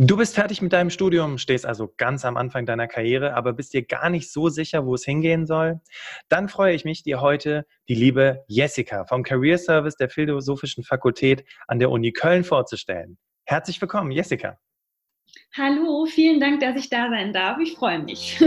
Du 0.00 0.16
bist 0.16 0.36
fertig 0.36 0.62
mit 0.62 0.72
deinem 0.72 0.90
Studium, 0.90 1.38
stehst 1.38 1.66
also 1.66 1.92
ganz 1.96 2.24
am 2.24 2.36
Anfang 2.36 2.64
deiner 2.66 2.86
Karriere, 2.86 3.34
aber 3.34 3.52
bist 3.52 3.74
dir 3.74 3.84
gar 3.84 4.10
nicht 4.10 4.30
so 4.30 4.48
sicher, 4.48 4.86
wo 4.86 4.94
es 4.94 5.04
hingehen 5.04 5.44
soll? 5.44 5.80
Dann 6.28 6.48
freue 6.48 6.72
ich 6.72 6.84
mich, 6.84 7.02
dir 7.02 7.20
heute 7.20 7.66
die 7.88 7.96
liebe 7.96 8.44
Jessica 8.46 9.06
vom 9.06 9.24
Career 9.24 9.58
Service 9.58 9.96
der 9.96 10.08
Philosophischen 10.08 10.84
Fakultät 10.84 11.44
an 11.66 11.80
der 11.80 11.90
Uni 11.90 12.12
Köln 12.12 12.44
vorzustellen. 12.44 13.18
Herzlich 13.44 13.80
willkommen, 13.80 14.12
Jessica. 14.12 14.56
Hallo, 15.56 16.06
vielen 16.06 16.38
Dank, 16.38 16.60
dass 16.60 16.76
ich 16.76 16.88
da 16.88 17.10
sein 17.10 17.32
darf. 17.32 17.58
Ich 17.58 17.74
freue 17.74 17.98
mich. 17.98 18.38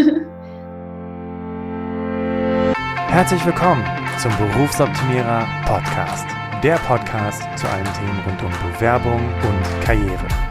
Herzlich 3.09 3.45
willkommen 3.45 3.83
zum 4.17 4.31
Berufsoptimierer 4.37 5.45
Podcast. 5.65 6.27
Der 6.63 6.77
Podcast 6.77 7.41
zu 7.59 7.67
allen 7.67 7.83
Themen 7.93 8.21
rund 8.25 8.41
um 8.41 8.51
Bewerbung 8.71 9.19
und 9.19 9.83
Karriere. 9.83 10.50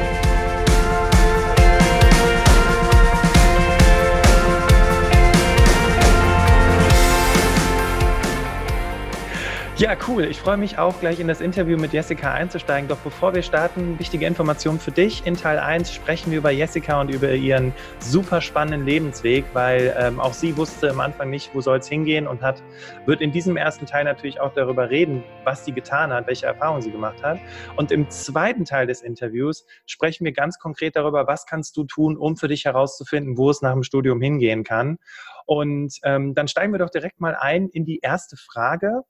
Ja, 9.77 9.95
cool. 10.07 10.25
Ich 10.25 10.37
freue 10.37 10.57
mich 10.57 10.77
auch, 10.77 10.99
gleich 10.99 11.19
in 11.19 11.29
das 11.29 11.39
Interview 11.39 11.77
mit 11.77 11.93
Jessica 11.93 12.33
einzusteigen. 12.33 12.89
Doch 12.89 12.97
bevor 12.97 13.33
wir 13.33 13.41
starten, 13.41 13.97
wichtige 13.99 14.27
Information 14.27 14.79
für 14.79 14.91
dich. 14.91 15.25
In 15.25 15.35
Teil 15.35 15.57
1 15.57 15.93
sprechen 15.93 16.29
wir 16.29 16.39
über 16.39 16.51
Jessica 16.51 16.99
und 16.99 17.09
über 17.09 17.31
ihren 17.31 17.73
super 17.99 18.41
spannenden 18.41 18.85
Lebensweg, 18.85 19.45
weil 19.53 19.95
ähm, 19.97 20.19
auch 20.19 20.33
sie 20.33 20.55
wusste 20.57 20.91
am 20.91 20.99
Anfang 20.99 21.29
nicht, 21.29 21.55
wo 21.55 21.61
soll 21.61 21.79
es 21.79 21.87
hingehen 21.87 22.27
und 22.27 22.41
hat, 22.41 22.61
wird 23.05 23.21
in 23.21 23.31
diesem 23.31 23.55
ersten 23.55 23.85
Teil 23.85 24.03
natürlich 24.03 24.41
auch 24.41 24.53
darüber 24.53 24.89
reden, 24.89 25.23
was 25.45 25.63
sie 25.65 25.71
getan 25.71 26.11
hat, 26.11 26.27
welche 26.27 26.45
Erfahrungen 26.45 26.81
sie 26.81 26.91
gemacht 26.91 27.23
hat. 27.23 27.39
Und 27.77 27.91
im 27.91 28.09
zweiten 28.09 28.65
Teil 28.65 28.87
des 28.87 29.01
Interviews 29.01 29.65
sprechen 29.87 30.25
wir 30.25 30.33
ganz 30.33 30.59
konkret 30.59 30.97
darüber, 30.97 31.25
was 31.27 31.45
kannst 31.45 31.77
du 31.77 31.85
tun, 31.85 32.17
um 32.17 32.35
für 32.35 32.49
dich 32.49 32.65
herauszufinden, 32.65 33.37
wo 33.37 33.49
es 33.49 33.61
nach 33.61 33.73
dem 33.73 33.83
Studium 33.83 34.21
hingehen 34.21 34.63
kann. 34.63 34.99
Und 35.45 35.95
ähm, 36.03 36.35
dann 36.35 36.47
steigen 36.47 36.71
wir 36.71 36.79
doch 36.79 36.89
direkt 36.89 37.19
mal 37.19 37.35
ein 37.35 37.67
in 37.69 37.85
die 37.85 37.99
erste 37.99 38.37
Frage. 38.37 39.03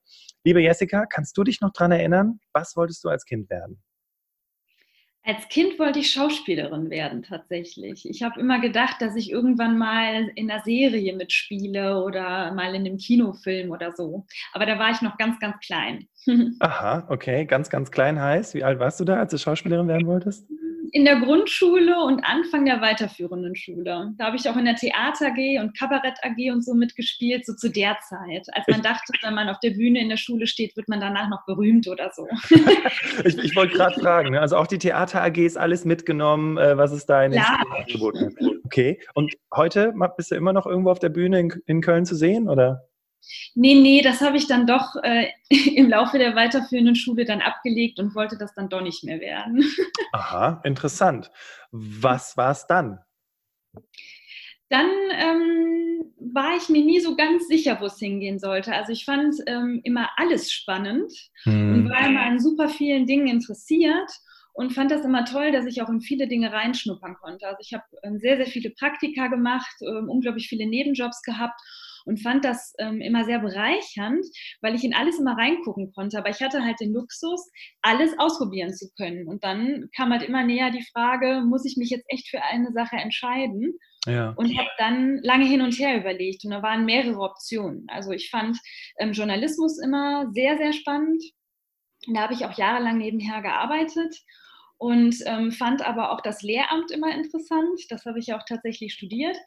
Liebe 0.43 0.61
Jessica, 0.61 1.05
kannst 1.05 1.37
du 1.37 1.43
dich 1.43 1.61
noch 1.61 1.71
daran 1.71 1.91
erinnern, 1.91 2.39
was 2.51 2.75
wolltest 2.75 3.03
du 3.03 3.09
als 3.09 3.25
Kind 3.25 3.49
werden? 3.49 3.81
Als 5.23 5.47
Kind 5.49 5.77
wollte 5.77 5.99
ich 5.99 6.11
Schauspielerin 6.11 6.89
werden, 6.89 7.21
tatsächlich. 7.21 8.09
Ich 8.09 8.23
habe 8.23 8.39
immer 8.39 8.59
gedacht, 8.59 8.99
dass 9.01 9.15
ich 9.15 9.29
irgendwann 9.29 9.77
mal 9.77 10.31
in 10.33 10.49
einer 10.49 10.63
Serie 10.63 11.15
mitspiele 11.15 12.03
oder 12.03 12.51
mal 12.53 12.73
in 12.73 12.87
einem 12.87 12.97
Kinofilm 12.97 13.69
oder 13.69 13.91
so. 13.91 14.25
Aber 14.51 14.65
da 14.65 14.79
war 14.79 14.89
ich 14.89 15.03
noch 15.03 15.17
ganz, 15.17 15.39
ganz 15.39 15.59
klein. 15.59 16.07
Aha, 16.59 17.05
okay. 17.09 17.45
Ganz, 17.45 17.69
ganz 17.69 17.91
klein 17.91 18.19
heißt. 18.19 18.55
Wie 18.55 18.63
alt 18.63 18.79
warst 18.79 18.99
du 18.99 19.05
da, 19.05 19.17
als 19.17 19.29
du 19.29 19.37
Schauspielerin 19.37 19.87
werden 19.87 20.07
wolltest? 20.07 20.47
In 20.93 21.05
der 21.05 21.19
Grundschule 21.19 21.99
und 22.01 22.23
Anfang 22.23 22.65
der 22.65 22.81
weiterführenden 22.81 23.55
Schule. 23.55 24.13
Da 24.17 24.25
habe 24.25 24.35
ich 24.35 24.49
auch 24.49 24.57
in 24.57 24.65
der 24.65 24.75
Theater 24.75 25.27
AG 25.27 25.61
und 25.61 25.77
Kabarett 25.77 26.17
AG 26.23 26.51
und 26.51 26.63
so 26.63 26.73
mitgespielt, 26.73 27.45
so 27.45 27.53
zu 27.53 27.69
der 27.69 27.97
Zeit, 28.07 28.47
als 28.53 28.65
man 28.67 28.81
dachte, 28.81 29.13
wenn 29.23 29.33
man 29.33 29.49
auf 29.49 29.59
der 29.59 29.71
Bühne 29.71 29.99
in 29.99 30.09
der 30.09 30.17
Schule 30.17 30.47
steht, 30.47 30.75
wird 30.75 30.89
man 30.89 30.99
danach 30.99 31.29
noch 31.29 31.45
berühmt 31.45 31.87
oder 31.87 32.11
so. 32.13 32.27
ich, 33.25 33.37
ich 33.37 33.55
wollte 33.55 33.75
gerade 33.75 33.99
fragen, 33.99 34.31
ne? 34.31 34.41
also 34.41 34.57
auch 34.57 34.67
die 34.67 34.77
Theater 34.79 35.23
AG 35.23 35.37
ist 35.37 35.57
alles 35.57 35.85
mitgenommen, 35.85 36.57
äh, 36.57 36.77
was 36.77 36.91
es 36.91 37.05
da 37.05 37.23
in 37.23 37.31
den 37.31 37.41
angeboten 37.41 38.25
hat. 38.25 38.33
Okay, 38.65 38.99
und 39.13 39.33
heute 39.55 39.93
bist 40.17 40.31
du 40.31 40.35
immer 40.35 40.53
noch 40.53 40.65
irgendwo 40.65 40.91
auf 40.91 40.99
der 40.99 41.09
Bühne 41.09 41.39
in, 41.39 41.53
in 41.65 41.81
Köln 41.81 42.05
zu 42.05 42.15
sehen, 42.15 42.49
oder? 42.49 42.87
Nee, 43.55 43.75
nee, 43.75 44.01
das 44.01 44.21
habe 44.21 44.37
ich 44.37 44.47
dann 44.47 44.67
doch 44.67 44.95
äh, 45.03 45.27
im 45.75 45.89
Laufe 45.89 46.17
der 46.17 46.35
weiterführenden 46.35 46.95
Schule 46.95 47.25
dann 47.25 47.41
abgelegt 47.41 47.99
und 47.99 48.15
wollte 48.15 48.37
das 48.37 48.53
dann 48.53 48.69
doch 48.69 48.81
nicht 48.81 49.03
mehr 49.03 49.19
werden. 49.19 49.63
Aha, 50.13 50.61
interessant. 50.63 51.31
Was 51.71 52.37
war 52.37 52.51
es 52.51 52.67
dann? 52.67 52.99
Dann 54.69 54.89
ähm, 55.11 56.13
war 56.33 56.55
ich 56.55 56.69
mir 56.69 56.83
nie 56.83 57.01
so 57.01 57.15
ganz 57.15 57.47
sicher, 57.47 57.79
wo 57.81 57.85
es 57.85 57.99
hingehen 57.99 58.39
sollte. 58.39 58.73
Also 58.73 58.93
ich 58.93 59.03
fand 59.03 59.35
ähm, 59.47 59.81
immer 59.83 60.09
alles 60.15 60.51
spannend 60.51 61.11
hm. 61.43 61.73
und 61.73 61.89
war 61.89 62.07
immer 62.07 62.21
an 62.21 62.39
super 62.39 62.69
vielen 62.69 63.05
Dingen 63.05 63.27
interessiert 63.27 64.09
und 64.53 64.73
fand 64.73 64.91
das 64.91 65.03
immer 65.03 65.25
toll, 65.25 65.51
dass 65.51 65.65
ich 65.65 65.81
auch 65.81 65.89
in 65.89 66.01
viele 66.01 66.27
Dinge 66.27 66.53
reinschnuppern 66.53 67.15
konnte. 67.15 67.47
Also 67.47 67.57
ich 67.61 67.73
habe 67.73 67.83
ähm, 68.03 68.17
sehr, 68.19 68.37
sehr 68.37 68.47
viele 68.47 68.69
Praktika 68.69 69.27
gemacht, 69.27 69.75
ähm, 69.81 70.09
unglaublich 70.09 70.47
viele 70.47 70.65
Nebenjobs 70.65 71.21
gehabt 71.21 71.59
und 72.05 72.21
fand 72.21 72.45
das 72.45 72.73
ähm, 72.79 73.01
immer 73.01 73.25
sehr 73.25 73.39
bereichernd, 73.39 74.25
weil 74.61 74.75
ich 74.75 74.83
in 74.83 74.93
alles 74.93 75.19
immer 75.19 75.37
reingucken 75.37 75.91
konnte. 75.93 76.17
Aber 76.17 76.29
ich 76.29 76.41
hatte 76.41 76.63
halt 76.63 76.79
den 76.79 76.93
Luxus, 76.93 77.49
alles 77.81 78.17
ausprobieren 78.17 78.73
zu 78.73 78.89
können. 78.97 79.27
Und 79.27 79.43
dann 79.43 79.89
kam 79.95 80.11
halt 80.11 80.23
immer 80.23 80.43
näher 80.43 80.71
die 80.71 80.85
Frage, 80.93 81.41
muss 81.45 81.65
ich 81.65 81.77
mich 81.77 81.89
jetzt 81.89 82.05
echt 82.09 82.29
für 82.29 82.41
eine 82.43 82.71
Sache 82.71 82.95
entscheiden? 82.97 83.77
Ja. 84.07 84.33
Und 84.35 84.57
habe 84.57 84.69
dann 84.77 85.19
lange 85.21 85.45
hin 85.45 85.61
und 85.61 85.77
her 85.77 85.97
überlegt 85.97 86.43
und 86.43 86.51
da 86.51 86.63
waren 86.63 86.85
mehrere 86.85 87.19
Optionen. 87.19 87.85
Also 87.87 88.11
ich 88.11 88.31
fand 88.31 88.57
ähm, 88.97 89.11
Journalismus 89.11 89.79
immer 89.79 90.31
sehr, 90.31 90.57
sehr 90.57 90.73
spannend. 90.73 91.21
Da 92.11 92.21
habe 92.21 92.33
ich 92.33 92.45
auch 92.45 92.57
jahrelang 92.57 92.97
nebenher 92.97 93.43
gearbeitet 93.43 94.15
und 94.77 95.15
ähm, 95.27 95.51
fand 95.51 95.85
aber 95.85 96.11
auch 96.11 96.21
das 96.21 96.41
Lehramt 96.41 96.89
immer 96.89 97.13
interessant. 97.13 97.79
Das 97.89 98.05
habe 98.05 98.17
ich 98.17 98.33
auch 98.33 98.41
tatsächlich 98.47 98.93
studiert 98.93 99.37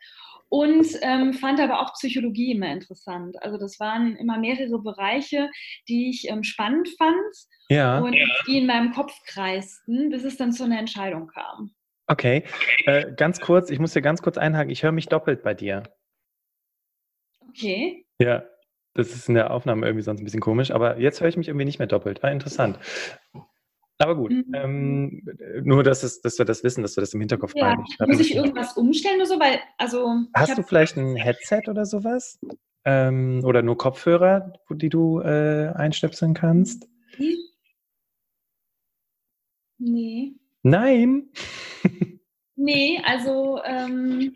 und 0.54 0.87
ähm, 1.03 1.32
fand 1.32 1.59
aber 1.59 1.81
auch 1.81 1.94
Psychologie 1.94 2.53
immer 2.53 2.70
interessant. 2.70 3.42
Also 3.42 3.59
das 3.59 3.81
waren 3.81 4.15
immer 4.15 4.38
mehrere 4.38 4.81
Bereiche, 4.81 5.50
die 5.88 6.10
ich 6.10 6.31
ähm, 6.31 6.44
spannend 6.44 6.88
fand 6.97 7.34
ja. 7.70 7.98
und 7.98 8.16
die 8.47 8.59
in 8.59 8.66
meinem 8.66 8.92
Kopf 8.92 9.12
kreisten, 9.26 10.10
bis 10.10 10.22
es 10.22 10.37
dann 10.37 10.53
zu 10.53 10.62
einer 10.62 10.78
Entscheidung 10.78 11.26
kam. 11.26 11.75
Okay, 12.06 12.44
äh, 12.87 13.12
ganz 13.16 13.41
kurz, 13.41 13.69
ich 13.69 13.81
muss 13.81 13.94
hier 13.94 14.03
ganz 14.03 14.22
kurz 14.22 14.38
einhaken, 14.38 14.70
ich 14.70 14.84
höre 14.84 14.92
mich 14.92 15.09
doppelt 15.09 15.42
bei 15.42 15.54
dir. 15.54 15.82
Okay. 17.48 18.06
Ja, 18.21 18.44
das 18.94 19.12
ist 19.12 19.28
in 19.28 19.34
der 19.34 19.50
Aufnahme 19.50 19.86
irgendwie 19.86 20.04
sonst 20.04 20.21
ein 20.21 20.25
bisschen 20.25 20.41
komisch, 20.41 20.71
aber 20.71 21.00
jetzt 21.00 21.21
höre 21.21 21.28
ich 21.28 21.36
mich 21.36 21.48
irgendwie 21.48 21.65
nicht 21.65 21.81
mehr 21.81 21.88
doppelt. 21.88 22.22
War 22.22 22.31
interessant. 22.31 22.78
Aber 23.99 24.16
gut, 24.16 24.32
mhm. 24.32 24.55
ähm, 24.55 25.22
nur, 25.62 25.84
dass, 25.84 26.03
es, 26.03 26.21
dass 26.21 26.38
wir 26.38 26.44
das 26.44 26.65
wissen, 26.65 26.82
dass 26.82 26.97
wir 26.97 27.00
das 27.00 27.15
im 27.15 27.21
Hinterkopf 27.21 27.53
ja. 27.55 27.75
behalten. 27.75 27.84
Muss 28.06 28.21
ich 28.21 28.34
irgendwas 28.34 28.77
umstellen 28.77 29.16
oder 29.16 29.27
so? 29.27 29.38
Weil, 29.38 29.60
also, 29.78 30.25
Hast 30.34 30.59
du 30.59 30.62
vielleicht 30.62 30.97
ein 30.97 31.16
Headset 31.16 31.62
oder 31.69 31.87
sowas? 31.87 32.41
Ähm, 32.84 33.43
oder 33.44 33.62
nur 33.62 33.78
Kopfhörer, 33.78 34.53
die 34.71 34.88
du 34.88 35.21
äh, 35.21 35.72
einstöpseln 35.75 36.34
kannst? 36.34 36.88
Nee. 39.78 40.34
Nein? 40.62 41.31
nee, 42.56 43.00
also 43.04 43.60
ähm, 43.65 44.34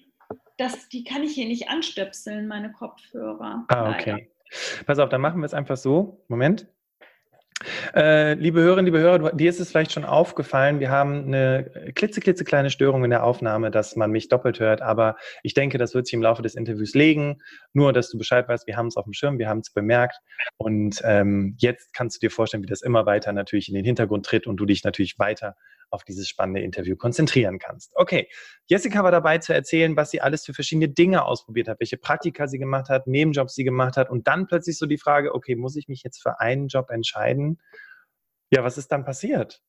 das, 0.57 0.89
die 0.89 1.05
kann 1.05 1.23
ich 1.23 1.33
hier 1.33 1.47
nicht 1.47 1.69
anstöpseln, 1.69 2.47
meine 2.47 2.73
Kopfhörer. 2.73 3.65
Ah, 3.69 3.91
okay. 3.91 4.11
Leider. 4.11 4.85
Pass 4.87 4.99
auf, 4.99 5.09
dann 5.09 5.21
machen 5.21 5.41
wir 5.41 5.47
es 5.47 5.55
einfach 5.55 5.77
so. 5.77 6.25
Moment. 6.29 6.69
Äh, 7.95 8.35
liebe 8.35 8.61
Hörerinnen, 8.61 8.87
liebe 8.87 9.01
Hörer, 9.01 9.33
dir 9.33 9.51
ist 9.51 9.59
es 9.59 9.71
vielleicht 9.71 9.93
schon 9.93 10.05
aufgefallen, 10.05 10.79
wir 10.79 10.91
haben 10.91 11.27
eine 11.27 11.93
klitzeklitzekleine 11.95 12.71
Störung 12.71 13.03
in 13.03 13.11
der 13.11 13.25
Aufnahme, 13.25 13.71
dass 13.71 13.97
man 13.97 14.13
mich 14.13 14.29
doppelt 14.29 14.61
hört, 14.61 14.81
aber 14.81 15.17
ich 15.43 15.55
denke, 15.55 15.77
das 15.77 15.95
wird 15.95 16.07
sich 16.07 16.15
im 16.15 16.23
Laufe 16.23 16.43
des 16.43 16.55
Interviews 16.55 16.95
legen. 16.95 17.41
Nur, 17.73 17.93
dass 17.93 18.11
du 18.11 18.19
Bescheid 18.19 18.49
weißt, 18.49 18.67
wir 18.69 18.77
haben 18.77 18.87
es 18.87 18.97
auf 18.97 19.05
dem 19.05 19.13
Schirm, 19.13 19.39
wir 19.39 19.49
haben 19.49 19.61
es 19.61 19.73
bemerkt 19.73 20.21
und 20.57 21.01
ähm, 21.05 21.57
jetzt 21.59 21.93
kannst 21.93 22.17
du 22.17 22.27
dir 22.27 22.31
vorstellen, 22.31 22.63
wie 22.63 22.69
das 22.69 22.83
immer 22.83 23.07
weiter 23.07 23.33
natürlich 23.33 23.69
in 23.69 23.75
den 23.75 23.85
Hintergrund 23.85 24.27
tritt 24.27 24.47
und 24.47 24.57
du 24.57 24.65
dich 24.65 24.85
natürlich 24.85 25.19
weiter 25.19 25.57
auf 25.91 26.05
dieses 26.05 26.29
spannende 26.29 26.61
Interview 26.61 26.97
konzentrieren 26.97 27.59
kannst. 27.59 27.93
Okay, 27.97 28.29
Jessica 28.67 29.03
war 29.03 29.11
dabei 29.11 29.39
zu 29.39 29.55
erzählen, 29.55 29.97
was 29.97 30.11
sie 30.11 30.21
alles 30.21 30.45
für 30.45 30.55
verschiedene 30.55 30.89
Dinge 30.89 31.25
ausprobiert 31.25 31.69
hat, 31.69 31.81
welche 31.81 31.97
Praktika 31.97 32.47
sie 32.47 32.59
gemacht 32.59 32.89
hat, 32.89 33.07
Nebenjobs 33.07 33.55
sie 33.55 33.65
gemacht 33.65 33.97
hat 33.97 34.11
und 34.11 34.27
dann 34.27 34.47
plötzlich 34.47 34.79
so 34.79 34.87
die 34.87 34.99
Frage, 34.99 35.35
okay, 35.35 35.57
muss 35.57 35.77
ich 35.77 35.89
mich 35.89 36.03
jetzt 36.03 36.23
für 36.23 36.41
einen 36.41 36.69
Job 36.69 36.91
entscheiden? 36.91 37.61
Ja, 38.51 38.65
was 38.65 38.79
ist 38.79 38.89
dann 38.89 39.05
passiert? 39.05 39.63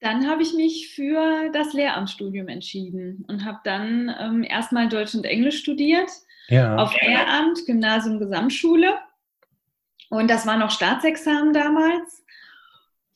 Dann 0.00 0.26
habe 0.26 0.42
ich 0.42 0.54
mich 0.54 0.94
für 0.94 1.50
das 1.52 1.74
Lehramtsstudium 1.74 2.48
entschieden 2.48 3.24
und 3.28 3.44
habe 3.44 3.58
dann 3.64 4.14
ähm, 4.18 4.42
erstmal 4.42 4.88
Deutsch 4.88 5.14
und 5.14 5.24
Englisch 5.24 5.58
studiert 5.58 6.10
ja. 6.48 6.76
auf 6.76 6.94
Lehramt, 7.02 7.66
Gymnasium, 7.66 8.18
Gesamtschule. 8.18 8.98
Und 10.08 10.28
das 10.28 10.46
war 10.46 10.56
noch 10.56 10.70
Staatsexamen 10.70 11.52
damals. 11.52 12.24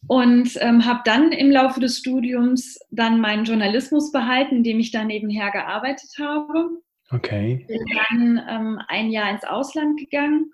Und 0.06 0.50
ähm, 0.60 0.84
habe 0.84 1.00
dann 1.04 1.32
im 1.32 1.50
Laufe 1.50 1.80
des 1.80 1.98
Studiums 1.98 2.78
dann 2.90 3.20
meinen 3.20 3.44
Journalismus 3.44 4.12
behalten, 4.12 4.56
indem 4.56 4.80
ich 4.80 4.90
da 4.90 5.04
nebenher 5.04 5.50
gearbeitet 5.50 6.10
habe. 6.18 6.70
Okay. 7.10 7.64
Bin 7.68 7.84
dann 8.10 8.44
ähm, 8.48 8.80
ein 8.88 9.10
Jahr 9.10 9.30
ins 9.30 9.44
Ausland 9.44 9.98
gegangen 9.98 10.52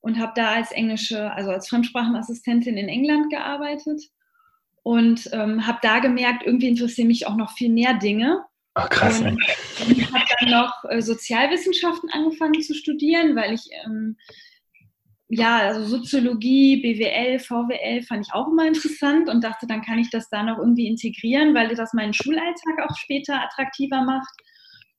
und 0.00 0.18
habe 0.18 0.32
da 0.34 0.52
als 0.52 0.72
englische, 0.72 1.32
also 1.32 1.50
als 1.50 1.68
Fremdsprachenassistentin 1.68 2.76
in 2.76 2.88
England 2.88 3.30
gearbeitet 3.30 4.02
und 4.82 5.28
ähm, 5.32 5.66
habe 5.66 5.78
da 5.82 5.98
gemerkt, 5.98 6.44
irgendwie 6.44 6.68
interessieren 6.68 7.08
mich 7.08 7.26
auch 7.26 7.36
noch 7.36 7.52
viel 7.52 7.70
mehr 7.70 7.94
Dinge. 7.94 8.44
Ach, 8.74 8.88
krass. 8.88 9.20
Und, 9.20 9.28
und 9.28 10.12
habe 10.12 10.24
dann 10.40 10.50
noch 10.50 10.84
äh, 10.88 11.02
Sozialwissenschaften 11.02 12.10
angefangen 12.10 12.62
zu 12.62 12.74
studieren, 12.74 13.36
weil 13.36 13.52
ich 13.52 13.68
ähm, 13.84 14.16
ja, 15.30 15.58
also 15.58 15.86
Soziologie, 15.86 16.82
BWL, 16.82 17.38
VWL 17.38 18.02
fand 18.02 18.26
ich 18.26 18.34
auch 18.34 18.48
immer 18.48 18.66
interessant 18.66 19.28
und 19.28 19.44
dachte, 19.44 19.66
dann 19.68 19.82
kann 19.82 20.00
ich 20.00 20.10
das 20.10 20.28
da 20.28 20.42
noch 20.42 20.58
irgendwie 20.58 20.88
integrieren, 20.88 21.54
weil 21.54 21.74
das 21.74 21.92
meinen 21.92 22.12
Schulalltag 22.12 22.82
auch 22.84 22.96
später 22.96 23.40
attraktiver 23.40 24.02
macht. 24.02 24.34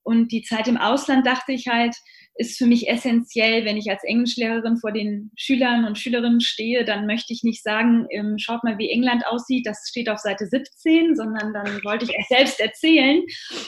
Und 0.03 0.31
die 0.31 0.41
Zeit 0.41 0.67
im 0.67 0.77
Ausland 0.77 1.27
dachte 1.27 1.51
ich 1.51 1.67
halt, 1.67 1.95
ist 2.35 2.57
für 2.57 2.65
mich 2.65 2.87
essentiell, 2.87 3.65
wenn 3.65 3.75
ich 3.75 3.91
als 3.91 4.03
Englischlehrerin 4.03 4.77
vor 4.77 4.93
den 4.93 5.31
Schülern 5.35 5.83
und 5.85 5.99
Schülerinnen 5.99 6.39
stehe, 6.39 6.85
dann 6.85 7.05
möchte 7.05 7.33
ich 7.33 7.43
nicht 7.43 7.61
sagen, 7.61 8.07
ähm, 8.09 8.37
schaut 8.37 8.63
mal, 8.63 8.77
wie 8.77 8.89
England 8.89 9.27
aussieht, 9.27 9.67
das 9.67 9.85
steht 9.89 10.09
auf 10.09 10.17
Seite 10.17 10.47
17, 10.47 11.15
sondern 11.15 11.53
dann 11.53 11.67
wollte 11.83 12.05
ich 12.05 12.17
es 12.17 12.27
selbst 12.29 12.59
erzählen. 12.61 13.21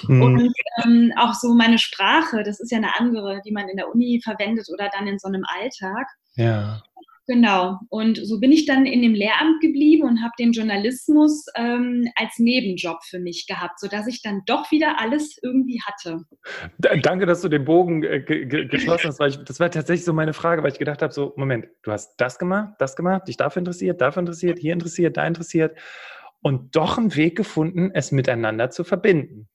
Mhm. 0.08 0.22
Und 0.22 0.54
ähm, 0.84 1.14
auch 1.18 1.34
so 1.34 1.54
meine 1.54 1.78
Sprache, 1.78 2.44
das 2.44 2.62
ist 2.62 2.72
ja 2.72 2.78
eine 2.78 2.98
andere, 2.98 3.42
die 3.46 3.52
man 3.52 3.68
in 3.68 3.76
der 3.76 3.94
Uni 3.94 4.22
verwendet 4.24 4.68
oder 4.74 4.90
dann 4.98 5.08
in 5.08 5.20
so 5.20 5.28
einem 5.28 5.44
Alltag. 5.46 6.08
Ja. 6.36 6.84
Genau. 7.26 7.80
Und 7.90 8.18
so 8.18 8.40
bin 8.42 8.52
ich 8.52 8.66
dann 8.66 8.86
in 8.86 9.02
dem 9.02 9.14
Lehramt 9.14 9.62
geblieben 9.62 10.04
und 10.04 10.22
habe 10.22 10.34
den 10.38 10.52
Journalismus 10.52 11.46
ähm, 11.56 12.10
als 12.16 12.38
Nebenjob 12.38 13.02
für 13.04 13.20
mich 13.20 13.48
gehabt, 13.48 13.80
sodass 13.80 14.08
ich 14.08 14.22
dann 14.22 14.42
doch 14.46 14.72
wieder 14.72 15.00
alles 15.00 15.40
irgendwie 15.42 15.82
hatte. 15.86 16.26
Danke, 17.02 17.26
dass 17.26 17.42
du 17.42 17.48
den 17.48 17.64
Bogen 17.64 18.04
äh, 18.04 18.20
geschlossen 18.22 19.08
hast, 19.08 19.20
weil 19.20 19.30
ich, 19.30 19.38
das 19.38 19.62
war 19.62 19.72
tatsächlich 19.72 20.04
so 20.04 20.12
meine 20.12 20.34
Frage, 20.34 20.64
weil 20.64 20.74
ich 20.74 20.80
gedacht 20.80 21.02
habe: 21.02 21.14
so, 21.14 21.34
Moment, 21.38 21.68
du 21.84 21.94
hast 21.94 22.16
das 22.18 22.38
gemacht, 22.38 22.74
das 22.80 22.98
gemacht, 22.98 23.30
dich 23.30 23.38
dafür 23.38 23.62
interessiert, 23.62 24.02
dafür 24.02 24.20
interessiert, 24.20 24.60
hier 24.60 24.74
interessiert, 24.74 25.16
da 25.16 25.26
interessiert 25.26 25.78
und 26.42 26.76
doch 26.76 26.98
einen 26.98 27.16
Weg 27.16 27.38
gefunden, 27.38 27.92
es 27.94 28.12
miteinander 28.12 28.70
zu 28.70 28.84
verbinden. 28.84 29.48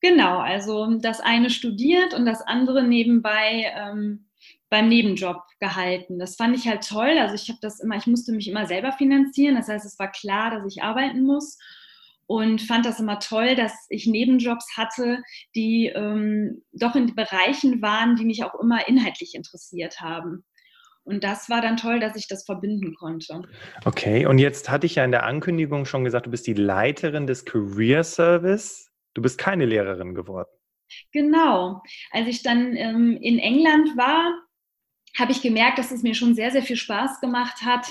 Genau, 0.00 0.38
also 0.38 0.96
das 1.00 1.18
eine 1.18 1.50
studiert 1.50 2.14
und 2.14 2.26
das 2.26 2.42
andere 2.42 2.84
nebenbei. 2.84 3.72
Ähm, 3.76 4.27
beim 4.70 4.88
Nebenjob 4.88 5.42
gehalten. 5.60 6.18
Das 6.18 6.36
fand 6.36 6.56
ich 6.56 6.68
halt 6.68 6.86
toll. 6.86 7.18
Also 7.18 7.34
ich 7.34 7.48
habe 7.48 7.58
das 7.62 7.80
immer, 7.80 7.96
ich 7.96 8.06
musste 8.06 8.32
mich 8.32 8.48
immer 8.48 8.66
selber 8.66 8.92
finanzieren. 8.92 9.56
Das 9.56 9.68
heißt, 9.68 9.86
es 9.86 9.98
war 9.98 10.10
klar, 10.10 10.50
dass 10.50 10.64
ich 10.66 10.82
arbeiten 10.82 11.22
muss 11.22 11.58
und 12.26 12.60
fand 12.60 12.84
das 12.84 13.00
immer 13.00 13.20
toll, 13.20 13.56
dass 13.56 13.72
ich 13.88 14.06
Nebenjobs 14.06 14.76
hatte, 14.76 15.22
die 15.54 15.86
ähm, 15.86 16.62
doch 16.72 16.94
in 16.94 17.14
Bereichen 17.14 17.80
waren, 17.80 18.16
die 18.16 18.26
mich 18.26 18.44
auch 18.44 18.54
immer 18.60 18.86
inhaltlich 18.86 19.34
interessiert 19.34 20.00
haben. 20.00 20.44
Und 21.04 21.24
das 21.24 21.48
war 21.48 21.62
dann 21.62 21.78
toll, 21.78 22.00
dass 22.00 22.16
ich 22.16 22.28
das 22.28 22.44
verbinden 22.44 22.94
konnte. 22.94 23.40
Okay, 23.86 24.26
und 24.26 24.36
jetzt 24.38 24.68
hatte 24.68 24.84
ich 24.84 24.96
ja 24.96 25.04
in 25.04 25.10
der 25.10 25.24
Ankündigung 25.24 25.86
schon 25.86 26.04
gesagt, 26.04 26.26
du 26.26 26.30
bist 26.30 26.46
die 26.46 26.52
Leiterin 26.52 27.26
des 27.26 27.46
Career 27.46 28.04
Service. 28.04 28.90
Du 29.14 29.22
bist 29.22 29.38
keine 29.38 29.64
Lehrerin 29.64 30.14
geworden. 30.14 30.50
Genau. 31.12 31.82
Als 32.10 32.28
ich 32.28 32.42
dann 32.42 32.76
ähm, 32.76 33.16
in 33.22 33.38
England 33.38 33.96
war, 33.96 34.34
habe 35.16 35.32
ich 35.32 35.42
gemerkt, 35.42 35.78
dass 35.78 35.90
es 35.90 36.02
mir 36.02 36.14
schon 36.14 36.34
sehr, 36.34 36.50
sehr 36.50 36.62
viel 36.62 36.76
Spaß 36.76 37.20
gemacht 37.20 37.62
hat, 37.62 37.86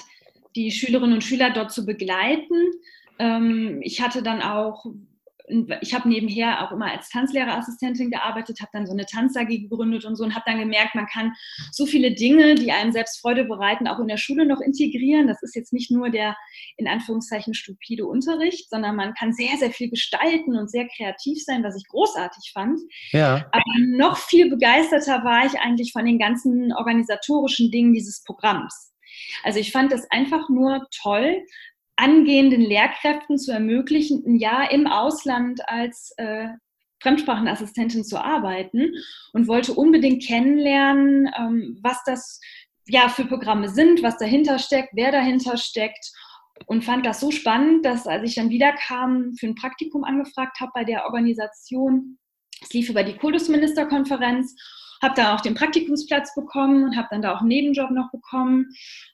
die 0.55 0.71
Schülerinnen 0.71 1.15
und 1.15 1.23
Schüler 1.23 1.51
dort 1.51 1.71
zu 1.71 1.85
begleiten. 1.85 2.71
Ähm, 3.19 3.79
ich 3.81 4.01
hatte 4.01 4.23
dann 4.23 4.41
auch, 4.41 4.85
ich 5.81 5.93
habe 5.93 6.09
nebenher 6.09 6.61
auch 6.63 6.71
immer 6.73 6.91
als 6.91 7.09
Tanzlehrerassistentin 7.09 8.11
gearbeitet, 8.11 8.59
habe 8.59 8.71
dann 8.73 8.85
so 8.85 8.91
eine 8.91 9.05
Tanz 9.05 9.37
AG 9.37 9.47
gegründet 9.47 10.03
und 10.03 10.15
so 10.15 10.25
und 10.25 10.35
habe 10.35 10.43
dann 10.45 10.59
gemerkt, 10.59 10.93
man 10.93 11.07
kann 11.07 11.33
so 11.71 11.85
viele 11.85 12.13
Dinge, 12.13 12.55
die 12.55 12.71
einem 12.71 12.91
selbst 12.91 13.21
Freude 13.21 13.45
bereiten, 13.45 13.87
auch 13.87 13.99
in 13.99 14.07
der 14.07 14.17
Schule 14.17 14.45
noch 14.45 14.59
integrieren. 14.59 15.27
Das 15.27 15.41
ist 15.41 15.55
jetzt 15.55 15.71
nicht 15.71 15.89
nur 15.89 16.09
der 16.09 16.35
in 16.75 16.87
Anführungszeichen 16.87 17.53
stupide 17.53 18.05
Unterricht, 18.05 18.69
sondern 18.69 18.97
man 18.97 19.13
kann 19.13 19.31
sehr, 19.31 19.57
sehr 19.57 19.71
viel 19.71 19.89
gestalten 19.89 20.57
und 20.57 20.69
sehr 20.69 20.87
kreativ 20.87 21.41
sein, 21.43 21.63
was 21.63 21.77
ich 21.77 21.87
großartig 21.87 22.51
fand. 22.53 22.79
Ja. 23.11 23.45
Aber 23.51 23.63
noch 23.85 24.17
viel 24.17 24.49
begeisterter 24.49 25.23
war 25.23 25.45
ich 25.45 25.57
eigentlich 25.59 25.93
von 25.93 26.05
den 26.05 26.19
ganzen 26.19 26.73
organisatorischen 26.73 27.71
Dingen 27.71 27.93
dieses 27.93 28.21
Programms. 28.23 28.93
Also 29.43 29.59
ich 29.59 29.71
fand 29.71 29.91
das 29.91 30.09
einfach 30.11 30.49
nur 30.49 30.87
toll, 31.01 31.41
angehenden 31.97 32.61
Lehrkräften 32.61 33.37
zu 33.37 33.51
ermöglichen, 33.51 34.23
ein 34.25 34.35
Jahr 34.35 34.71
im 34.71 34.87
Ausland 34.87 35.67
als 35.67 36.13
äh, 36.17 36.47
Fremdsprachenassistentin 37.01 38.03
zu 38.03 38.23
arbeiten 38.23 38.93
und 39.33 39.47
wollte 39.47 39.73
unbedingt 39.73 40.23
kennenlernen, 40.23 41.29
ähm, 41.37 41.79
was 41.83 42.03
das 42.05 42.39
ja 42.87 43.09
für 43.09 43.25
Programme 43.25 43.69
sind, 43.69 44.01
was 44.01 44.17
dahinter 44.17 44.59
steckt, 44.59 44.89
wer 44.93 45.11
dahinter 45.11 45.57
steckt 45.57 46.11
und 46.65 46.83
fand 46.83 47.05
das 47.05 47.19
so 47.19 47.31
spannend, 47.31 47.85
dass 47.85 48.07
als 48.07 48.27
ich 48.27 48.35
dann 48.35 48.49
wiederkam, 48.49 49.33
für 49.39 49.47
ein 49.47 49.55
Praktikum 49.55 50.03
angefragt 50.03 50.59
habe 50.59 50.71
bei 50.73 50.83
der 50.83 51.05
Organisation, 51.05 52.17
es 52.61 52.73
lief 52.73 52.89
über 52.89 53.03
die 53.03 53.17
Kultusministerkonferenz, 53.17 54.55
habe 55.01 55.15
dann 55.15 55.35
auch 55.35 55.41
den 55.41 55.55
Praktikumsplatz 55.55 56.33
bekommen 56.35 56.83
und 56.83 56.97
habe 56.97 57.07
dann 57.11 57.21
da 57.21 57.35
auch 57.35 57.41
einen 57.41 57.49
Nebenjob 57.49 57.91
noch 57.91 58.11
bekommen 58.11 58.67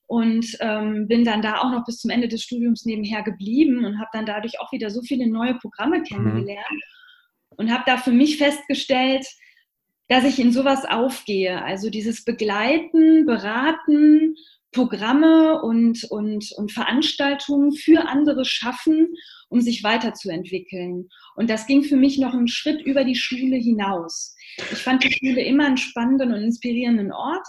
und 0.07 0.45
ähm, 0.59 1.07
bin 1.07 1.25
dann 1.25 1.41
da 1.41 1.59
auch 1.59 1.71
noch 1.71 1.85
bis 1.85 1.99
zum 1.99 2.11
Ende 2.11 2.27
des 2.27 2.43
Studiums 2.43 2.85
nebenher 2.85 3.23
geblieben 3.23 3.85
und 3.85 3.99
habe 3.99 4.09
dann 4.13 4.25
dadurch 4.25 4.59
auch 4.59 4.71
wieder 4.71 4.89
so 4.89 5.01
viele 5.01 5.27
neue 5.27 5.55
Programme 5.55 5.99
mhm. 5.99 6.03
kennengelernt 6.03 6.69
mhm. 6.69 7.57
und 7.57 7.71
habe 7.71 7.83
da 7.85 7.97
für 7.97 8.11
mich 8.11 8.37
festgestellt, 8.37 9.25
dass 10.07 10.25
ich 10.25 10.39
in 10.39 10.51
sowas 10.51 10.85
aufgehe. 10.85 11.63
Also 11.63 11.89
dieses 11.89 12.23
Begleiten, 12.25 13.25
Beraten, 13.25 14.35
Programme 14.73 15.61
und, 15.61 16.03
und, 16.05 16.51
und 16.57 16.71
Veranstaltungen 16.71 17.71
für 17.71 18.07
andere 18.07 18.43
schaffen, 18.43 19.13
um 19.47 19.61
sich 19.61 19.83
weiterzuentwickeln. 19.83 21.09
Und 21.35 21.49
das 21.49 21.67
ging 21.67 21.83
für 21.83 21.95
mich 21.95 22.17
noch 22.17 22.33
einen 22.33 22.47
Schritt 22.47 22.81
über 22.81 23.05
die 23.05 23.15
Schule 23.15 23.55
hinaus. 23.55 24.32
Ich 24.57 24.79
fand 24.83 25.03
die 25.03 25.11
Schule 25.11 25.43
immer 25.43 25.65
einen 25.65 25.77
spannenden 25.77 26.33
und 26.33 26.43
inspirierenden 26.43 27.11
Ort, 27.11 27.45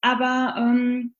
aber 0.00 0.54
ähm, 0.58 1.14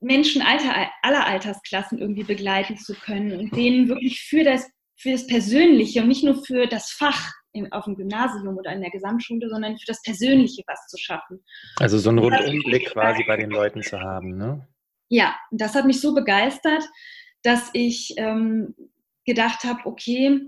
Menschen 0.00 0.42
alter, 0.42 0.90
aller 1.02 1.26
Altersklassen 1.26 1.98
irgendwie 1.98 2.24
begleiten 2.24 2.76
zu 2.76 2.94
können 2.94 3.38
und 3.38 3.56
denen 3.56 3.88
wirklich 3.88 4.20
für 4.22 4.44
das, 4.44 4.68
für 4.96 5.12
das 5.12 5.26
Persönliche 5.26 6.02
und 6.02 6.08
nicht 6.08 6.24
nur 6.24 6.44
für 6.44 6.66
das 6.66 6.90
Fach 6.90 7.30
auf 7.70 7.84
dem 7.84 7.96
Gymnasium 7.96 8.56
oder 8.56 8.72
in 8.72 8.80
der 8.80 8.90
Gesamtschule, 8.90 9.48
sondern 9.48 9.76
für 9.76 9.86
das 9.86 10.02
Persönliche 10.02 10.62
was 10.66 10.86
zu 10.88 10.96
schaffen. 10.98 11.44
Also 11.76 11.98
so 11.98 12.08
einen 12.08 12.18
Rundumblick 12.18 12.90
quasi 12.90 13.24
bei 13.24 13.36
den 13.36 13.50
Leuten 13.50 13.82
zu 13.82 14.00
haben, 14.00 14.36
ne? 14.36 14.66
Ja, 15.08 15.36
das 15.50 15.74
hat 15.74 15.84
mich 15.84 16.00
so 16.00 16.14
begeistert, 16.14 16.82
dass 17.42 17.68
ich 17.74 18.14
ähm, 18.16 18.74
gedacht 19.26 19.64
habe, 19.64 19.80
okay, 19.84 20.40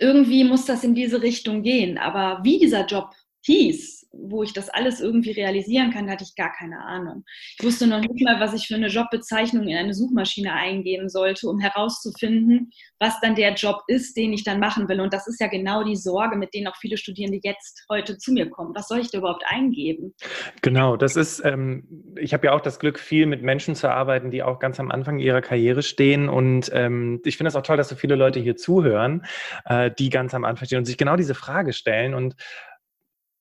irgendwie 0.00 0.44
muss 0.44 0.64
das 0.64 0.84
in 0.84 0.94
diese 0.94 1.22
Richtung 1.22 1.62
gehen. 1.62 1.98
Aber 1.98 2.40
wie 2.42 2.58
dieser 2.58 2.86
Job 2.86 3.10
hieß, 3.44 4.05
wo 4.22 4.42
ich 4.42 4.52
das 4.52 4.68
alles 4.68 5.00
irgendwie 5.00 5.32
realisieren 5.32 5.90
kann, 5.90 6.10
hatte 6.10 6.24
ich 6.24 6.34
gar 6.34 6.52
keine 6.52 6.84
Ahnung. 6.84 7.24
Ich 7.58 7.64
wusste 7.64 7.86
noch 7.86 8.00
nicht 8.00 8.24
mal, 8.24 8.40
was 8.40 8.54
ich 8.54 8.66
für 8.66 8.74
eine 8.74 8.88
Jobbezeichnung 8.88 9.66
in 9.68 9.76
eine 9.76 9.94
Suchmaschine 9.94 10.52
eingeben 10.52 11.08
sollte, 11.08 11.48
um 11.48 11.58
herauszufinden, 11.58 12.70
was 12.98 13.20
dann 13.20 13.34
der 13.34 13.54
Job 13.54 13.82
ist, 13.88 14.16
den 14.16 14.32
ich 14.32 14.44
dann 14.44 14.60
machen 14.60 14.88
will. 14.88 15.00
Und 15.00 15.12
das 15.12 15.26
ist 15.26 15.40
ja 15.40 15.48
genau 15.48 15.84
die 15.84 15.96
Sorge, 15.96 16.36
mit 16.36 16.54
denen 16.54 16.66
auch 16.68 16.76
viele 16.76 16.96
Studierende 16.96 17.40
jetzt 17.42 17.84
heute 17.90 18.18
zu 18.18 18.32
mir 18.32 18.48
kommen. 18.50 18.74
Was 18.74 18.88
soll 18.88 18.98
ich 18.98 19.10
da 19.10 19.18
überhaupt 19.18 19.44
eingeben? 19.46 20.14
Genau, 20.62 20.96
das 20.96 21.16
ist, 21.16 21.44
ähm, 21.44 22.14
ich 22.18 22.32
habe 22.32 22.46
ja 22.46 22.52
auch 22.52 22.60
das 22.60 22.78
Glück, 22.78 22.98
viel 22.98 23.26
mit 23.26 23.42
Menschen 23.42 23.74
zu 23.74 23.90
arbeiten, 23.90 24.30
die 24.30 24.42
auch 24.42 24.58
ganz 24.58 24.80
am 24.80 24.90
Anfang 24.90 25.18
ihrer 25.18 25.40
Karriere 25.40 25.82
stehen. 25.82 26.28
Und 26.28 26.70
ähm, 26.72 27.20
ich 27.24 27.36
finde 27.36 27.48
es 27.48 27.56
auch 27.56 27.62
toll, 27.62 27.76
dass 27.76 27.88
so 27.88 27.96
viele 27.96 28.16
Leute 28.16 28.40
hier 28.40 28.56
zuhören, 28.56 29.24
äh, 29.64 29.90
die 29.98 30.10
ganz 30.10 30.34
am 30.34 30.44
Anfang 30.44 30.66
stehen 30.66 30.78
und 30.78 30.84
sich 30.84 30.98
genau 30.98 31.16
diese 31.16 31.34
Frage 31.34 31.72
stellen. 31.72 32.14
Und 32.14 32.36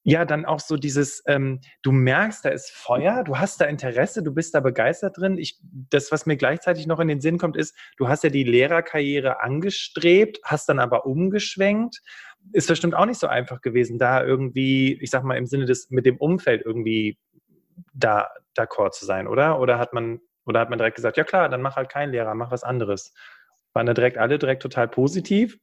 ja, 0.07 0.24
dann 0.24 0.45
auch 0.45 0.59
so 0.59 0.77
dieses, 0.77 1.24
ähm, 1.25 1.62
du 1.81 1.91
merkst, 1.91 2.45
da 2.45 2.50
ist 2.50 2.69
Feuer, 2.69 3.24
du 3.24 3.39
hast 3.39 3.59
da 3.59 3.65
Interesse, 3.65 4.21
du 4.21 4.31
bist 4.31 4.53
da 4.53 4.59
begeistert 4.59 5.17
drin. 5.17 5.39
Ich, 5.39 5.57
das, 5.89 6.12
was 6.12 6.27
mir 6.27 6.38
gleichzeitig 6.38 6.85
noch 6.85 7.00
in 7.00 7.07
den 7.07 7.21
Sinn 7.21 7.39
kommt, 7.39 7.57
ist, 7.57 7.75
du 7.97 8.07
hast 8.07 8.24
ja 8.24 8.29
die 8.29 8.43
Lehrerkarriere 8.43 9.41
angestrebt, 9.41 10.39
hast 10.43 10.69
dann 10.69 10.77
aber 10.77 11.07
umgeschwenkt. 11.07 12.03
Ist 12.53 12.67
bestimmt 12.67 12.93
auch 12.93 13.07
nicht 13.07 13.19
so 13.19 13.25
einfach 13.25 13.62
gewesen, 13.62 13.97
da 13.97 14.24
irgendwie, 14.24 14.93
ich 15.01 15.09
sag 15.09 15.24
mal, 15.24 15.38
im 15.38 15.47
Sinne 15.47 15.65
des, 15.65 15.89
mit 15.89 16.05
dem 16.05 16.17
Umfeld 16.17 16.62
irgendwie 16.63 17.17
da 17.95 18.29
d'accord 18.55 18.91
zu 18.91 19.07
sein, 19.07 19.27
oder? 19.27 19.59
Oder 19.59 19.79
hat 19.79 19.93
man, 19.93 20.21
oder 20.45 20.59
hat 20.59 20.69
man 20.69 20.77
direkt 20.77 20.97
gesagt, 20.97 21.17
ja 21.17 21.24
klar, 21.24 21.50
dann 21.50 21.63
mach 21.63 21.77
halt 21.77 21.89
keinen 21.89 22.12
Lehrer, 22.12 22.35
mach 22.35 22.51
was 22.51 22.63
anderes. 22.63 23.12
Waren 23.74 23.88
da 23.88 23.95
direkt 23.95 24.19
alle 24.19 24.38
direkt 24.38 24.62
total 24.62 24.88
positiv? 24.88 25.57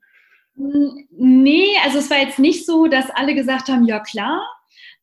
Nee, 0.54 1.68
also 1.84 1.98
es 1.98 2.10
war 2.10 2.18
jetzt 2.18 2.38
nicht 2.38 2.66
so, 2.66 2.86
dass 2.86 3.10
alle 3.10 3.34
gesagt 3.34 3.68
haben, 3.68 3.84
ja 3.86 4.00
klar. 4.00 4.46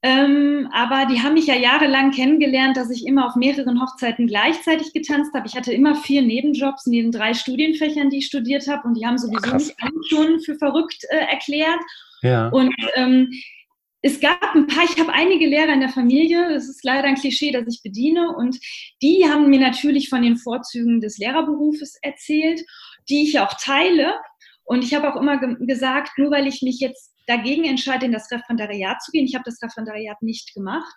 Ähm, 0.02 0.70
aber 0.72 1.08
die 1.12 1.22
haben 1.22 1.34
mich 1.34 1.48
ja 1.48 1.56
jahrelang 1.56 2.12
kennengelernt, 2.12 2.78
dass 2.78 2.90
ich 2.90 3.06
immer 3.06 3.28
auf 3.28 3.36
mehreren 3.36 3.82
Hochzeiten 3.82 4.28
gleichzeitig 4.28 4.94
getanzt 4.94 5.34
habe. 5.34 5.48
Ich 5.48 5.56
hatte 5.56 5.74
immer 5.74 5.96
vier 5.96 6.22
Nebenjobs 6.22 6.86
neben 6.86 7.12
drei 7.12 7.34
Studienfächern, 7.34 8.10
die 8.10 8.20
ich 8.20 8.28
studiert 8.28 8.68
habe. 8.68 8.88
Und 8.88 8.94
die 8.96 9.06
haben 9.06 9.18
sowieso 9.18 9.42
Krass. 9.42 9.68
mich 9.68 10.10
schon 10.10 10.40
für 10.40 10.56
verrückt 10.56 11.04
äh, 11.10 11.18
erklärt. 11.18 11.80
Ja. 12.22 12.48
Und 12.48 12.74
ähm, 12.96 13.30
es 14.02 14.20
gab 14.22 14.56
ein 14.56 14.68
paar, 14.68 14.86
ich 14.86 14.98
habe 14.98 15.12
einige 15.12 15.46
Lehrer 15.48 15.74
in 15.74 15.82
der 15.82 15.90
Familie, 15.90 16.54
das 16.54 16.70
ist 16.70 16.84
leider 16.84 17.08
ein 17.08 17.16
Klischee, 17.16 17.52
das 17.52 17.66
ich 17.68 17.82
bediene, 17.84 18.34
und 18.34 18.58
die 19.02 19.26
haben 19.28 19.50
mir 19.50 19.60
natürlich 19.60 20.08
von 20.08 20.22
den 20.22 20.38
Vorzügen 20.38 21.02
des 21.02 21.18
Lehrerberufes 21.18 21.98
erzählt, 22.02 22.62
die 23.10 23.24
ich 23.24 23.40
auch 23.40 23.54
teile. 23.60 24.14
Und 24.70 24.84
ich 24.84 24.94
habe 24.94 25.12
auch 25.12 25.20
immer 25.20 25.40
ge 25.40 25.56
gesagt, 25.66 26.20
nur 26.20 26.30
weil 26.30 26.46
ich 26.46 26.62
mich 26.62 26.80
jetzt 26.80 27.12
dagegen 27.26 27.64
entscheide, 27.64 28.06
in 28.06 28.12
das 28.12 28.30
Referendariat 28.32 29.02
zu 29.02 29.12
gehen, 29.12 29.26
ich 29.26 29.34
habe 29.34 29.44
das 29.44 29.60
Referendariat 29.64 30.22
nicht 30.22 30.54
gemacht, 30.54 30.94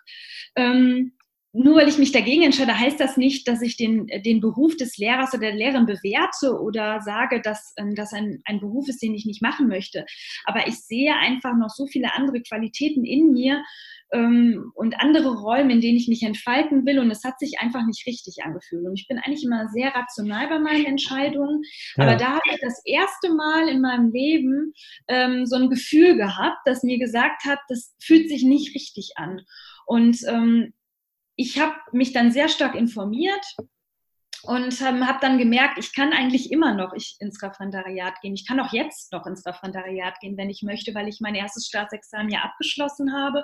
ähm, 0.55 1.13
nur 1.55 1.75
weil 1.75 1.87
ich 1.87 1.99
mich 1.99 2.11
dagegen 2.11 2.41
entscheide, 2.41 2.77
heißt 2.77 2.99
das 2.99 3.15
nicht, 3.15 3.47
dass 3.47 3.61
ich 3.61 3.77
den, 3.77 4.07
den 4.07 4.41
Beruf 4.41 4.75
des 4.75 4.97
Lehrers 4.97 5.33
oder 5.33 5.41
der 5.41 5.55
Lehrerin 5.55 5.85
bewerte 5.85 6.59
oder 6.59 6.99
sage, 7.01 7.41
dass 7.41 7.73
ähm, 7.77 7.93
das 7.93 8.11
ein, 8.11 8.41
ein 8.45 8.59
Beruf 8.59 8.89
ist, 8.89 9.03
den 9.03 9.13
ich 9.13 9.25
nicht 9.25 9.43
machen 9.43 9.67
möchte. 9.67 10.05
Aber 10.45 10.67
ich 10.67 10.79
sehe 10.79 11.15
einfach 11.15 11.55
noch 11.55 11.69
so 11.69 11.85
viele 11.85 12.15
andere 12.15 12.41
Qualitäten 12.41 13.05
in 13.05 13.31
mir 13.31 13.63
ähm, 14.11 14.71
und 14.73 14.99
andere 14.99 15.35
Räume, 15.35 15.73
in 15.73 15.81
denen 15.81 15.97
ich 15.97 16.07
mich 16.07 16.23
entfalten 16.23 16.87
will. 16.87 16.97
Und 16.97 17.11
es 17.11 17.23
hat 17.23 17.37
sich 17.37 17.59
einfach 17.59 17.85
nicht 17.85 18.07
richtig 18.07 18.43
angefühlt. 18.43 18.87
Und 18.87 18.99
ich 18.99 19.07
bin 19.07 19.19
eigentlich 19.19 19.43
immer 19.43 19.67
sehr 19.69 19.93
rational 19.93 20.47
bei 20.47 20.57
meinen 20.57 20.85
Entscheidungen. 20.85 21.61
Ja. 21.97 22.05
Aber 22.05 22.15
da 22.15 22.29
habe 22.29 22.49
ich 22.51 22.59
das 22.61 22.81
erste 22.83 23.31
Mal 23.31 23.67
in 23.67 23.79
meinem 23.79 24.11
Leben 24.11 24.73
ähm, 25.07 25.45
so 25.45 25.55
ein 25.57 25.69
Gefühl 25.69 26.17
gehabt, 26.17 26.57
das 26.65 26.81
mir 26.81 26.97
gesagt 26.97 27.45
hat, 27.45 27.59
das 27.69 27.95
fühlt 28.01 28.27
sich 28.27 28.43
nicht 28.43 28.73
richtig 28.73 29.11
an. 29.17 29.41
Und 29.85 30.17
ähm, 30.27 30.73
ich 31.35 31.59
habe 31.59 31.75
mich 31.91 32.13
dann 32.13 32.31
sehr 32.31 32.49
stark 32.49 32.75
informiert 32.75 33.45
und 34.43 34.81
ähm, 34.81 35.07
habe 35.07 35.19
dann 35.21 35.37
gemerkt, 35.37 35.77
ich 35.77 35.95
kann 35.95 36.11
eigentlich 36.11 36.51
immer 36.51 36.73
noch 36.73 36.93
ich, 36.93 37.15
ins 37.19 37.41
Referendariat 37.41 38.19
gehen. 38.21 38.33
Ich 38.33 38.45
kann 38.45 38.59
auch 38.59 38.73
jetzt 38.73 39.11
noch 39.13 39.25
ins 39.25 39.45
Referendariat 39.45 40.19
gehen, 40.19 40.37
wenn 40.37 40.49
ich 40.49 40.63
möchte, 40.63 40.93
weil 40.93 41.07
ich 41.07 41.21
mein 41.21 41.35
erstes 41.35 41.67
Staatsexamen 41.67 42.29
ja 42.29 42.41
abgeschlossen 42.41 43.13
habe 43.13 43.43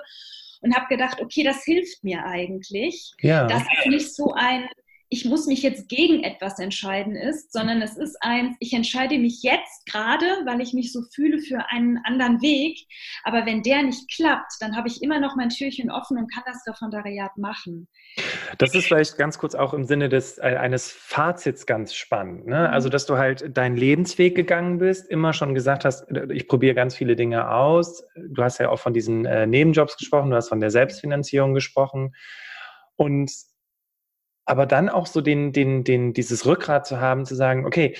und 0.60 0.76
habe 0.76 0.86
gedacht, 0.88 1.20
okay, 1.20 1.42
das 1.42 1.64
hilft 1.64 2.04
mir 2.04 2.24
eigentlich. 2.24 3.12
Ja. 3.20 3.46
Das 3.46 3.62
ist 3.62 3.86
nicht 3.86 4.14
so 4.14 4.34
ein 4.34 4.68
ich 5.12 5.24
muss 5.24 5.46
mich 5.46 5.62
jetzt 5.62 5.88
gegen 5.88 6.22
etwas 6.22 6.60
entscheiden 6.60 7.16
ist, 7.16 7.52
sondern 7.52 7.82
es 7.82 7.96
ist 7.96 8.16
eins, 8.20 8.56
ich 8.60 8.72
entscheide 8.72 9.18
mich 9.18 9.42
jetzt 9.42 9.84
gerade, 9.86 10.24
weil 10.46 10.60
ich 10.60 10.72
mich 10.72 10.92
so 10.92 11.02
fühle 11.12 11.40
für 11.40 11.68
einen 11.68 11.98
anderen 12.04 12.40
Weg. 12.40 12.78
Aber 13.24 13.44
wenn 13.44 13.64
der 13.64 13.82
nicht 13.82 14.08
klappt, 14.14 14.52
dann 14.60 14.76
habe 14.76 14.86
ich 14.86 15.02
immer 15.02 15.18
noch 15.18 15.34
mein 15.34 15.48
Türchen 15.48 15.90
offen 15.90 16.16
und 16.16 16.32
kann 16.32 16.44
das 16.46 16.64
Referendariat 16.64 17.36
machen. 17.36 17.88
Das 18.58 18.72
ist 18.72 18.86
vielleicht 18.86 19.18
ganz 19.18 19.38
kurz 19.38 19.56
auch 19.56 19.74
im 19.74 19.84
Sinne 19.84 20.08
des, 20.08 20.38
äh, 20.38 20.56
eines 20.60 20.92
Fazits 20.92 21.66
ganz 21.66 21.92
spannend. 21.92 22.46
Ne? 22.46 22.68
Mhm. 22.68 22.72
Also, 22.72 22.88
dass 22.88 23.04
du 23.06 23.18
halt 23.18 23.56
deinen 23.56 23.76
Lebensweg 23.76 24.36
gegangen 24.36 24.78
bist, 24.78 25.10
immer 25.10 25.32
schon 25.32 25.56
gesagt 25.56 25.84
hast, 25.84 26.08
äh, 26.12 26.32
ich 26.32 26.46
probiere 26.46 26.74
ganz 26.74 26.94
viele 26.94 27.16
Dinge 27.16 27.50
aus. 27.50 28.04
Du 28.14 28.44
hast 28.44 28.58
ja 28.58 28.68
auch 28.68 28.78
von 28.78 28.94
diesen 28.94 29.24
äh, 29.24 29.48
Nebenjobs 29.48 29.96
gesprochen, 29.96 30.30
du 30.30 30.36
hast 30.36 30.48
von 30.48 30.60
der 30.60 30.70
Selbstfinanzierung 30.70 31.52
gesprochen. 31.52 32.14
Und 32.94 33.32
aber 34.44 34.66
dann 34.66 34.88
auch 34.88 35.06
so 35.06 35.20
den, 35.20 35.52
den, 35.52 35.84
den, 35.84 36.12
dieses 36.12 36.46
Rückgrat 36.46 36.86
zu 36.86 37.00
haben, 37.00 37.24
zu 37.24 37.34
sagen, 37.34 37.66
okay, 37.66 37.96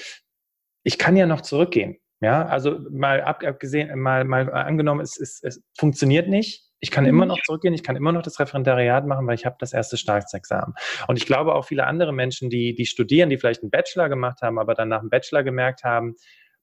ich 0.82 0.98
kann 0.98 1.16
ja 1.16 1.26
noch 1.26 1.40
zurückgehen. 1.40 1.98
Ja, 2.22 2.44
also 2.46 2.78
mal 2.90 3.22
abgesehen, 3.22 3.98
mal, 3.98 4.24
mal 4.24 4.52
angenommen, 4.52 5.00
es, 5.00 5.18
es, 5.18 5.42
es 5.42 5.62
funktioniert 5.78 6.28
nicht. 6.28 6.70
Ich 6.78 6.90
kann 6.90 7.06
immer 7.06 7.24
mhm. 7.24 7.30
noch 7.30 7.42
zurückgehen, 7.42 7.72
ich 7.72 7.82
kann 7.82 7.96
immer 7.96 8.12
noch 8.12 8.22
das 8.22 8.38
Referendariat 8.38 9.06
machen, 9.06 9.26
weil 9.26 9.34
ich 9.34 9.46
habe 9.46 9.56
das 9.58 9.72
erste 9.72 9.96
Staatsexamen. 9.96 10.74
Und 11.08 11.16
ich 11.16 11.24
glaube 11.24 11.54
auch 11.54 11.64
viele 11.64 11.86
andere 11.86 12.12
Menschen, 12.12 12.50
die, 12.50 12.74
die 12.74 12.86
studieren, 12.86 13.30
die 13.30 13.38
vielleicht 13.38 13.62
einen 13.62 13.70
Bachelor 13.70 14.08
gemacht 14.10 14.42
haben, 14.42 14.58
aber 14.58 14.74
dann 14.74 14.88
nach 14.88 15.00
dem 15.00 15.08
Bachelor 15.08 15.42
gemerkt 15.44 15.82
haben, 15.82 16.14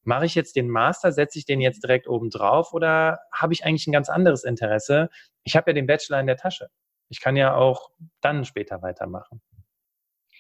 mache 0.04 0.26
ich 0.26 0.36
jetzt 0.36 0.56
den 0.56 0.70
Master, 0.70 1.12
setze 1.12 1.40
ich 1.40 1.46
den 1.46 1.60
jetzt 1.60 1.84
direkt 1.84 2.08
oben 2.08 2.30
drauf 2.30 2.74
oder 2.74 3.20
habe 3.32 3.54
ich 3.54 3.66
eigentlich 3.66 3.88
ein 3.88 3.92
ganz 3.92 4.10
anderes 4.10 4.44
Interesse? 4.44 5.10
Ich 5.44 5.56
habe 5.56 5.72
ja 5.72 5.74
den 5.74 5.88
Bachelor 5.88 6.20
in 6.20 6.28
der 6.28 6.38
Tasche. 6.38 6.70
Ich 7.10 7.20
kann 7.20 7.36
ja 7.36 7.56
auch 7.56 7.90
dann 8.22 8.46
später 8.46 8.82
weitermachen. 8.82 9.42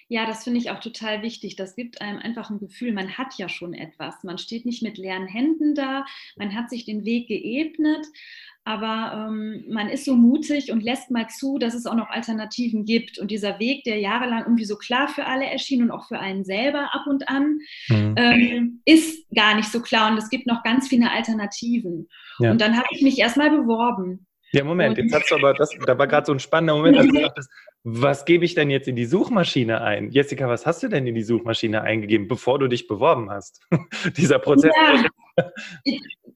Ja, 0.09 0.25
das 0.25 0.45
finde 0.45 0.59
ich 0.59 0.71
auch 0.71 0.79
total 0.79 1.21
wichtig. 1.21 1.57
Das 1.57 1.75
gibt 1.75 2.01
einem 2.01 2.19
einfach 2.19 2.49
ein 2.49 2.59
Gefühl, 2.59 2.93
man 2.93 3.17
hat 3.17 3.37
ja 3.37 3.49
schon 3.49 3.73
etwas. 3.73 4.23
Man 4.23 4.37
steht 4.37 4.65
nicht 4.65 4.81
mit 4.81 4.97
leeren 4.97 5.27
Händen 5.27 5.75
da, 5.75 6.05
man 6.37 6.55
hat 6.55 6.69
sich 6.69 6.85
den 6.85 7.03
Weg 7.03 7.27
geebnet, 7.27 8.05
aber 8.63 9.27
ähm, 9.29 9.63
man 9.69 9.89
ist 9.89 10.05
so 10.05 10.15
mutig 10.15 10.71
und 10.71 10.83
lässt 10.83 11.09
mal 11.11 11.27
zu, 11.27 11.57
dass 11.57 11.73
es 11.73 11.85
auch 11.85 11.95
noch 11.95 12.09
Alternativen 12.09 12.83
gibt. 12.83 13.17
Und 13.17 13.31
dieser 13.31 13.59
Weg, 13.59 13.85
der 13.85 13.99
jahrelang 13.99 14.43
irgendwie 14.43 14.65
so 14.65 14.77
klar 14.77 15.07
für 15.07 15.25
alle 15.25 15.45
erschien 15.45 15.83
und 15.83 15.91
auch 15.91 16.07
für 16.07 16.19
einen 16.19 16.43
selber 16.43 16.93
ab 16.93 17.05
und 17.07 17.29
an, 17.29 17.59
mhm. 17.87 18.15
ähm, 18.17 18.81
ist 18.83 19.25
gar 19.33 19.55
nicht 19.55 19.71
so 19.71 19.81
klar. 19.81 20.11
Und 20.11 20.17
es 20.17 20.29
gibt 20.29 20.47
noch 20.47 20.63
ganz 20.63 20.89
viele 20.89 21.11
Alternativen. 21.11 22.09
Ja. 22.39 22.51
Und 22.51 22.59
dann 22.59 22.75
habe 22.75 22.87
ich 22.91 23.01
mich 23.01 23.17
erstmal 23.19 23.51
beworben. 23.51 24.25
Ja, 24.51 24.63
Moment, 24.63 24.97
jetzt 24.97 25.13
hast 25.13 25.29
du 25.29 25.35
aber, 25.35 25.53
das, 25.53 25.69
da 25.85 25.97
war 25.97 26.07
gerade 26.07 26.25
so 26.25 26.33
ein 26.33 26.39
spannender 26.39 26.75
Moment, 26.75 26.97
als 26.97 27.07
du 27.07 27.13
dachtest, 27.21 27.49
was 27.83 28.25
gebe 28.25 28.43
ich 28.43 28.53
denn 28.53 28.69
jetzt 28.69 28.87
in 28.87 28.95
die 28.95 29.05
Suchmaschine 29.05 29.81
ein? 29.81 30.11
Jessica, 30.11 30.47
was 30.49 30.65
hast 30.65 30.83
du 30.83 30.87
denn 30.87 31.07
in 31.07 31.15
die 31.15 31.23
Suchmaschine 31.23 31.81
eingegeben, 31.81 32.27
bevor 32.27 32.59
du 32.59 32.67
dich 32.67 32.87
beworben 32.87 33.29
hast? 33.29 33.61
Dieser 34.17 34.39
Prozess. 34.39 34.73
Ja, 34.75 35.05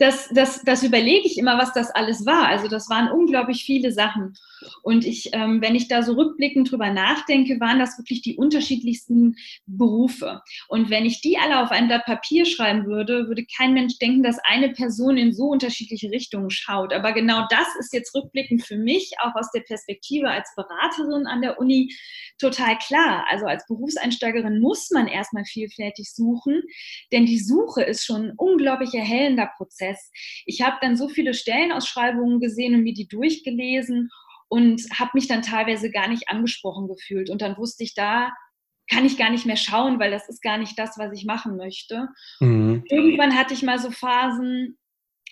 das, 0.02 0.30
das, 0.34 0.64
das 0.64 0.84
überlege 0.84 1.28
ich 1.28 1.38
immer, 1.38 1.58
was 1.58 1.74
das 1.74 1.92
alles 1.92 2.26
war. 2.26 2.48
Also 2.48 2.68
das 2.68 2.90
waren 2.90 3.12
unglaublich 3.12 3.64
viele 3.64 3.92
Sachen. 3.92 4.34
Und 4.84 5.06
ich, 5.06 5.30
ähm, 5.34 5.62
wenn 5.62 5.76
ich 5.76 5.88
da 5.88 6.02
so 6.02 6.14
rückblickend 6.14 6.72
drüber 6.72 6.92
nachdenke, 6.92 7.60
waren 7.60 7.80
das 7.80 7.98
wirklich 7.98 8.22
die 8.22 8.36
unterschiedlichsten 8.36 9.36
Berufe. 9.66 10.42
Und 10.68 10.90
wenn 10.90 11.06
ich 11.06 11.22
die 11.22 11.38
alle 11.38 11.62
auf 11.62 11.72
ein 11.72 11.88
Blatt 11.88 12.06
Papier 12.06 12.46
schreiben 12.46 12.86
würde, 12.86 13.28
würde 13.28 13.46
kein 13.58 13.74
Mensch 13.74 13.98
denken, 14.00 14.24
dass 14.24 14.40
eine 14.44 14.70
Person 14.70 15.18
in 15.18 15.34
so 15.34 15.50
unterschiedliche 15.50 16.10
Richtungen 16.10 16.50
schaut. 16.50 16.94
Aber 16.94 17.12
genau 17.14 17.46
das 17.50 17.68
ist 17.80 17.94
jetzt 17.94 18.16
rückblickend 18.16 18.64
für 18.64 18.78
mich, 18.78 19.12
auch 19.24 19.36
aus 19.36 19.52
der 19.52 19.62
Perspektive 19.62 20.30
als 20.30 20.52
Beraterin 20.56 21.28
an 21.28 21.41
der 21.42 21.60
Uni, 21.60 21.94
total 22.40 22.78
klar. 22.78 23.26
Also 23.30 23.46
als 23.46 23.66
Berufseinsteigerin 23.68 24.60
muss 24.60 24.90
man 24.92 25.08
erstmal 25.08 25.46
vielfältig 25.46 26.12
suchen, 26.14 26.62
denn 27.12 27.26
die 27.26 27.40
Suche 27.40 27.84
ist 27.84 28.06
schon 28.06 28.30
ein 28.30 28.34
unglaublich 28.38 28.94
erhellender 28.94 29.50
Prozess. 29.58 30.12
Ich 30.46 30.62
habe 30.62 30.78
dann 30.82 30.98
so 30.98 31.10
viele 31.10 31.34
Stellenausschreibungen 31.34 32.40
gesehen 32.40 32.76
und 32.76 32.84
mir 32.84 32.94
die 32.94 33.08
durchgelesen 33.08 34.10
und 34.50 34.82
habe 34.94 35.12
mich 35.14 35.28
dann 35.28 35.42
teilweise 35.42 35.92
gar 35.92 36.10
nicht 36.10 36.30
angesprochen 36.30 36.88
gefühlt. 36.88 37.30
Und 37.30 37.42
dann 37.42 37.58
wusste 37.58 37.84
ich, 37.84 37.94
da 37.94 38.32
kann 38.90 39.06
ich 39.06 39.18
gar 39.18 39.30
nicht 39.30 39.46
mehr 39.46 39.56
schauen, 39.56 40.00
weil 40.00 40.12
das 40.12 40.28
ist 40.28 40.42
gar 40.42 40.58
nicht 40.58 40.78
das, 40.78 40.98
was 40.98 41.14
ich 41.14 41.26
machen 41.26 41.56
möchte. 41.56 42.10
Mhm. 42.42 42.84
Irgendwann 42.90 43.38
hatte 43.38 43.54
ich 43.54 43.64
mal 43.64 43.80
so 43.80 43.90
Phasen, 43.90 44.78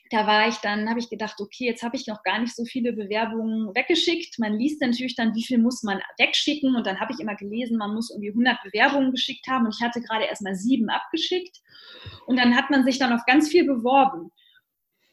da 0.09 0.25
war 0.25 0.47
ich 0.47 0.55
dann, 0.57 0.89
habe 0.89 0.99
ich 0.99 1.09
gedacht, 1.09 1.39
okay, 1.39 1.65
jetzt 1.65 1.83
habe 1.83 1.95
ich 1.95 2.07
noch 2.07 2.23
gar 2.23 2.39
nicht 2.39 2.55
so 2.55 2.65
viele 2.65 2.93
Bewerbungen 2.93 3.73
weggeschickt. 3.75 4.39
Man 4.39 4.57
liest 4.57 4.81
natürlich 4.81 5.15
dann, 5.15 5.35
wie 5.35 5.43
viel 5.43 5.59
muss 5.59 5.83
man 5.83 5.99
wegschicken. 6.17 6.75
Und 6.75 6.87
dann 6.87 6.99
habe 6.99 7.13
ich 7.13 7.19
immer 7.19 7.35
gelesen, 7.35 7.77
man 7.77 7.93
muss 7.93 8.09
irgendwie 8.09 8.29
100 8.29 8.63
Bewerbungen 8.63 9.11
geschickt 9.11 9.47
haben. 9.47 9.65
Und 9.65 9.75
ich 9.77 9.85
hatte 9.85 10.01
gerade 10.01 10.25
erst 10.25 10.41
mal 10.41 10.55
sieben 10.55 10.89
abgeschickt. 10.89 11.57
Und 12.25 12.37
dann 12.37 12.55
hat 12.55 12.71
man 12.71 12.83
sich 12.83 12.97
dann 12.97 13.13
auf 13.13 13.25
ganz 13.25 13.49
viel 13.49 13.65
beworben. 13.65 14.31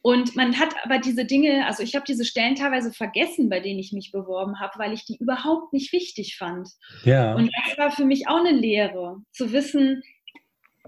Und 0.00 0.36
man 0.36 0.56
hat 0.58 0.72
aber 0.84 0.98
diese 0.98 1.24
Dinge, 1.24 1.66
also 1.66 1.82
ich 1.82 1.96
habe 1.96 2.04
diese 2.06 2.24
Stellen 2.24 2.54
teilweise 2.54 2.92
vergessen, 2.92 3.48
bei 3.48 3.58
denen 3.58 3.80
ich 3.80 3.92
mich 3.92 4.12
beworben 4.12 4.60
habe, 4.60 4.78
weil 4.78 4.92
ich 4.92 5.04
die 5.04 5.16
überhaupt 5.16 5.72
nicht 5.72 5.92
wichtig 5.92 6.36
fand. 6.38 6.68
Ja. 7.02 7.34
Und 7.34 7.50
das 7.66 7.76
war 7.76 7.90
für 7.90 8.04
mich 8.04 8.28
auch 8.28 8.38
eine 8.38 8.52
Lehre, 8.52 9.16
zu 9.32 9.52
wissen, 9.52 10.02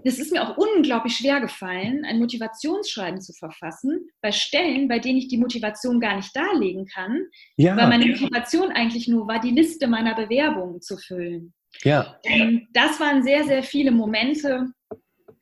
es 0.03 0.19
ist 0.19 0.31
mir 0.31 0.43
auch 0.43 0.57
unglaublich 0.57 1.15
schwer 1.15 1.39
gefallen, 1.41 2.05
ein 2.05 2.19
Motivationsschreiben 2.19 3.21
zu 3.21 3.33
verfassen, 3.33 4.07
bei 4.21 4.31
Stellen, 4.31 4.87
bei 4.87 4.99
denen 4.99 5.17
ich 5.17 5.27
die 5.27 5.37
Motivation 5.37 5.99
gar 5.99 6.15
nicht 6.15 6.35
darlegen 6.35 6.85
kann, 6.85 7.25
ja. 7.57 7.75
weil 7.75 7.87
meine 7.87 8.07
Motivation 8.07 8.71
eigentlich 8.71 9.07
nur 9.07 9.27
war, 9.27 9.39
die 9.39 9.51
Liste 9.51 9.87
meiner 9.87 10.15
Bewerbungen 10.15 10.81
zu 10.81 10.97
füllen. 10.97 11.53
Ja. 11.83 12.19
Und 12.23 12.67
das 12.73 12.99
waren 12.99 13.23
sehr, 13.23 13.43
sehr 13.45 13.63
viele 13.63 13.91
Momente, 13.91 14.67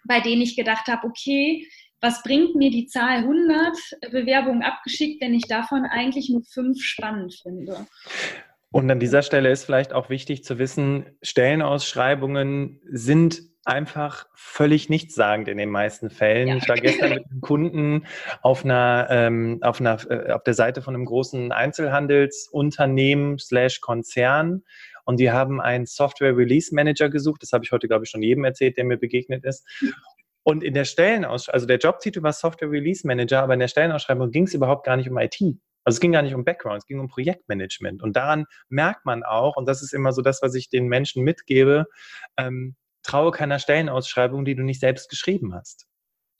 bei 0.06 0.20
denen 0.20 0.42
ich 0.42 0.56
gedacht 0.56 0.88
habe, 0.88 1.08
okay, 1.08 1.68
was 2.02 2.22
bringt 2.22 2.56
mir 2.56 2.70
die 2.70 2.86
Zahl 2.86 3.20
100 3.20 3.76
Bewerbungen 4.12 4.62
abgeschickt, 4.62 5.22
wenn 5.22 5.34
ich 5.34 5.48
davon 5.48 5.86
eigentlich 5.86 6.30
nur 6.30 6.44
fünf 6.44 6.82
spannend 6.82 7.34
finde? 7.42 7.88
Und 8.72 8.92
an 8.92 9.00
dieser 9.00 9.22
Stelle 9.22 9.50
ist 9.50 9.64
vielleicht 9.64 9.94
auch 9.94 10.10
wichtig 10.10 10.44
zu 10.44 10.60
wissen, 10.60 11.18
Stellenausschreibungen 11.22 12.82
sind 12.90 13.42
einfach 13.64 14.26
völlig 14.34 14.90
nichtssagend 14.90 15.48
in 15.50 15.58
den 15.58 15.70
meisten 15.70 16.10
Fällen. 16.10 16.48
Ja. 16.48 16.56
Ich 16.56 16.70
war 16.70 16.78
gestern 16.78 17.16
mit 17.16 17.26
einem 17.30 17.42
Kunden 17.42 18.06
auf 18.42 18.64
einer, 18.64 19.08
ähm, 19.10 19.60
auf 19.62 19.82
einer, 19.82 20.00
äh, 20.10 20.32
auf 20.32 20.44
der 20.44 20.54
Seite 20.54 20.82
von 20.82 20.96
einem 20.96 21.06
großen 21.06 21.52
Einzelhandelsunternehmen 21.52 23.40
slash 23.40 23.82
Konzern 23.82 24.64
und 25.04 25.20
die 25.20 25.32
haben 25.32 25.62
einen 25.62 25.86
Software 25.86 26.36
Release 26.36 26.74
Manager 26.74 27.10
gesucht. 27.10 27.44
Das 27.44 27.52
habe 27.52 27.64
ich 27.64 27.72
heute, 27.72 27.88
glaube 27.88 28.06
ich, 28.06 28.10
schon 28.10 28.22
jedem 28.22 28.44
erzählt, 28.44 28.78
der 28.78 28.86
mir 28.86 28.98
begegnet 28.98 29.44
ist. 29.46 29.66
Und 30.44 30.64
in 30.64 30.74
der 30.74 30.86
Stellenausschreibung, 30.86 31.54
also 31.54 31.66
der 31.66 31.78
Jobtitel 31.78 32.24
war 32.24 32.34
Software 32.34 32.72
Release 32.72 33.06
Manager, 33.06 33.44
aber 33.44 33.54
in 33.54 33.60
der 33.60 33.68
Stellenausschreibung 33.68 34.32
ging 34.32 34.44
es 34.44 34.54
überhaupt 34.54 34.86
gar 34.86 34.96
nicht 34.96 35.10
um 35.10 35.18
IT. 35.18 35.42
Also 35.88 35.96
es 35.96 36.00
ging 36.02 36.12
gar 36.12 36.22
nicht 36.22 36.36
um 36.36 36.44
Background, 36.44 36.80
es 36.80 36.86
ging 36.86 37.00
um 37.00 37.08
Projektmanagement. 37.08 38.04
Und 38.04 38.18
daran 38.18 38.46
merkt 38.68 39.06
man 39.06 39.24
auch, 39.24 39.56
und 39.56 39.70
das 39.70 39.82
ist 39.82 39.94
immer 39.94 40.12
so 40.12 40.22
das, 40.22 40.42
was 40.42 40.54
ich 40.54 40.68
den 40.68 40.90
Menschen 40.90 41.24
mitgebe, 41.24 41.86
ähm, 42.36 42.76
traue 43.04 43.32
keiner 43.32 43.58
Stellenausschreibung, 43.58 44.44
die 44.44 44.56
du 44.56 44.64
nicht 44.64 44.82
selbst 44.82 45.10
geschrieben 45.10 45.56
hast. 45.56 45.88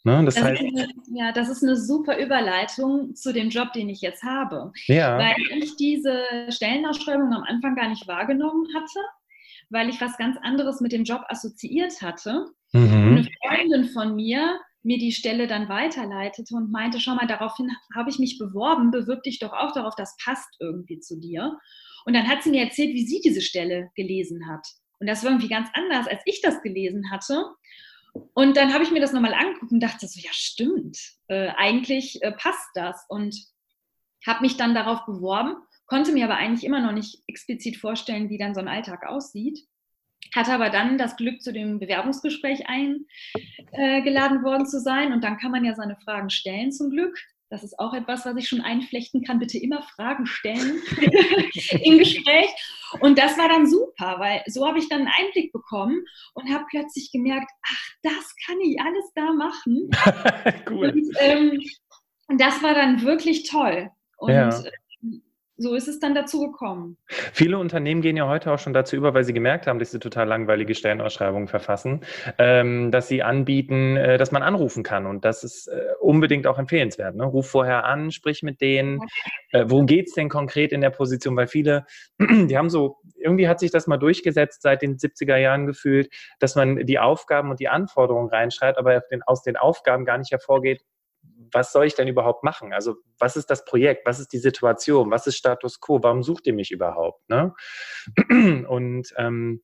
Ne? 0.04 0.22
Das, 0.26 0.36
das 0.36 0.44
heißt, 0.44 0.62
eine, 0.62 0.90
ja, 1.14 1.32
das 1.32 1.48
ist 1.48 1.64
eine 1.64 1.78
super 1.78 2.18
Überleitung 2.18 3.16
zu 3.16 3.32
dem 3.32 3.48
Job, 3.48 3.72
den 3.72 3.88
ich 3.88 4.02
jetzt 4.02 4.22
habe. 4.22 4.74
Ja. 4.88 5.18
Weil 5.18 5.38
ich 5.64 5.78
diese 5.78 6.26
Stellenausschreibung 6.50 7.32
am 7.32 7.44
Anfang 7.44 7.76
gar 7.76 7.88
nicht 7.88 8.06
wahrgenommen 8.06 8.68
hatte, 8.76 9.00
weil 9.70 9.88
ich 9.88 10.02
was 10.02 10.18
ganz 10.18 10.36
anderes 10.42 10.82
mit 10.82 10.92
dem 10.92 11.06
Job 11.06 11.22
assoziiert 11.30 12.02
hatte. 12.02 12.48
Mhm. 12.74 12.92
Eine 12.92 13.28
Freundin 13.48 13.86
von 13.94 14.14
mir 14.14 14.60
mir 14.88 14.98
die 14.98 15.12
Stelle 15.12 15.48
dann 15.48 15.68
weiterleitete 15.68 16.56
und 16.56 16.72
meinte, 16.72 17.02
schau 17.02 17.14
mal, 17.14 17.28
daraufhin 17.28 17.70
habe 17.94 18.10
ich 18.10 18.20
mich 18.20 18.40
beworben, 18.40 18.90
bewirb 18.90 19.22
dich 19.22 19.38
doch 19.38 19.52
auch 19.52 19.74
darauf, 19.74 19.96
das 19.96 20.16
passt 20.24 20.48
irgendwie 20.62 21.00
zu 21.00 21.20
dir. 21.20 21.60
Und 22.06 22.14
dann 22.14 22.28
hat 22.28 22.42
sie 22.42 22.52
mir 22.52 22.64
erzählt, 22.64 22.96
wie 22.96 23.06
sie 23.06 23.20
diese 23.20 23.42
Stelle 23.42 23.92
gelesen 23.96 24.48
hat. 24.50 24.66
Und 25.00 25.08
das 25.08 25.24
war 25.24 25.32
irgendwie 25.32 25.50
ganz 25.50 25.68
anders, 25.74 26.08
als 26.08 26.22
ich 26.26 26.42
das 26.42 26.62
gelesen 26.62 27.12
hatte. 27.12 27.44
Und 28.34 28.56
dann 28.56 28.74
habe 28.74 28.84
ich 28.86 28.92
mir 28.92 29.02
das 29.02 29.12
nochmal 29.12 29.34
angeguckt 29.34 29.74
und 29.74 29.82
dachte 29.82 30.08
so, 30.08 30.22
ja 30.22 30.32
stimmt, 30.32 30.98
äh, 31.28 31.50
eigentlich 31.58 32.24
äh, 32.24 32.32
passt 32.32 32.70
das. 32.74 33.06
Und 33.10 33.36
habe 34.26 34.42
mich 34.42 34.56
dann 34.56 34.74
darauf 34.74 35.06
beworben, 35.06 35.58
konnte 35.86 36.14
mir 36.14 36.24
aber 36.24 36.38
eigentlich 36.38 36.64
immer 36.64 36.80
noch 36.80 36.94
nicht 36.94 37.22
explizit 37.28 37.76
vorstellen, 37.76 38.30
wie 38.30 38.38
dann 38.38 38.56
so 38.56 38.62
ein 38.62 38.70
Alltag 38.70 39.06
aussieht. 39.06 39.60
Hatte 40.36 40.54
aber 40.54 40.70
dann 40.70 40.98
das 40.98 41.16
Glück, 41.16 41.42
zu 41.42 41.54
dem 41.54 41.80
Bewerbungsgespräch 41.80 42.68
eingeladen 42.68 44.40
äh, 44.40 44.44
worden 44.44 44.66
zu 44.66 44.80
sein. 44.80 45.14
Und 45.14 45.24
dann 45.24 45.38
kann 45.38 45.52
man 45.52 45.66
ja 45.66 45.74
seine 45.74 45.96
Fragen 45.98 46.30
stellen 46.30 46.72
zum 46.72 46.90
Glück. 46.90 47.18
Das 47.50 47.64
ist 47.64 47.80
auch 47.80 47.94
etwas, 47.94 48.26
was 48.26 48.36
ich 48.36 48.50
schon 48.50 48.60
einflechten 48.60 49.24
kann. 49.24 49.40
Bitte 49.40 49.58
immer 49.58 49.82
Fragen 49.82 50.26
stellen 50.26 50.82
im 51.82 51.98
Gespräch. 51.98 52.50
Und 53.00 53.18
das 53.18 53.38
war 53.38 53.48
dann 53.48 53.68
super, 53.68 54.20
weil 54.20 54.44
so 54.48 54.68
habe 54.68 54.80
ich 54.80 54.90
dann 54.90 55.02
einen 55.02 55.12
Einblick 55.18 55.54
bekommen 55.54 56.04
und 56.34 56.54
habe 56.54 56.66
plötzlich 56.70 57.12
gemerkt, 57.12 57.50
ach, 57.66 57.90
das 58.04 58.36
kann 58.46 58.60
ich 58.60 58.80
alles 58.82 59.12
da 59.16 59.32
machen. 59.32 59.90
cool. 60.70 60.90
Und, 60.90 61.16
ähm, 61.20 61.62
das 62.38 62.62
war 62.62 62.74
dann 62.74 63.04
wirklich 63.04 63.50
toll. 63.50 63.92
Und 64.18 64.34
ja 64.34 64.52
so 65.58 65.74
ist 65.74 65.88
es 65.88 66.00
dann 66.00 66.14
dazu 66.14 66.40
gekommen. 66.40 66.98
Viele 67.08 67.58
Unternehmen 67.58 68.02
gehen 68.02 68.16
ja 68.16 68.28
heute 68.28 68.52
auch 68.52 68.60
schon 68.60 68.74
dazu 68.74 68.96
über, 68.96 69.14
weil 69.14 69.24
sie 69.24 69.34
gemerkt 69.34 69.66
haben, 69.66 69.80
dass 69.80 69.92
sie 69.92 70.00
total 70.00 70.28
langweilige 70.28 70.76
Stellenausschreibungen 70.76 71.48
verfassen, 71.48 72.02
ähm, 72.38 72.92
dass 72.92 73.08
sie 73.08 73.24
anbieten, 73.24 73.98
äh, 73.98 74.18
dass 74.18 74.32
man 74.32 74.44
anrufen 74.44 74.84
kann. 74.84 75.08
Und 75.08 75.26
das 75.26 75.44
ist 75.44 75.68
äh, 75.68 75.82
unbedingt 76.00 76.46
auch 76.46 76.60
empfehlenswert. 76.60 77.16
Ne? 77.16 77.26
Ruf 77.26 77.50
vorher 77.50 77.86
an, 77.86 78.12
sprich 78.12 78.44
mit 78.44 78.62
denen. 78.62 79.00
Äh, 79.52 79.66
worum 79.68 79.88
geht 79.88 80.08
es 80.08 80.14
denn 80.14 80.30
konkret 80.30 80.72
in 80.72 80.82
der 80.82 80.92
Position? 80.92 81.36
Weil 81.36 81.48
viele, 81.48 81.86
die 82.20 82.56
haben 82.58 82.70
so, 82.70 82.98
irgendwie 83.20 83.48
hat 83.48 83.60
sich 83.60 83.72
das 83.72 83.88
mal 83.88 83.98
durchgesetzt 83.98 84.62
seit 84.62 84.84
den 84.84 84.98
70er 84.98 85.38
Jahren 85.38 85.66
gefühlt, 85.66 86.14
dass 86.40 86.56
man 86.56 86.86
die 86.86 87.00
Aufgaben 87.00 87.50
und 87.50 87.60
die 87.60 87.68
Anforderungen 87.68 88.30
reinschreibt, 88.30 88.78
aber 88.78 89.02
aus 89.26 89.42
den 89.42 89.58
Aufgaben 89.58 90.06
gar 90.06 90.20
nicht 90.20 90.32
hervorgeht, 90.32 90.84
was 91.52 91.72
soll 91.72 91.86
ich 91.86 91.96
denn 91.96 92.08
überhaupt 92.08 92.44
machen? 92.44 92.74
Also 92.74 92.96
was 93.20 93.36
ist 93.36 93.50
das 93.50 93.66
Projekt? 93.66 94.06
Was 94.06 94.20
ist 94.20 94.34
die 94.34 94.38
Situation? 94.38 95.12
Was 95.12 95.28
ist 95.28 95.38
Status 95.38 95.80
quo? 95.80 96.00
Warum 96.02 96.24
sucht 96.24 96.48
ihr 96.48 96.54
mich 96.54 96.72
überhaupt? 96.72 97.28
Ne? 97.30 97.54
Und 98.68 99.14
ähm, 99.18 99.62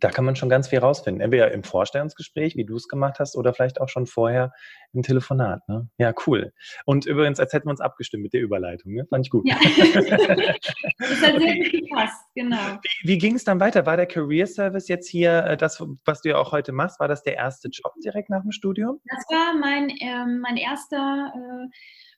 da 0.00 0.10
kann 0.10 0.24
man 0.24 0.36
schon 0.36 0.48
ganz 0.48 0.68
viel 0.68 0.80
rausfinden. 0.80 1.20
Entweder 1.20 1.52
im 1.52 1.62
Vorstellungsgespräch, 1.62 2.56
wie 2.56 2.64
du 2.64 2.76
es 2.76 2.88
gemacht 2.88 3.18
hast, 3.18 3.36
oder 3.36 3.54
vielleicht 3.54 3.80
auch 3.80 3.88
schon 3.88 4.06
vorher 4.06 4.52
im 4.92 5.02
Telefonat. 5.02 5.66
Ne? 5.68 5.88
Ja, 5.98 6.12
cool. 6.26 6.52
Und 6.84 7.06
übrigens, 7.06 7.40
als 7.40 7.52
hätten 7.52 7.66
wir 7.66 7.70
uns 7.70 7.80
abgestimmt 7.80 8.22
mit 8.22 8.32
der 8.32 8.40
Überleitung. 8.40 8.92
Ne? 8.92 9.06
Fand 9.08 9.26
ich 9.26 9.30
gut. 9.30 9.48
Ja. 9.48 9.56
das 10.98 11.22
hat 11.22 11.38
sehr 11.38 11.56
gut 11.56 11.72
gepasst, 11.72 12.24
genau. 12.34 12.78
Wie, 13.02 13.08
wie 13.08 13.18
ging 13.18 13.34
es 13.36 13.44
dann 13.44 13.60
weiter? 13.60 13.86
War 13.86 13.96
der 13.96 14.06
Career 14.06 14.46
Service 14.46 14.88
jetzt 14.88 15.08
hier, 15.08 15.44
äh, 15.44 15.56
das, 15.56 15.82
was 16.04 16.22
du 16.22 16.30
ja 16.30 16.36
auch 16.36 16.52
heute 16.52 16.72
machst, 16.72 17.00
war 17.00 17.08
das 17.08 17.22
der 17.22 17.36
erste 17.36 17.68
Job 17.68 17.92
direkt 18.04 18.30
nach 18.30 18.42
dem 18.42 18.52
Studium? 18.52 19.00
Das 19.04 19.24
war 19.28 19.54
mein, 19.58 19.90
äh, 19.90 20.26
mein 20.26 20.56
erster 20.56 21.32
äh, 21.34 21.68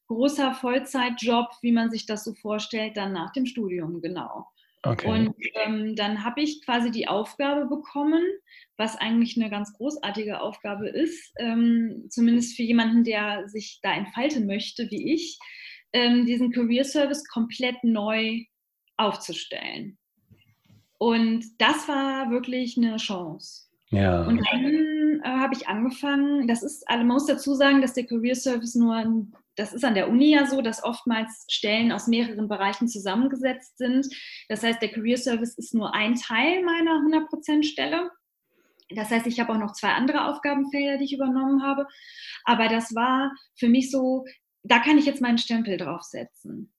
großer 0.08 0.54
Vollzeitjob, 0.54 1.48
wie 1.62 1.72
man 1.72 1.90
sich 1.90 2.06
das 2.06 2.24
so 2.24 2.34
vorstellt, 2.34 2.96
dann 2.96 3.12
nach 3.12 3.32
dem 3.32 3.46
Studium, 3.46 4.00
genau. 4.00 4.46
Okay. 4.82 5.08
Und 5.08 5.34
ähm, 5.54 5.96
dann 5.96 6.24
habe 6.24 6.42
ich 6.42 6.64
quasi 6.64 6.90
die 6.90 7.08
Aufgabe 7.08 7.66
bekommen, 7.66 8.22
was 8.76 8.96
eigentlich 8.96 9.36
eine 9.36 9.50
ganz 9.50 9.72
großartige 9.72 10.40
Aufgabe 10.40 10.88
ist, 10.88 11.32
ähm, 11.38 12.06
zumindest 12.08 12.56
für 12.56 12.62
jemanden, 12.62 13.02
der 13.02 13.48
sich 13.48 13.80
da 13.82 13.94
entfalten 13.94 14.46
möchte, 14.46 14.88
wie 14.90 15.14
ich, 15.14 15.38
ähm, 15.92 16.26
diesen 16.26 16.52
Career 16.52 16.84
Service 16.84 17.26
komplett 17.26 17.82
neu 17.82 18.44
aufzustellen. 18.96 19.98
Und 20.98 21.44
das 21.58 21.88
war 21.88 22.30
wirklich 22.30 22.76
eine 22.76 22.96
Chance. 22.96 23.66
Ja. 23.90 24.26
Und 24.26 24.38
dann 24.38 25.05
äh, 25.26 25.38
habe 25.38 25.54
ich 25.54 25.68
angefangen, 25.68 26.46
das 26.46 26.62
ist, 26.62 26.84
man 26.88 27.06
muss 27.06 27.26
dazu 27.26 27.54
sagen, 27.54 27.82
dass 27.82 27.94
der 27.94 28.06
Career 28.06 28.34
Service 28.34 28.74
nur 28.74 28.94
ein 28.94 29.32
das 29.56 29.72
ist 29.72 29.84
an 29.84 29.94
der 29.94 30.10
Uni 30.10 30.34
ja 30.34 30.46
so, 30.46 30.60
dass 30.60 30.84
oftmals 30.84 31.46
Stellen 31.48 31.90
aus 31.90 32.06
mehreren 32.06 32.46
Bereichen 32.46 32.88
zusammengesetzt 32.88 33.78
sind. 33.78 34.06
Das 34.50 34.62
heißt, 34.62 34.82
der 34.82 34.90
Career 34.90 35.16
Service 35.16 35.54
ist 35.54 35.74
nur 35.74 35.94
ein 35.94 36.14
Teil 36.14 36.62
meiner 36.62 37.00
100% 37.00 37.64
Stelle. 37.64 38.10
Das 38.90 39.10
heißt, 39.10 39.26
ich 39.26 39.40
habe 39.40 39.52
auch 39.52 39.58
noch 39.58 39.72
zwei 39.72 39.92
andere 39.92 40.26
Aufgabenfelder, 40.26 40.98
die 40.98 41.04
ich 41.04 41.14
übernommen 41.14 41.62
habe. 41.62 41.86
Aber 42.44 42.68
das 42.68 42.94
war 42.94 43.32
für 43.58 43.68
mich 43.68 43.90
so, 43.90 44.26
da 44.62 44.78
kann 44.78 44.98
ich 44.98 45.06
jetzt 45.06 45.22
meinen 45.22 45.38
Stempel 45.38 45.78
draufsetzen. 45.78 46.72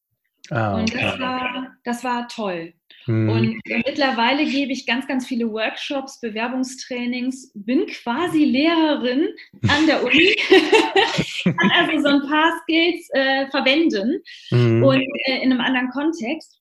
Ah, 0.50 0.74
okay. 0.74 0.82
Und 0.82 0.96
das 0.96 1.20
war, 1.20 1.78
das 1.84 2.04
war 2.04 2.28
toll. 2.28 2.74
Hm. 3.06 3.30
Und 3.30 3.62
mittlerweile 3.66 4.46
gebe 4.46 4.74
ich 4.74 4.86
ganz, 4.86 5.08
ganz 5.08 5.26
viele 5.26 5.50
Workshops, 5.52 6.20
Bewerbungstrainings, 6.20 7.52
bin 7.56 7.86
quasi 7.88 8.44
Lehrerin 8.44 9.28
an 9.68 9.88
der 9.88 10.04
Uni, 10.04 10.36
kann 11.44 11.72
also 11.74 12.02
so 12.02 12.08
ein 12.10 12.30
paar 12.30 12.52
Skills 12.62 13.08
äh, 13.14 13.50
verwenden 13.50 14.22
hm. 14.50 14.84
und 14.84 15.02
äh, 15.26 15.42
in 15.42 15.52
einem 15.52 15.62
anderen 15.62 15.90
Kontext 15.90 16.58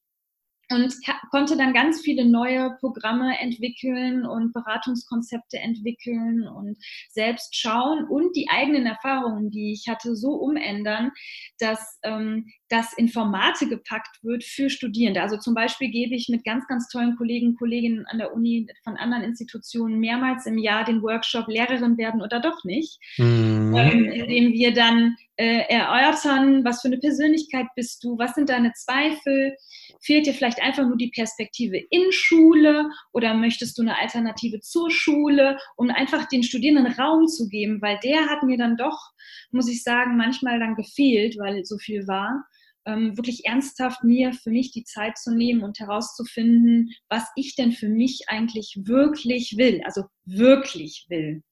und 0.71 0.95
konnte 1.31 1.57
dann 1.57 1.73
ganz 1.73 2.01
viele 2.01 2.25
neue 2.25 2.77
Programme 2.81 3.39
entwickeln 3.39 4.27
und 4.27 4.53
Beratungskonzepte 4.53 5.59
entwickeln 5.59 6.47
und 6.49 6.77
selbst 7.11 7.55
schauen 7.55 8.05
und 8.09 8.35
die 8.35 8.49
eigenen 8.51 8.87
Erfahrungen, 8.87 9.51
die 9.51 9.73
ich 9.73 9.87
hatte, 9.89 10.17
so 10.17 10.33
umändern, 10.33 11.13
dass 11.59 11.99
ähm, 12.03 12.47
das 12.69 12.93
in 12.95 13.09
Formate 13.09 13.69
gepackt 13.69 14.23
wird 14.23 14.43
für 14.45 14.71
Studierende. 14.71 15.23
Also 15.23 15.37
zum 15.37 15.55
Beispiel 15.55 15.89
gebe 15.89 16.15
ich 16.15 16.29
mit 16.29 16.45
ganz, 16.45 16.67
ganz 16.67 16.89
tollen 16.89 17.17
Kollegen, 17.17 17.57
Kolleginnen 17.57 18.07
an 18.07 18.19
der 18.19 18.35
Uni 18.35 18.67
von 18.83 18.97
anderen 18.97 19.23
Institutionen 19.23 20.01
mehrmals 20.01 20.47
im 20.47 20.59
Jahr 20.59 20.85
den 20.85 21.03
Workshop 21.03 21.49
Lehrerin 21.49 21.97
werden 21.97 22.23
oder 22.23 22.41
doch 22.41 22.65
nicht, 22.65 22.99
mhm. 23.19 23.75
ähm, 23.77 24.05
in 24.05 24.29
dem 24.29 24.53
wir 24.53 24.75
dann 24.75 25.17
äh, 25.37 25.65
erörtern, 25.69 26.65
was 26.65 26.81
für 26.81 26.89
eine 26.89 26.99
Persönlichkeit 26.99 27.67
bist 27.77 28.03
du, 28.03 28.19
was 28.19 28.35
sind 28.35 28.49
deine 28.49 28.73
Zweifel, 28.73 29.57
fehlt 30.01 30.27
dir 30.27 30.35
vielleicht 30.35 30.63
einfach 30.63 30.87
nur 30.87 30.97
die 30.97 31.11
Perspektive 31.11 31.79
in 31.91 32.11
Schule 32.11 32.91
oder 33.13 33.35
möchtest 33.35 33.79
du 33.79 33.83
eine 33.83 33.99
Alternative 33.99 34.61
zur 34.61 34.91
Schule, 34.91 35.59
um 35.77 35.91
einfach 35.91 36.27
den 36.27 36.43
Studierenden 36.43 36.93
Raum 36.95 37.27
zu 37.29 37.49
geben, 37.49 37.81
weil 37.83 37.99
der 38.03 38.27
hat 38.27 38.43
mir 38.43 38.57
dann 38.57 38.77
doch, 38.77 39.13
muss 39.51 39.69
ich 39.69 39.83
sagen, 39.83 40.17
manchmal 40.17 40.59
dann 40.59 40.75
gefehlt, 40.75 41.37
weil 41.39 41.65
so 41.65 41.79
viel 41.79 42.07
war. 42.07 42.45
Ähm, 42.87 43.17
wirklich 43.17 43.45
ernsthaft 43.47 44.05
mir 44.05 44.33
für 44.33 44.51
mich 44.51 44.71
die 44.71 44.85
Zeit 44.85 45.19
zu 45.19 45.35
nehmen 45.35 45.63
und 45.65 45.81
herauszufinden, 45.81 46.91
was 47.09 47.25
ich 47.35 47.57
denn 47.57 47.73
für 47.73 47.89
mich 47.89 48.27
eigentlich 48.29 48.79
wirklich 48.85 49.57
will, 49.57 49.81
also 49.85 50.05
wirklich 50.25 51.07
will. 51.09 51.43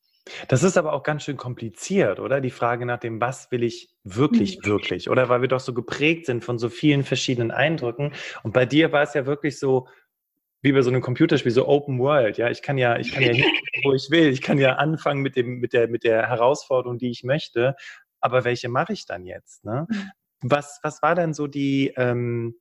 Das 0.49 0.63
ist 0.63 0.79
aber 0.79 0.95
auch 0.95 1.03
ganz 1.03 1.23
schön 1.25 1.37
kompliziert, 1.37 2.19
oder? 2.19 2.41
Die 2.41 2.51
Frage 2.51 2.87
nach 2.87 2.99
dem, 2.99 3.21
was 3.21 3.51
will 3.51 3.63
ich 3.63 3.91
wirklich, 4.05 4.59
mhm. 4.59 4.67
wirklich, 4.67 5.11
oder? 5.11 5.29
Weil 5.29 5.43
wir 5.43 5.49
doch 5.49 5.61
so 5.61 5.75
geprägt 5.75 6.27
sind 6.27 6.45
von 6.45 6.59
so 6.59 6.71
vielen 6.71 7.03
verschiedenen 7.03 7.51
Eindrücken. 7.51 8.13
Und 8.43 8.55
bei 8.55 8.65
dir 8.65 8.91
war 8.93 9.03
es 9.03 9.15
ja 9.15 9.27
wirklich 9.27 9.59
so, 9.59 9.87
wie 10.65 10.73
bei 10.73 10.81
so 10.81 10.89
einem 10.89 11.03
Computerspiel, 11.03 11.53
so 11.53 11.69
Open 11.69 11.99
World. 11.99 12.39
Ja, 12.39 12.49
ich 12.49 12.63
kann 12.63 12.79
ja, 12.79 12.99
ich 12.99 13.13
kann 13.13 13.23
ja 13.23 13.33
hin, 13.33 13.45
wo 13.85 13.93
ich 13.93 14.11
will. 14.11 14.29
Ich 14.29 14.41
kann 14.41 14.57
ja 14.59 14.77
anfangen 14.77 15.21
mit 15.21 15.37
dem, 15.37 15.59
mit 15.61 15.75
der, 15.75 15.89
mit 15.89 16.05
der 16.05 16.27
Herausforderung, 16.27 16.97
die 16.97 17.11
ich 17.11 17.23
möchte. 17.23 17.77
Aber 18.19 18.45
welche 18.45 18.71
mache 18.71 18.95
ich 18.95 19.05
dann 19.05 19.27
jetzt? 19.27 19.63
Ne? 19.67 19.87
Mhm. 19.91 20.11
Was, 20.41 20.81
was 20.83 21.03
war 21.03 21.15
denn 21.15 21.35
so 21.35 21.47
die, 21.47 21.93
ähm, 21.97 22.57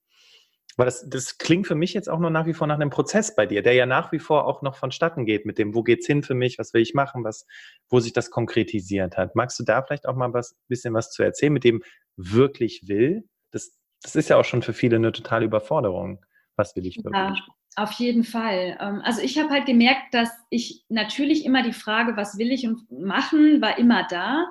weil 0.76 0.86
das, 0.86 1.10
das 1.10 1.38
klingt 1.38 1.66
für 1.66 1.76
mich 1.76 1.94
jetzt 1.94 2.10
auch 2.10 2.20
nur 2.20 2.30
nach 2.30 2.46
wie 2.46 2.54
vor 2.54 2.68
nach 2.68 2.76
einem 2.76 2.90
Prozess 2.90 3.36
bei 3.36 3.46
dir, 3.46 3.64
der 3.64 3.74
ja 3.74 3.86
nach 3.86 4.12
wie 4.12 4.20
vor 4.20 4.48
auch 4.48 4.62
noch 4.64 4.76
vonstatten 4.76 5.26
geht 5.26 5.46
mit 5.46 5.58
dem, 5.58 5.74
wo 5.74 5.82
geht's 5.82 6.06
hin 6.06 6.24
für 6.24 6.34
mich, 6.34 6.60
was 6.60 6.74
will 6.74 6.82
ich 6.82 6.94
machen, 6.94 7.24
was, 7.24 7.46
wo 7.90 8.02
sich 8.02 8.12
das 8.12 8.32
konkretisiert 8.32 9.16
hat. 9.16 9.34
Magst 9.34 9.58
du 9.60 9.64
da 9.64 9.82
vielleicht 9.82 10.08
auch 10.08 10.16
mal 10.16 10.34
was, 10.34 10.58
bisschen 10.68 10.94
was 10.94 11.12
zu 11.12 11.24
erzählen 11.24 11.54
mit 11.54 11.64
dem 11.64 11.82
wirklich 12.18 12.90
will? 12.90 13.24
Das, 13.52 13.80
das 14.02 14.18
ist 14.18 14.28
ja 14.28 14.36
auch 14.36 14.46
schon 14.46 14.62
für 14.62 14.74
viele 14.74 14.98
eine 14.98 15.14
totale 15.14 15.46
Überforderung. 15.46 16.26
Was 16.58 16.76
will 16.76 16.86
ich 16.86 16.98
wirklich? 16.98 17.14
Ja, 17.14 17.36
auf 17.76 17.92
jeden 17.94 18.24
Fall. 18.24 18.78
Ähm, 18.80 19.02
also 19.04 19.22
ich 19.22 19.38
habe 19.38 19.50
halt 19.50 19.66
gemerkt, 19.66 20.14
dass 20.14 20.30
ich 20.50 20.84
natürlich 20.90 21.46
immer 21.46 21.64
die 21.64 21.74
Frage, 21.74 22.18
was 22.18 22.38
will 22.38 22.52
ich 22.52 22.68
machen, 22.90 23.62
war 23.62 23.78
immer 23.78 24.06
da. 24.10 24.48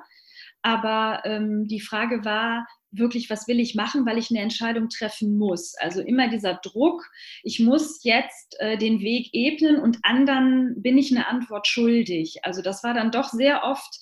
Aber 0.61 1.21
ähm, 1.25 1.67
die 1.67 1.81
Frage 1.81 2.23
war, 2.23 2.65
wirklich, 2.93 3.29
was 3.29 3.47
will 3.47 3.59
ich 3.59 3.75
machen, 3.75 4.05
weil 4.05 4.17
ich 4.17 4.29
eine 4.29 4.39
Entscheidung 4.39 4.87
treffen 4.87 5.37
muss. 5.37 5.75
Also 5.79 6.01
immer 6.01 6.29
dieser 6.29 6.55
Druck, 6.55 7.03
ich 7.43 7.59
muss 7.59 8.03
jetzt 8.03 8.55
äh, 8.59 8.77
den 8.77 9.01
Weg 9.01 9.29
ebnen 9.33 9.79
und 9.79 9.97
anderen 10.03 10.81
bin 10.81 10.97
ich 10.97 11.11
eine 11.11 11.27
Antwort 11.27 11.67
schuldig. 11.67 12.37
Also 12.43 12.61
das 12.61 12.83
war 12.83 12.93
dann 12.93 13.11
doch 13.11 13.29
sehr 13.29 13.63
oft 13.63 13.99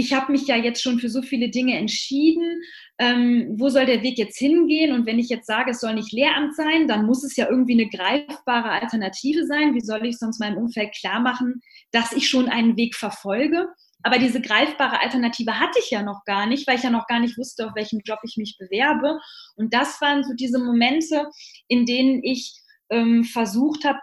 ich 0.00 0.14
habe 0.14 0.32
mich 0.32 0.46
ja 0.46 0.56
jetzt 0.56 0.82
schon 0.82 0.98
für 0.98 1.10
so 1.10 1.20
viele 1.20 1.50
Dinge 1.50 1.76
entschieden. 1.76 2.62
Ähm, 2.98 3.54
wo 3.58 3.68
soll 3.68 3.84
der 3.84 4.02
Weg 4.02 4.18
jetzt 4.18 4.38
hingehen? 4.38 4.92
Und 4.92 5.06
wenn 5.06 5.18
ich 5.18 5.28
jetzt 5.28 5.46
sage, 5.46 5.72
es 5.72 5.80
soll 5.80 5.94
nicht 5.94 6.12
Lehramt 6.12 6.56
sein, 6.56 6.88
dann 6.88 7.04
muss 7.04 7.22
es 7.22 7.36
ja 7.36 7.48
irgendwie 7.48 7.74
eine 7.74 7.88
greifbare 7.88 8.70
Alternative 8.70 9.46
sein. 9.46 9.74
Wie 9.74 9.80
soll 9.80 10.06
ich 10.06 10.18
sonst 10.18 10.40
meinem 10.40 10.56
Umfeld 10.56 10.94
klar 10.98 11.20
machen, 11.20 11.60
dass 11.92 12.12
ich 12.12 12.28
schon 12.28 12.48
einen 12.48 12.76
Weg 12.78 12.94
verfolge? 12.94 13.68
Aber 14.02 14.18
diese 14.18 14.40
greifbare 14.40 15.00
Alternative 15.00 15.60
hatte 15.60 15.78
ich 15.78 15.90
ja 15.90 16.02
noch 16.02 16.24
gar 16.24 16.46
nicht, 16.46 16.66
weil 16.66 16.76
ich 16.76 16.82
ja 16.82 16.90
noch 16.90 17.06
gar 17.06 17.20
nicht 17.20 17.36
wusste, 17.36 17.66
auf 17.66 17.74
welchen 17.74 18.00
Job 18.00 18.20
ich 18.22 18.38
mich 18.38 18.56
bewerbe. 18.58 19.18
Und 19.56 19.74
das 19.74 20.00
waren 20.00 20.24
so 20.24 20.32
diese 20.32 20.58
Momente, 20.58 21.26
in 21.68 21.84
denen 21.84 22.24
ich 22.24 22.58
ähm, 22.88 23.24
versucht 23.24 23.84
habe, 23.84 23.98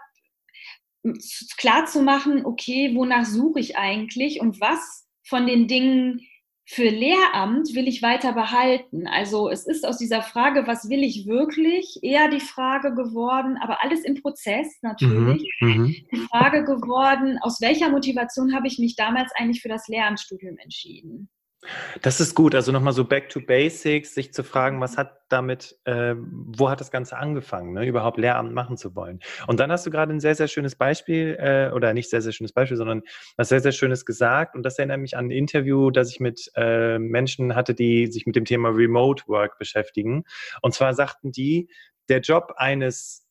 klar 1.56 1.86
zu 1.86 2.02
machen, 2.02 2.46
okay, 2.46 2.94
wonach 2.94 3.24
suche 3.24 3.58
ich 3.58 3.76
eigentlich 3.76 4.40
und 4.40 4.60
was 4.60 5.07
von 5.28 5.46
den 5.46 5.68
Dingen 5.68 6.20
für 6.70 6.90
Lehramt 6.90 7.74
will 7.74 7.88
ich 7.88 8.02
weiter 8.02 8.34
behalten. 8.34 9.06
Also 9.06 9.48
es 9.48 9.66
ist 9.66 9.86
aus 9.86 9.96
dieser 9.96 10.20
Frage, 10.20 10.66
was 10.66 10.90
will 10.90 11.02
ich 11.02 11.26
wirklich, 11.26 11.98
eher 12.02 12.28
die 12.28 12.40
Frage 12.40 12.94
geworden, 12.94 13.56
aber 13.58 13.82
alles 13.82 14.04
im 14.04 14.20
Prozess 14.20 14.76
natürlich, 14.82 15.50
mhm, 15.60 15.68
mhm. 15.68 15.96
die 16.12 16.26
Frage 16.30 16.64
geworden, 16.64 17.38
aus 17.40 17.62
welcher 17.62 17.88
Motivation 17.88 18.54
habe 18.54 18.66
ich 18.66 18.78
mich 18.78 18.96
damals 18.96 19.32
eigentlich 19.34 19.62
für 19.62 19.70
das 19.70 19.88
Lehramtsstudium 19.88 20.58
entschieden? 20.58 21.30
Das 22.02 22.20
ist 22.20 22.34
gut. 22.34 22.54
Also 22.54 22.70
nochmal 22.70 22.92
so 22.92 23.04
back 23.04 23.28
to 23.28 23.40
basics, 23.40 24.14
sich 24.14 24.32
zu 24.32 24.44
fragen, 24.44 24.80
was 24.80 24.96
hat 24.96 25.18
damit, 25.28 25.76
äh, 25.84 26.14
wo 26.16 26.70
hat 26.70 26.80
das 26.80 26.90
Ganze 26.90 27.16
angefangen, 27.18 27.72
ne, 27.72 27.84
überhaupt 27.84 28.16
Lehramt 28.16 28.54
machen 28.54 28.76
zu 28.76 28.94
wollen. 28.94 29.20
Und 29.46 29.60
dann 29.60 29.70
hast 29.70 29.84
du 29.84 29.90
gerade 29.90 30.12
ein 30.12 30.20
sehr, 30.20 30.34
sehr 30.34 30.48
schönes 30.48 30.76
Beispiel, 30.76 31.36
äh, 31.38 31.70
oder 31.74 31.92
nicht 31.94 32.10
sehr, 32.10 32.22
sehr 32.22 32.32
schönes 32.32 32.52
Beispiel, 32.52 32.76
sondern 32.76 33.02
was 33.36 33.48
sehr, 33.48 33.60
sehr 33.60 33.72
Schönes 33.72 34.06
gesagt. 34.06 34.54
Und 34.54 34.62
das 34.62 34.78
erinnert 34.78 35.00
mich 35.00 35.16
an 35.16 35.26
ein 35.26 35.30
Interview, 35.30 35.90
das 35.90 36.10
ich 36.10 36.20
mit 36.20 36.50
äh, 36.54 36.98
Menschen 36.98 37.54
hatte, 37.54 37.74
die 37.74 38.06
sich 38.06 38.24
mit 38.26 38.36
dem 38.36 38.44
Thema 38.44 38.70
Remote 38.70 39.24
Work 39.26 39.58
beschäftigen. 39.58 40.24
Und 40.62 40.74
zwar 40.74 40.94
sagten 40.94 41.32
die, 41.32 41.68
der 42.08 42.20
Job 42.20 42.54
eines 42.56 43.27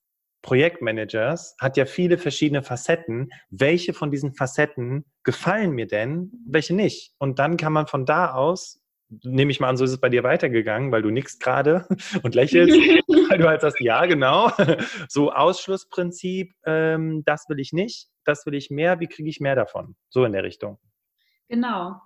Projektmanagers 0.48 1.58
hat 1.60 1.76
ja 1.76 1.86
viele 1.86 2.18
verschiedene 2.18 2.64
Facetten. 2.64 3.32
Welche 3.50 3.94
von 3.94 4.12
diesen 4.12 4.34
Facetten 4.34 5.04
gefallen 5.24 5.72
mir 5.72 5.88
denn, 5.88 6.32
welche 6.48 6.74
nicht? 6.74 7.14
Und 7.20 7.38
dann 7.38 7.58
kann 7.58 7.74
man 7.74 7.86
von 7.86 8.06
da 8.06 8.32
aus, 8.32 8.82
nehme 9.24 9.52
ich 9.52 9.60
mal 9.60 9.68
an, 9.68 9.76
so 9.76 9.84
ist 9.84 9.92
es 9.92 10.00
bei 10.00 10.08
dir 10.08 10.24
weitergegangen, 10.24 10.90
weil 10.94 11.02
du 11.02 11.10
nickst 11.10 11.42
gerade 11.42 11.86
und 12.24 12.34
lächelst, 12.34 12.74
weil 13.30 13.40
du 13.40 13.46
halt 13.46 13.60
sagst, 13.60 13.82
ja, 13.82 14.06
genau, 14.06 14.50
so 15.10 15.34
Ausschlussprinzip, 15.34 16.54
ähm, 16.66 17.24
das 17.26 17.50
will 17.50 17.60
ich 17.60 17.74
nicht, 17.74 18.08
das 18.24 18.46
will 18.46 18.56
ich 18.56 18.70
mehr, 18.70 19.02
wie 19.02 19.08
kriege 19.08 19.30
ich 19.30 19.42
mehr 19.42 19.56
davon? 19.56 19.98
So 20.08 20.24
in 20.24 20.32
der 20.32 20.46
Richtung. 20.46 20.80
Genau. 21.50 22.00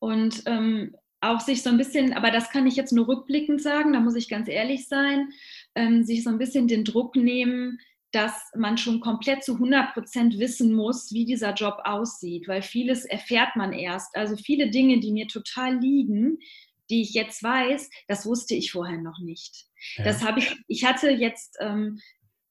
Und 0.00 0.42
ähm, 0.46 0.96
auch 1.20 1.38
sich 1.38 1.62
so 1.62 1.70
ein 1.70 1.78
bisschen, 1.78 2.12
aber 2.12 2.32
das 2.32 2.50
kann 2.50 2.66
ich 2.66 2.74
jetzt 2.74 2.92
nur 2.92 3.06
rückblickend 3.06 3.62
sagen, 3.62 3.92
da 3.92 4.00
muss 4.00 4.16
ich 4.16 4.28
ganz 4.28 4.48
ehrlich 4.48 4.88
sein, 4.88 5.28
ähm, 5.74 6.04
sich 6.04 6.22
so 6.22 6.30
ein 6.30 6.38
bisschen 6.38 6.68
den 6.68 6.84
Druck 6.84 7.16
nehmen, 7.16 7.78
dass 8.12 8.34
man 8.54 8.76
schon 8.76 9.00
komplett 9.00 9.42
zu 9.42 9.54
100 9.54 9.94
Prozent 9.94 10.38
wissen 10.38 10.74
muss, 10.74 11.12
wie 11.12 11.24
dieser 11.24 11.54
Job 11.54 11.78
aussieht, 11.84 12.46
weil 12.46 12.62
vieles 12.62 13.06
erfährt 13.06 13.56
man 13.56 13.72
erst. 13.72 14.14
Also 14.14 14.36
viele 14.36 14.70
Dinge, 14.70 15.00
die 15.00 15.12
mir 15.12 15.26
total 15.28 15.78
liegen, 15.78 16.38
die 16.90 17.00
ich 17.00 17.14
jetzt 17.14 17.42
weiß, 17.42 17.88
das 18.08 18.26
wusste 18.26 18.54
ich 18.54 18.70
vorher 18.70 18.98
noch 18.98 19.18
nicht. 19.18 19.64
Ja. 19.96 20.04
Das 20.04 20.22
habe 20.22 20.40
ich, 20.40 20.54
ich 20.68 20.84
hatte 20.84 21.10
jetzt 21.10 21.56
ähm, 21.60 22.00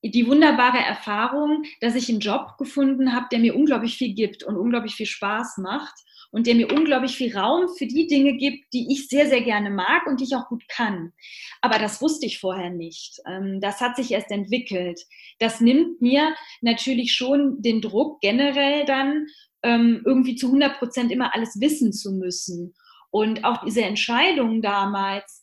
die 0.03 0.25
wunderbare 0.25 0.79
Erfahrung, 0.79 1.63
dass 1.79 1.93
ich 1.93 2.10
einen 2.10 2.21
Job 2.21 2.57
gefunden 2.57 3.13
habe, 3.13 3.27
der 3.31 3.38
mir 3.38 3.55
unglaublich 3.55 3.97
viel 3.97 4.15
gibt 4.15 4.43
und 4.43 4.57
unglaublich 4.57 4.95
viel 4.95 5.05
Spaß 5.05 5.60
macht 5.60 5.93
und 6.32 6.48
der 6.48 6.56
mir 6.56 6.72
unglaublich 6.72 7.15
viel 7.15 7.38
Raum 7.38 7.67
für 7.78 7.86
die 7.86 8.08
Dinge 8.08 8.38
gibt, 8.38 8.74
die 8.74 8.88
ich 8.91 9.08
sehr, 9.08 9.28
sehr 9.28 9.41
gerne 9.41 9.70
mag 9.70 10.08
und 10.08 10.20
die 10.20 10.24
ich 10.24 10.36
auch 10.36 10.48
gut 10.48 10.67
kann. 10.67 11.13
Aber 11.62 11.78
das 11.78 12.02
wusste 12.02 12.26
ich 12.26 12.39
vorher 12.39 12.70
nicht. 12.70 13.20
Ähm, 13.28 13.60
das 13.62 13.82
hat 13.82 13.96
sich 13.96 14.12
erst 14.12 14.32
entwickelt. 14.32 15.02
Das 15.39 15.62
nimmt 15.62 16.02
mir 16.02 16.34
natürlich 16.62 17.13
schon 17.13 17.62
den 17.62 17.82
Druck 17.82 18.22
generell 18.22 18.86
dann 18.86 19.28
ähm, 19.63 20.02
irgendwie 20.06 20.36
zu 20.36 20.48
100 20.48 20.80
Prozent 20.80 21.12
immer 21.12 21.36
alles 21.36 21.60
wissen 21.60 21.94
zu 21.94 22.13
müssen. 22.13 22.74
Und 23.12 23.44
auch 23.44 23.63
diese 23.65 23.84
Entscheidung 23.84 24.62
damals, 24.62 25.41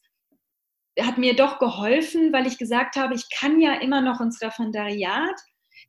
hat 1.01 1.19
mir 1.19 1.37
doch 1.37 1.59
geholfen, 1.59 2.33
weil 2.33 2.47
ich 2.47 2.59
gesagt 2.59 2.97
habe, 2.97 3.15
ich 3.15 3.29
kann 3.31 3.61
ja 3.61 3.75
immer 3.75 4.01
noch 4.01 4.21
ins 4.21 4.41
Referendariat. 4.43 5.41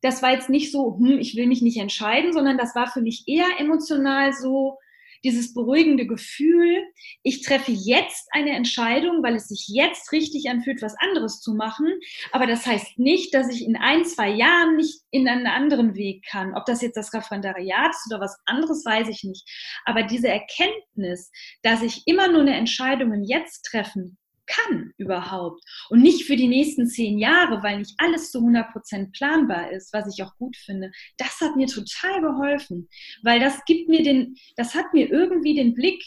Das 0.01 0.21
war 0.21 0.31
jetzt 0.31 0.49
nicht 0.49 0.71
so, 0.71 0.97
hm, 0.97 1.19
ich 1.19 1.35
will 1.35 1.47
mich 1.47 1.61
nicht 1.61 1.77
entscheiden, 1.77 2.31
sondern 2.31 2.57
das 2.57 2.75
war 2.75 2.87
für 2.87 3.01
mich 3.01 3.23
eher 3.27 3.47
emotional 3.59 4.33
so, 4.33 4.77
dieses 5.23 5.53
beruhigende 5.53 6.07
Gefühl, 6.07 6.83
ich 7.23 7.41
treffe 7.41 7.71
jetzt 7.71 8.27
eine 8.31 8.51
Entscheidung, 8.51 9.23
weil 9.23 9.35
es 9.35 9.47
sich 9.47 9.67
jetzt 9.67 10.11
richtig 10.11 10.49
anfühlt, 10.49 10.81
was 10.81 10.95
anderes 10.99 11.39
zu 11.41 11.53
machen. 11.53 11.87
Aber 12.31 12.47
das 12.47 12.65
heißt 12.65 12.99
nicht, 12.99 13.33
dass 13.33 13.49
ich 13.49 13.65
in 13.65 13.75
ein, 13.75 14.05
zwei 14.05 14.29
Jahren 14.29 14.75
nicht 14.75 15.01
in 15.11 15.27
einen 15.27 15.47
anderen 15.47 15.95
Weg 15.95 16.25
kann. 16.29 16.55
Ob 16.55 16.65
das 16.65 16.81
jetzt 16.81 16.97
das 16.97 17.13
Referendariat 17.13 17.91
ist 17.91 18.11
oder 18.11 18.21
was 18.21 18.37
anderes, 18.45 18.85
weiß 18.85 19.07
ich 19.09 19.23
nicht. 19.23 19.47
Aber 19.85 20.03
diese 20.03 20.29
Erkenntnis, 20.29 21.31
dass 21.63 21.81
ich 21.81 22.03
immer 22.05 22.29
nur 22.29 22.41
eine 22.41 22.55
Entscheidung 22.55 23.23
jetzt 23.23 23.63
treffen 23.63 24.17
kann 24.49 24.93
überhaupt. 24.97 25.63
Und 25.89 26.01
nicht 26.01 26.25
für 26.25 26.35
die 26.35 26.47
nächsten 26.47 26.87
zehn 26.87 27.17
Jahre, 27.17 27.63
weil 27.63 27.79
nicht 27.79 27.95
alles 27.97 28.31
zu 28.31 28.39
100 28.39 28.71
Prozent 28.71 29.13
planbar 29.13 29.71
ist, 29.71 29.93
was 29.93 30.13
ich 30.13 30.23
auch 30.23 30.35
gut 30.37 30.57
finde. 30.57 30.91
Das 31.17 31.39
hat 31.41 31.55
mir 31.55 31.67
total 31.67 32.21
geholfen, 32.21 32.89
weil 33.23 33.39
das 33.39 33.63
gibt 33.65 33.89
mir 33.89 34.03
den, 34.03 34.35
das 34.55 34.75
hat 34.75 34.93
mir 34.93 35.09
irgendwie 35.09 35.55
den 35.55 35.73
Blick 35.73 36.03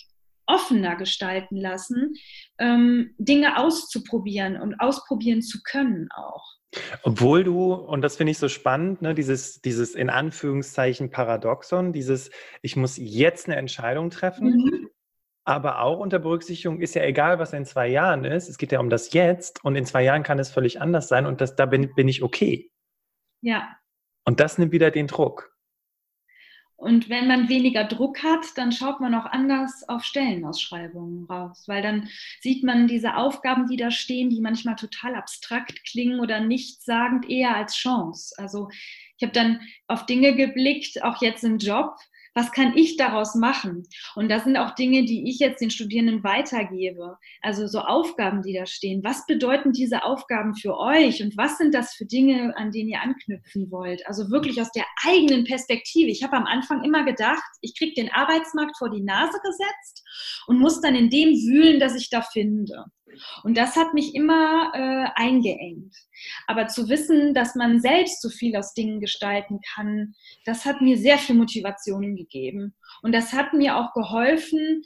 offener 0.46 0.96
gestalten 0.96 1.56
lassen, 1.56 2.14
ähm, 2.58 3.14
Dinge 3.18 3.58
auszuprobieren 3.58 4.60
und 4.60 4.80
ausprobieren 4.80 5.40
zu 5.40 5.62
können 5.62 6.08
auch. 6.14 6.56
Obwohl 7.02 7.44
du, 7.44 7.74
und 7.74 8.00
das 8.00 8.16
finde 8.16 8.30
ich 8.30 8.38
so 8.38 8.48
spannend, 8.48 9.02
ne, 9.02 9.14
dieses, 9.14 9.60
dieses 9.60 9.94
in 9.94 10.08
Anführungszeichen 10.08 11.10
Paradoxon, 11.10 11.92
dieses, 11.92 12.30
ich 12.62 12.76
muss 12.76 12.96
jetzt 12.96 13.46
eine 13.46 13.56
Entscheidung 13.56 14.10
treffen, 14.10 14.48
mhm. 14.48 14.88
Aber 15.44 15.80
auch 15.80 15.98
unter 15.98 16.18
Berücksichtigung 16.18 16.80
ist 16.80 16.94
ja 16.94 17.02
egal, 17.02 17.38
was 17.38 17.52
in 17.52 17.64
zwei 17.64 17.88
Jahren 17.88 18.24
ist. 18.24 18.48
Es 18.48 18.58
geht 18.58 18.70
ja 18.70 18.80
um 18.80 18.90
das 18.90 19.12
Jetzt 19.12 19.64
und 19.64 19.74
in 19.74 19.84
zwei 19.84 20.04
Jahren 20.04 20.22
kann 20.22 20.38
es 20.38 20.50
völlig 20.50 20.80
anders 20.80 21.08
sein 21.08 21.26
und 21.26 21.40
das, 21.40 21.56
da 21.56 21.66
bin, 21.66 21.94
bin 21.94 22.08
ich 22.08 22.22
okay. 22.22 22.70
Ja. 23.40 23.76
Und 24.24 24.38
das 24.38 24.58
nimmt 24.58 24.72
wieder 24.72 24.92
den 24.92 25.08
Druck. 25.08 25.52
Und 26.82 27.08
wenn 27.08 27.28
man 27.28 27.48
weniger 27.48 27.84
Druck 27.84 28.24
hat, 28.24 28.44
dann 28.56 28.72
schaut 28.72 28.98
man 28.98 29.14
auch 29.14 29.26
anders 29.26 29.88
auf 29.88 30.02
Stellenausschreibungen 30.02 31.26
raus, 31.26 31.62
weil 31.68 31.80
dann 31.80 32.08
sieht 32.40 32.64
man 32.64 32.88
diese 32.88 33.16
Aufgaben, 33.16 33.68
die 33.68 33.76
da 33.76 33.92
stehen, 33.92 34.30
die 34.30 34.40
manchmal 34.40 34.74
total 34.74 35.14
abstrakt 35.14 35.84
klingen 35.84 36.18
oder 36.18 36.40
nichtssagend 36.40 37.30
eher 37.30 37.54
als 37.54 37.76
Chance. 37.76 38.34
Also 38.36 38.68
ich 39.16 39.22
habe 39.22 39.32
dann 39.32 39.60
auf 39.86 40.06
Dinge 40.06 40.34
geblickt, 40.34 41.04
auch 41.04 41.22
jetzt 41.22 41.44
im 41.44 41.58
Job, 41.58 41.94
was 42.34 42.52
kann 42.52 42.76
ich 42.76 42.96
daraus 42.96 43.34
machen? 43.34 43.84
Und 44.14 44.30
das 44.30 44.44
sind 44.44 44.56
auch 44.56 44.74
Dinge, 44.74 45.04
die 45.04 45.28
ich 45.28 45.38
jetzt 45.38 45.60
den 45.60 45.70
Studierenden 45.70 46.24
weitergebe. 46.24 47.18
Also 47.40 47.66
so 47.66 47.80
Aufgaben, 47.80 48.42
die 48.42 48.54
da 48.54 48.66
stehen. 48.66 49.02
Was 49.04 49.26
bedeuten 49.26 49.72
diese 49.72 50.04
Aufgaben 50.04 50.54
für 50.54 50.76
euch? 50.76 51.22
Und 51.22 51.36
was 51.36 51.58
sind 51.58 51.74
das 51.74 51.94
für 51.94 52.06
Dinge, 52.06 52.56
an 52.56 52.70
denen 52.70 52.88
ihr 52.88 53.00
anknüpfen 53.00 53.70
wollt? 53.70 54.06
Also 54.06 54.30
wirklich 54.30 54.60
aus 54.60 54.70
der 54.72 54.84
eigenen 55.06 55.44
Perspektive. 55.44 56.10
Ich 56.10 56.22
habe 56.22 56.36
am 56.36 56.46
Anfang 56.46 56.82
immer 56.84 57.04
gedacht, 57.04 57.42
ich 57.60 57.76
kriege 57.76 57.94
den 57.94 58.12
Arbeitsmarkt 58.12 58.76
vor 58.78 58.90
die 58.90 59.02
Nase 59.02 59.38
gesetzt 59.42 60.04
und 60.46 60.58
muss 60.58 60.80
dann 60.80 60.94
in 60.94 61.10
dem 61.10 61.30
wühlen, 61.30 61.80
das 61.80 61.94
ich 61.94 62.10
da 62.10 62.22
finde. 62.22 62.86
Und 63.44 63.56
das 63.56 63.76
hat 63.76 63.94
mich 63.94 64.14
immer 64.14 64.72
äh, 64.74 65.20
eingeengt. 65.20 65.94
Aber 66.46 66.68
zu 66.68 66.88
wissen, 66.88 67.34
dass 67.34 67.54
man 67.54 67.80
selbst 67.80 68.22
so 68.22 68.28
viel 68.28 68.56
aus 68.56 68.74
Dingen 68.74 69.00
gestalten 69.00 69.60
kann, 69.74 70.14
das 70.44 70.64
hat 70.64 70.80
mir 70.80 70.96
sehr 70.98 71.18
viel 71.18 71.36
Motivation 71.36 72.16
gegeben. 72.16 72.74
Und 73.02 73.12
das 73.12 73.32
hat 73.32 73.52
mir 73.52 73.76
auch 73.76 73.92
geholfen, 73.92 74.82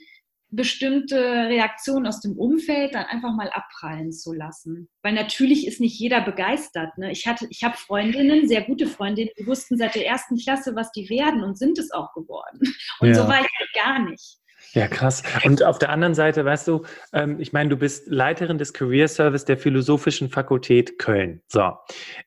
bestimmte 0.49 1.17
Reaktionen 1.17 2.07
aus 2.07 2.21
dem 2.21 2.37
Umfeld 2.37 2.95
dann 2.95 3.05
einfach 3.05 3.35
mal 3.35 3.49
abprallen 3.49 4.13
zu 4.13 4.33
lassen. 4.33 4.87
Weil 5.01 5.13
natürlich 5.13 5.67
ist 5.67 5.81
nicht 5.81 5.99
jeder 5.99 6.21
begeistert. 6.21 6.97
Ne? 6.97 7.11
Ich, 7.11 7.27
hatte, 7.27 7.47
ich 7.49 7.63
habe 7.63 7.75
Freundinnen, 7.75 8.47
sehr 8.47 8.61
gute 8.63 8.87
Freundinnen, 8.87 9.31
die 9.37 9.45
wussten 9.45 9.77
seit 9.77 9.95
der 9.95 10.05
ersten 10.05 10.37
Klasse, 10.37 10.73
was 10.75 10.91
die 10.91 11.09
werden 11.09 11.43
und 11.43 11.57
sind 11.57 11.77
es 11.77 11.91
auch 11.91 12.13
geworden. 12.13 12.59
Und 12.99 13.09
ja. 13.09 13.15
so 13.15 13.21
war 13.27 13.41
ich 13.41 13.47
halt 13.59 13.73
gar 13.73 13.99
nicht. 14.09 14.37
Ja, 14.73 14.87
krass. 14.87 15.23
Und 15.43 15.63
auf 15.63 15.79
der 15.79 15.89
anderen 15.89 16.13
Seite, 16.13 16.43
weißt 16.45 16.67
du, 16.67 16.83
ähm, 17.13 17.39
ich 17.39 17.53
meine, 17.53 17.69
du 17.69 17.77
bist 17.77 18.07
Leiterin 18.07 18.57
des 18.57 18.73
Career 18.73 19.07
Service 19.07 19.45
der 19.45 19.57
Philosophischen 19.57 20.29
Fakultät 20.29 20.99
Köln. 20.99 21.41
So, 21.47 21.73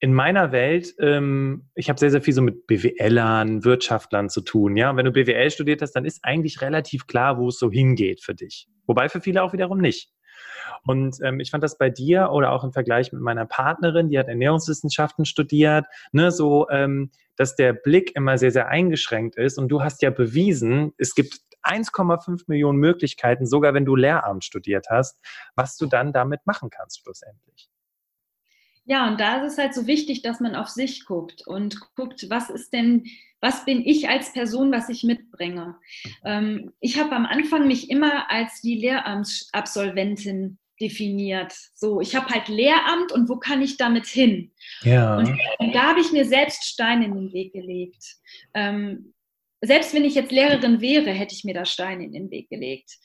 in 0.00 0.14
meiner 0.14 0.52
Welt, 0.52 0.94
ähm, 0.98 1.68
ich 1.74 1.88
habe 1.88 1.98
sehr, 1.98 2.10
sehr 2.10 2.22
viel 2.22 2.34
so 2.34 2.42
mit 2.42 2.66
BWLern, 2.66 3.64
Wirtschaftlern 3.64 4.28
zu 4.28 4.40
tun. 4.40 4.76
Ja, 4.76 4.90
und 4.90 4.96
wenn 4.96 5.04
du 5.04 5.12
BWL 5.12 5.50
studiert 5.50 5.82
hast, 5.82 5.92
dann 5.92 6.04
ist 6.04 6.20
eigentlich 6.22 6.60
relativ 6.60 7.06
klar, 7.06 7.38
wo 7.38 7.48
es 7.48 7.58
so 7.58 7.70
hingeht 7.70 8.22
für 8.22 8.34
dich. 8.34 8.68
Wobei 8.86 9.08
für 9.08 9.20
viele 9.20 9.42
auch 9.42 9.52
wiederum 9.52 9.78
nicht. 9.78 10.10
Und 10.86 11.16
ähm, 11.22 11.40
ich 11.40 11.50
fand 11.50 11.62
das 11.62 11.76
bei 11.76 11.90
dir 11.90 12.30
oder 12.30 12.52
auch 12.52 12.64
im 12.64 12.72
Vergleich 12.72 13.12
mit 13.12 13.20
meiner 13.20 13.46
Partnerin, 13.46 14.08
die 14.08 14.18
hat 14.18 14.28
Ernährungswissenschaften 14.28 15.24
studiert, 15.24 15.86
ne, 16.12 16.30
so, 16.30 16.68
ähm, 16.70 17.10
dass 17.36 17.56
der 17.56 17.72
Blick 17.72 18.14
immer 18.16 18.38
sehr, 18.38 18.50
sehr 18.50 18.68
eingeschränkt 18.68 19.36
ist. 19.36 19.58
Und 19.58 19.68
du 19.68 19.82
hast 19.82 20.02
ja 20.02 20.10
bewiesen, 20.10 20.92
es 20.98 21.14
gibt 21.14 21.40
1,5 21.62 22.44
Millionen 22.46 22.78
Möglichkeiten, 22.78 23.46
sogar 23.46 23.74
wenn 23.74 23.84
du 23.84 23.96
Lehramt 23.96 24.44
studiert 24.44 24.86
hast, 24.90 25.18
was 25.54 25.76
du 25.76 25.86
dann 25.86 26.12
damit 26.12 26.46
machen 26.46 26.70
kannst 26.70 27.00
schlussendlich. 27.00 27.70
Ja, 28.84 29.06
und 29.06 29.20
da 29.20 29.44
ist 29.44 29.52
es 29.52 29.58
halt 29.58 29.74
so 29.74 29.86
wichtig, 29.86 30.22
dass 30.22 30.40
man 30.40 30.56
auf 30.56 30.68
sich 30.68 31.04
guckt 31.04 31.46
und 31.46 31.94
guckt, 31.94 32.28
was 32.28 32.50
ist 32.50 32.72
denn, 32.72 33.04
was 33.40 33.64
bin 33.64 33.84
ich 33.84 34.08
als 34.08 34.32
Person, 34.32 34.72
was 34.72 34.88
ich 34.88 35.04
mitbringe. 35.04 35.76
Ähm, 36.24 36.72
ich 36.80 36.98
habe 36.98 37.14
am 37.14 37.24
Anfang 37.26 37.68
mich 37.68 37.90
immer 37.90 38.30
als 38.30 38.60
die 38.62 38.74
Lehramtsabsolventin 38.76 40.58
definiert. 40.80 41.54
So, 41.74 42.00
ich 42.00 42.16
habe 42.16 42.30
halt 42.30 42.48
Lehramt 42.48 43.12
und 43.12 43.28
wo 43.28 43.36
kann 43.36 43.62
ich 43.62 43.76
damit 43.76 44.06
hin? 44.06 44.50
Ja. 44.82 45.18
Und, 45.18 45.38
und 45.58 45.74
da 45.74 45.90
habe 45.90 46.00
ich 46.00 46.10
mir 46.10 46.24
selbst 46.24 46.64
Steine 46.64 47.04
in 47.04 47.14
den 47.14 47.32
Weg 47.32 47.52
gelegt. 47.52 48.16
Ähm, 48.54 49.12
selbst 49.62 49.94
wenn 49.94 50.04
ich 50.04 50.14
jetzt 50.14 50.32
Lehrerin 50.32 50.80
wäre, 50.80 51.10
hätte 51.10 51.34
ich 51.34 51.44
mir 51.44 51.54
da 51.54 51.64
Steine 51.64 52.04
in 52.04 52.12
den 52.12 52.30
Weg 52.30 52.48
gelegt. 52.48 52.98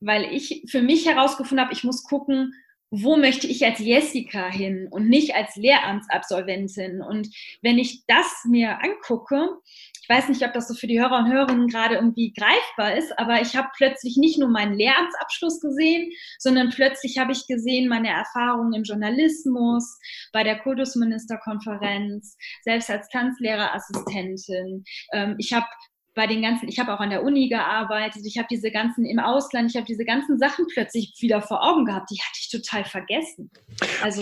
Weil 0.00 0.24
ich 0.32 0.64
für 0.68 0.82
mich 0.82 1.06
herausgefunden 1.06 1.64
habe, 1.64 1.74
ich 1.74 1.84
muss 1.84 2.04
gucken, 2.04 2.52
wo 2.94 3.16
möchte 3.16 3.46
ich 3.46 3.64
als 3.64 3.78
Jessica 3.78 4.50
hin 4.50 4.86
und 4.90 5.08
nicht 5.08 5.34
als 5.34 5.56
Lehramtsabsolventin. 5.56 7.00
Und 7.00 7.28
wenn 7.62 7.78
ich 7.78 8.04
das 8.06 8.44
mir 8.44 8.82
angucke, 8.82 9.48
ich 10.02 10.08
weiß 10.08 10.28
nicht, 10.28 10.44
ob 10.44 10.52
das 10.52 10.68
so 10.68 10.74
für 10.74 10.86
die 10.86 11.00
Hörer 11.00 11.20
und 11.20 11.32
Hörerinnen 11.32 11.68
gerade 11.68 11.94
irgendwie 11.94 12.34
greifbar 12.34 12.94
ist, 12.98 13.18
aber 13.18 13.40
ich 13.40 13.56
habe 13.56 13.68
plötzlich 13.76 14.18
nicht 14.18 14.38
nur 14.38 14.50
meinen 14.50 14.74
Lehramtsabschluss 14.74 15.60
gesehen, 15.60 16.12
sondern 16.38 16.68
plötzlich 16.68 17.16
habe 17.16 17.32
ich 17.32 17.46
gesehen 17.46 17.88
meine 17.88 18.10
Erfahrungen 18.10 18.74
im 18.74 18.82
Journalismus, 18.82 19.98
bei 20.34 20.44
der 20.44 20.58
Kultusministerkonferenz, 20.58 22.36
selbst 22.62 22.90
als 22.90 23.08
Tanzlehrerassistentin. 23.08 24.84
Ähm, 25.14 25.36
ich 25.38 25.54
habe 25.54 25.66
bei 26.14 26.26
den 26.26 26.42
ganzen, 26.42 26.68
ich 26.68 26.78
habe 26.78 26.92
auch 26.92 27.00
an 27.00 27.10
der 27.10 27.22
Uni 27.22 27.48
gearbeitet, 27.48 28.22
ich 28.26 28.36
habe 28.36 28.48
diese 28.50 28.70
ganzen 28.70 29.04
im 29.04 29.18
Ausland, 29.18 29.70
ich 29.70 29.76
habe 29.76 29.86
diese 29.86 30.04
ganzen 30.04 30.38
Sachen 30.38 30.66
plötzlich 30.72 31.14
wieder 31.20 31.40
vor 31.40 31.62
Augen 31.62 31.84
gehabt, 31.84 32.10
die 32.10 32.20
hatte 32.20 32.38
ich 32.40 32.50
total 32.50 32.84
vergessen. 32.84 33.50
Also 34.02 34.20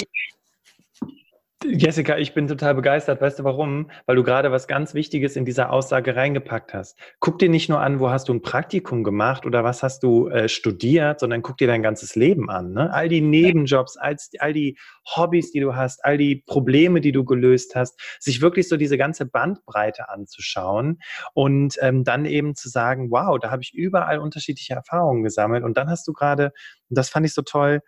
Jessica, 1.62 2.16
ich 2.16 2.33
bin 2.33 2.49
total 2.49 2.75
begeistert. 2.75 3.20
Weißt 3.20 3.38
du 3.38 3.44
warum? 3.44 3.90
Weil 4.07 4.16
du 4.16 4.23
gerade 4.23 4.51
was 4.51 4.66
ganz 4.66 4.94
Wichtiges 4.94 5.37
in 5.37 5.44
dieser 5.44 5.70
Aussage 5.70 6.16
reingepackt 6.16 6.73
hast. 6.73 6.99
Guck 7.20 7.38
dir 7.38 7.51
nicht 7.51 7.68
nur 7.68 7.81
an, 7.81 8.01
wo 8.01 8.09
hast 8.09 8.31
du 8.31 8.33
ein 8.33 8.40
Praktikum 8.40 9.05
gemacht 9.05 9.44
oder 9.44 9.62
was 9.62 9.83
hast 9.83 10.03
du 10.03 10.29
äh, 10.29 10.49
studiert, 10.49 11.20
sondern 11.20 11.42
guck 11.42 11.59
dir 11.59 11.66
dein 11.66 11.83
ganzes 11.83 12.16
Leben 12.16 12.49
an. 12.49 12.73
Ne? 12.73 12.90
All 12.94 13.11
die 13.11 13.20
Nebenjobs, 13.20 13.99
all, 13.99 14.16
all 14.38 14.55
die 14.55 14.79
Hobbys, 15.05 15.53
die 15.53 15.61
du 15.61 15.77
hast, 15.77 16.03
all 16.03 16.16
die 16.16 16.37
Probleme, 16.37 17.03
die 17.03 17.12
du 17.12 17.27
gelöst 17.27 17.75
hast, 17.75 18.01
sich 18.18 18.40
wirklich 18.40 18.66
so 18.66 18.79
diese 18.79 18.96
ganze 18.96 19.27
Bandbreite 19.27 20.09
anzuschauen 20.09 20.99
und 21.35 21.77
ähm, 21.83 22.05
dann 22.05 22.25
eben 22.25 22.55
zu 22.55 22.70
sagen, 22.70 23.11
wow, 23.11 23.38
da 23.38 23.51
habe 23.51 23.62
ich 23.62 23.75
überall 23.75 24.18
unterschiedliche 24.18 24.73
Erfahrungen 24.73 25.25
gesammelt. 25.25 25.62
Und 25.62 25.77
dann 25.77 25.90
hast 25.90 26.09
du 26.09 26.14
gerade, 26.14 26.53
und 26.88 26.96
das 26.96 27.11
fand 27.11 27.27
ich 27.27 27.35
so 27.35 27.42
toll, 27.42 27.83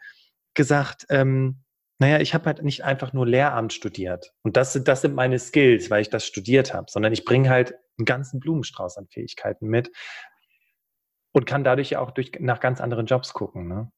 gesagt, 0.53 1.07
ähm, 1.09 1.62
naja, 2.03 2.19
ich 2.19 2.35
habe 2.35 2.47
halt 2.47 2.65
nicht 2.65 2.83
einfach 2.83 3.13
nur 3.13 3.29
Lehramt 3.29 3.73
studiert. 3.73 4.35
Und 4.43 4.57
das, 4.57 4.73
das 4.83 5.03
sind 5.03 5.15
meine 5.15 5.39
Skills, 5.39 5.89
weil 5.89 6.03
ich 6.03 6.11
das 6.11 6.27
studiert 6.27 6.75
habe, 6.75 6.91
sondern 6.91 7.13
ich 7.13 7.25
bringe 7.25 7.49
halt 7.49 7.75
einen 7.97 8.07
ganzen 8.07 8.41
Blumenstrauß 8.41 8.99
an 8.99 9.07
Fähigkeiten 9.07 9.69
mit 9.69 9.93
und 11.31 11.47
kann 11.47 11.63
dadurch 11.63 11.91
ja 11.91 12.01
auch 12.01 12.11
durch, 12.11 12.33
nach 12.41 12.59
ganz 12.59 12.81
anderen 12.81 13.07
Jobs 13.07 13.33
gucken. 13.33 13.69
Ne? 13.69 13.93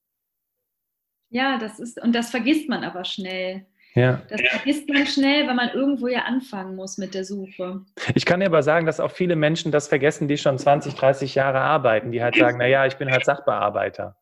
Ja, 1.31 1.57
das 1.59 1.81
ist, 1.81 1.99
und 1.99 2.15
das 2.15 2.31
vergisst 2.31 2.69
man 2.69 2.85
aber 2.85 3.07
schnell. 3.07 3.65
Ja. 3.95 4.21
Das 4.29 4.43
vergisst 4.43 4.87
man 4.87 5.07
schnell, 5.07 5.47
weil 5.47 5.55
man 5.55 5.71
irgendwo 5.71 6.09
ja 6.09 6.25
anfangen 6.25 6.77
muss 6.77 6.99
mit 6.99 7.15
der 7.15 7.25
Suche. 7.25 7.87
Ich 8.15 8.27
kann 8.27 8.41
dir 8.41 8.47
aber 8.47 8.63
sagen, 8.63 8.85
dass 8.85 9.01
auch 9.01 9.13
viele 9.13 9.35
Menschen 9.35 9.73
das 9.73 9.89
vergessen, 9.89 10.29
die 10.29 10.37
schon 10.37 10.59
20, 10.59 10.95
30 10.95 11.35
Jahre 11.37 11.61
arbeiten, 11.61 12.13
die 12.13 12.23
halt 12.23 12.37
sagen, 12.37 12.59
naja, 12.59 12.85
ich 12.85 12.99
bin 12.99 13.11
halt 13.11 13.25
Sachbearbeiter. 13.25 14.19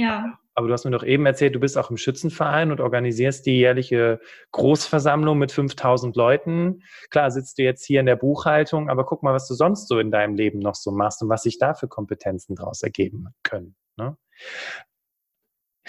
Ja. 0.00 0.38
Aber 0.54 0.66
du 0.66 0.72
hast 0.72 0.84
mir 0.84 0.90
doch 0.90 1.04
eben 1.04 1.26
erzählt, 1.26 1.54
du 1.54 1.60
bist 1.60 1.78
auch 1.78 1.90
im 1.90 1.96
Schützenverein 1.96 2.70
und 2.70 2.80
organisierst 2.80 3.46
die 3.46 3.58
jährliche 3.58 4.20
Großversammlung 4.52 5.38
mit 5.38 5.52
5000 5.52 6.16
Leuten. 6.16 6.82
Klar 7.10 7.30
sitzt 7.30 7.58
du 7.58 7.62
jetzt 7.62 7.84
hier 7.84 8.00
in 8.00 8.06
der 8.06 8.16
Buchhaltung, 8.16 8.88
aber 8.88 9.04
guck 9.04 9.22
mal, 9.22 9.32
was 9.32 9.46
du 9.46 9.54
sonst 9.54 9.88
so 9.88 9.98
in 9.98 10.10
deinem 10.10 10.34
Leben 10.34 10.58
noch 10.58 10.74
so 10.74 10.90
machst 10.90 11.22
und 11.22 11.28
was 11.28 11.42
sich 11.42 11.58
da 11.58 11.74
für 11.74 11.88
Kompetenzen 11.88 12.56
daraus 12.56 12.82
ergeben 12.82 13.28
können. 13.42 13.76
Ne? 13.96 14.16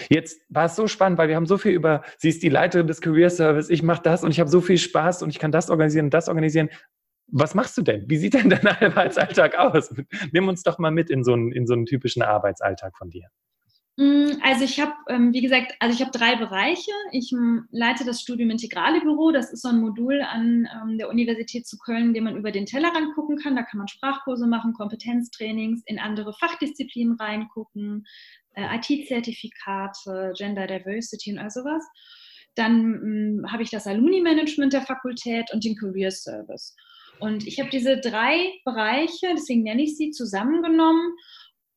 Jetzt 0.10 0.41
war 0.50 0.65
es 0.65 0.76
so 0.76 0.88
spannend, 0.88 1.17
weil 1.17 1.28
wir 1.28 1.36
haben 1.36 1.45
so 1.45 1.58
viel 1.58 1.71
über, 1.71 2.04
sie 2.17 2.30
ist 2.30 2.43
die 2.43 2.50
Leiterin 2.50 2.88
des 2.88 3.02
Career 3.02 3.30
Service, 3.30 3.69
ich 3.69 3.84
mache 3.84 4.02
das 4.04 4.24
und 4.24 4.32
ich 4.32 4.39
habe 4.39 4.50
so 4.50 4.62
viel 4.62 4.78
Spaß 4.78 5.24
und 5.24 5.30
ich 5.30 5.39
kann 5.39 5.52
das 5.52 5.69
organisieren 5.69 6.06
und 6.06 6.13
das 6.13 6.28
organisieren. 6.28 6.69
Was 7.28 7.56
machst 7.56 7.78
du 7.78 7.82
denn? 7.82 8.06
Wie 8.08 8.17
sieht 8.17 8.34
denn 8.34 8.50
dein 8.50 8.67
Arbeitsalltag 8.82 9.58
aus? 9.58 9.93
Nimm 10.32 10.47
uns 10.47 10.63
doch 10.63 10.80
mal 10.80 10.91
mit 10.91 11.10
in 11.10 11.24
so 11.24 11.34
einen, 11.34 11.52
in 11.52 11.65
so 11.65 11.74
einen 11.74 11.86
typischen 11.86 12.21
Arbeitsalltag 12.21 12.97
von 12.97 13.10
dir. 13.10 13.28
Mm, 13.97 14.39
also 14.41 14.63
ich 14.63 14.80
habe, 14.80 14.93
ähm, 15.10 15.34
wie 15.34 15.41
gesagt, 15.41 15.73
also 15.80 15.93
ich 15.93 16.01
habe 16.01 16.17
drei 16.17 16.36
Bereiche. 16.36 16.91
Ich 17.12 17.32
ähm, 17.34 17.67
leite 17.71 18.06
das 18.06 18.21
Studium 18.21 18.49
Integrale 18.49 19.01
Büro. 19.01 19.32
Das 19.32 19.51
ist 19.51 19.62
so 19.62 19.69
ein 19.69 19.82
Modul 19.82 20.21
an 20.21 20.67
ähm, 20.73 20.97
der 20.97 21.10
Universität 21.10 21.67
zu 21.67 21.77
Köln, 21.77 22.08
in 22.08 22.13
dem 22.13 22.23
man 22.23 22.38
über 22.38 22.51
den 22.51 22.65
Tellerrand 22.65 23.13
gucken 23.15 23.38
kann. 23.38 23.56
Da 23.56 23.63
kann 23.63 23.80
man 23.80 23.88
Sprachkurse 23.89 24.47
machen, 24.47 24.73
Kompetenztrainings, 24.73 25.84
in 25.86 25.99
andere 25.99 26.34
Fachdisziplinen 26.34 27.17
reingucken, 27.17 28.06
äh, 28.56 28.77
IT-Zertifikate, 28.77 30.34
Gender 30.38 30.67
Diversity 30.67 31.34
und 31.34 31.39
all 31.39 31.51
sowas. 31.51 31.86
Dann 32.56 33.45
habe 33.49 33.63
ich 33.63 33.69
das 33.69 33.88
Alumni-Management 33.88 34.73
der 34.73 34.82
Fakultät 34.82 35.54
und 35.54 35.63
den 35.63 35.75
Career 35.75 36.12
Service. 36.12 36.75
Und 37.19 37.45
ich 37.45 37.60
habe 37.60 37.69
diese 37.69 37.97
drei 37.99 38.51
Bereiche, 38.65 39.27
deswegen 39.34 39.63
nenne 39.63 39.84
ich 39.84 39.95
sie, 39.95 40.12
zusammengenommen 40.12 41.13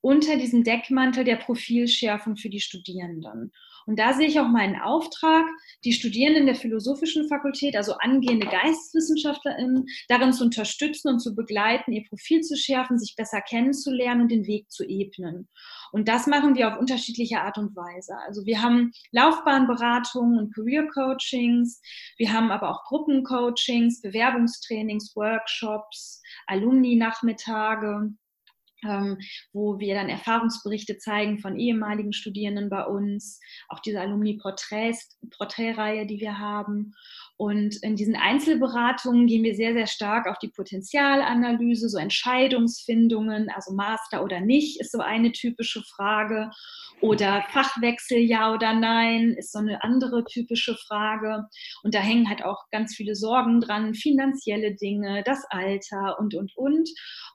unter 0.05 0.37
diesem 0.37 0.65
Deckmantel 0.65 1.25
der 1.25 1.37
Profilschärfung 1.37 2.37
für 2.37 2.51
die 2.51 2.61
Studierenden. 2.61 3.51
Und 3.87 3.99
da 3.99 4.13
sehe 4.13 4.29
ich 4.29 4.39
auch 4.39 4.49
meinen 4.49 4.79
Auftrag, 4.79 5.47
die 5.83 5.95
Studierenden 5.95 6.45
der 6.45 6.55
Philosophischen 6.55 7.27
Fakultät, 7.27 7.75
also 7.75 7.95
angehende 7.95 8.47
GeisteswissenschaftlerInnen, 8.47 9.87
darin 10.09 10.35
zu 10.35 10.45
unterstützen 10.45 11.09
und 11.09 11.21
zu 11.21 11.35
begleiten, 11.35 11.93
ihr 11.93 12.05
Profil 12.07 12.43
zu 12.43 12.55
schärfen, 12.55 12.99
sich 12.99 13.17
besser 13.17 13.41
kennenzulernen 13.41 14.23
und 14.23 14.31
den 14.31 14.47
Weg 14.47 14.71
zu 14.71 14.85
ebnen. 14.85 15.49
Und 15.91 16.07
das 16.07 16.27
machen 16.27 16.55
wir 16.55 16.69
auf 16.69 16.79
unterschiedliche 16.79 17.41
Art 17.41 17.57
und 17.57 17.75
Weise. 17.75 18.15
Also 18.27 18.45
wir 18.45 18.61
haben 18.61 18.93
Laufbahnberatungen 19.13 20.39
und 20.39 20.55
Career 20.55 20.87
Coachings, 20.89 21.81
wir 22.19 22.31
haben 22.31 22.51
aber 22.51 22.71
auch 22.71 22.85
Gruppencoachings, 22.85 24.03
Bewerbungstrainings, 24.03 25.17
Workshops, 25.17 26.21
Alumni-Nachmittage 26.47 28.15
ähm, 28.89 29.19
wo 29.53 29.79
wir 29.79 29.95
dann 29.95 30.09
Erfahrungsberichte 30.09 30.97
zeigen 30.99 31.39
von 31.39 31.57
ehemaligen 31.59 32.13
Studierenden 32.13 32.71
bei 32.71 32.85
uns, 32.85 33.41
auch 33.69 33.81
diese 33.81 34.01
Alumni-Porträtreihe, 34.01 36.07
die 36.07 36.21
wir 36.21 36.39
haben. 36.39 36.95
Und 37.37 37.83
in 37.83 37.97
diesen 37.97 38.15
Einzelberatungen 38.15 39.27
gehen 39.27 39.43
wir 39.43 39.57
sehr, 39.57 39.73
sehr 39.73 39.89
stark 39.89 40.29
auf 40.29 40.39
die 40.39 40.53
Potenzialanalyse, 40.55 41.89
so 41.89 41.99
Entscheidungsfindungen, 41.99 43.51
also 43.51 43.75
Master 43.75 44.23
oder 44.23 44.41
nicht, 44.41 44.81
ist 44.81 44.93
so 44.93 45.01
eine 45.01 45.33
typische 45.33 45.83
Frage. 45.83 46.51
Oder 47.01 47.45
Fachwechsel, 47.51 48.19
ja 48.19 48.55
oder 48.55 48.73
nein, 48.73 49.35
ist 49.37 49.53
so 49.53 49.59
eine 49.59 49.83
andere 49.83 50.25
typische 50.25 50.77
Frage. 50.87 51.45
Und 51.83 51.95
da 51.95 51.99
hängen 51.99 52.29
halt 52.29 52.45
auch 52.45 52.65
ganz 52.71 52.95
viele 52.95 53.17
Sorgen 53.17 53.61
dran, 53.61 53.95
finanzielle 53.95 54.75
Dinge, 54.77 55.23
das 55.25 55.45
Alter 55.51 56.19
und, 56.21 56.35
und, 56.35 56.57
und. 56.57 56.89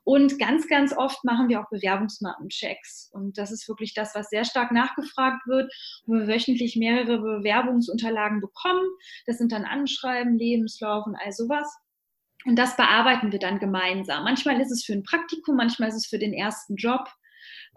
Und 0.05 0.39
ganz, 0.39 0.67
ganz 0.67 0.95
oft 0.97 1.23
machen 1.23 1.49
wir 1.49 1.59
auch 1.59 1.69
Bewerbungsmappenchecks. 1.69 3.11
Und 3.13 3.37
das 3.37 3.51
ist 3.51 3.67
wirklich 3.67 3.93
das, 3.93 4.15
was 4.15 4.29
sehr 4.29 4.45
stark 4.45 4.71
nachgefragt 4.71 5.45
wird, 5.45 5.71
wo 6.05 6.13
wir 6.13 6.27
wöchentlich 6.27 6.75
mehrere 6.75 7.19
Bewerbungsunterlagen 7.19 8.41
bekommen. 8.41 8.87
Das 9.27 9.37
sind 9.37 9.51
dann 9.51 9.65
Anschreiben, 9.89 10.37
Lebenslauf 10.37 11.05
und 11.05 11.15
all 11.15 11.31
sowas. 11.31 11.67
Und 12.45 12.57
das 12.57 12.77
bearbeiten 12.77 13.31
wir 13.31 13.39
dann 13.39 13.59
gemeinsam. 13.59 14.23
Manchmal 14.23 14.61
ist 14.61 14.71
es 14.71 14.85
für 14.85 14.93
ein 14.93 15.03
Praktikum, 15.03 15.55
manchmal 15.55 15.89
ist 15.89 15.95
es 15.95 16.07
für 16.07 16.19
den 16.19 16.33
ersten 16.33 16.75
Job 16.75 17.09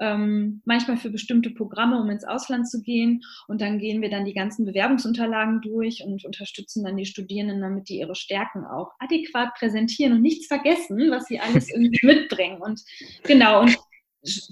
ähm, 0.01 0.63
manchmal 0.65 0.97
für 0.97 1.11
bestimmte 1.11 1.51
Programme, 1.51 2.01
um 2.01 2.11
ins 2.11 2.25
Ausland 2.25 2.69
zu 2.69 2.83
gehen. 2.83 3.23
Und 3.49 3.61
dann 3.61 3.79
gehen 3.79 4.03
wir 4.03 4.11
dann 4.11 4.25
die 4.25 4.35
ganzen 4.35 4.65
Bewerbungsunterlagen 4.65 5.61
durch 5.61 6.03
und 6.05 6.25
unterstützen 6.25 6.85
dann 6.85 6.97
die 6.97 7.07
Studierenden, 7.07 7.61
damit 7.61 7.89
die 7.89 7.99
ihre 7.99 8.15
Stärken 8.15 8.65
auch 8.65 8.93
adäquat 8.99 9.55
präsentieren 9.55 10.15
und 10.15 10.23
nichts 10.23 10.47
vergessen, 10.47 11.11
was 11.11 11.27
sie 11.27 11.41
alles 11.41 11.69
irgendwie 11.75 12.07
mitbringen. 12.07 12.61
Und 12.61 12.83
genau, 13.25 13.63
und 13.63 13.77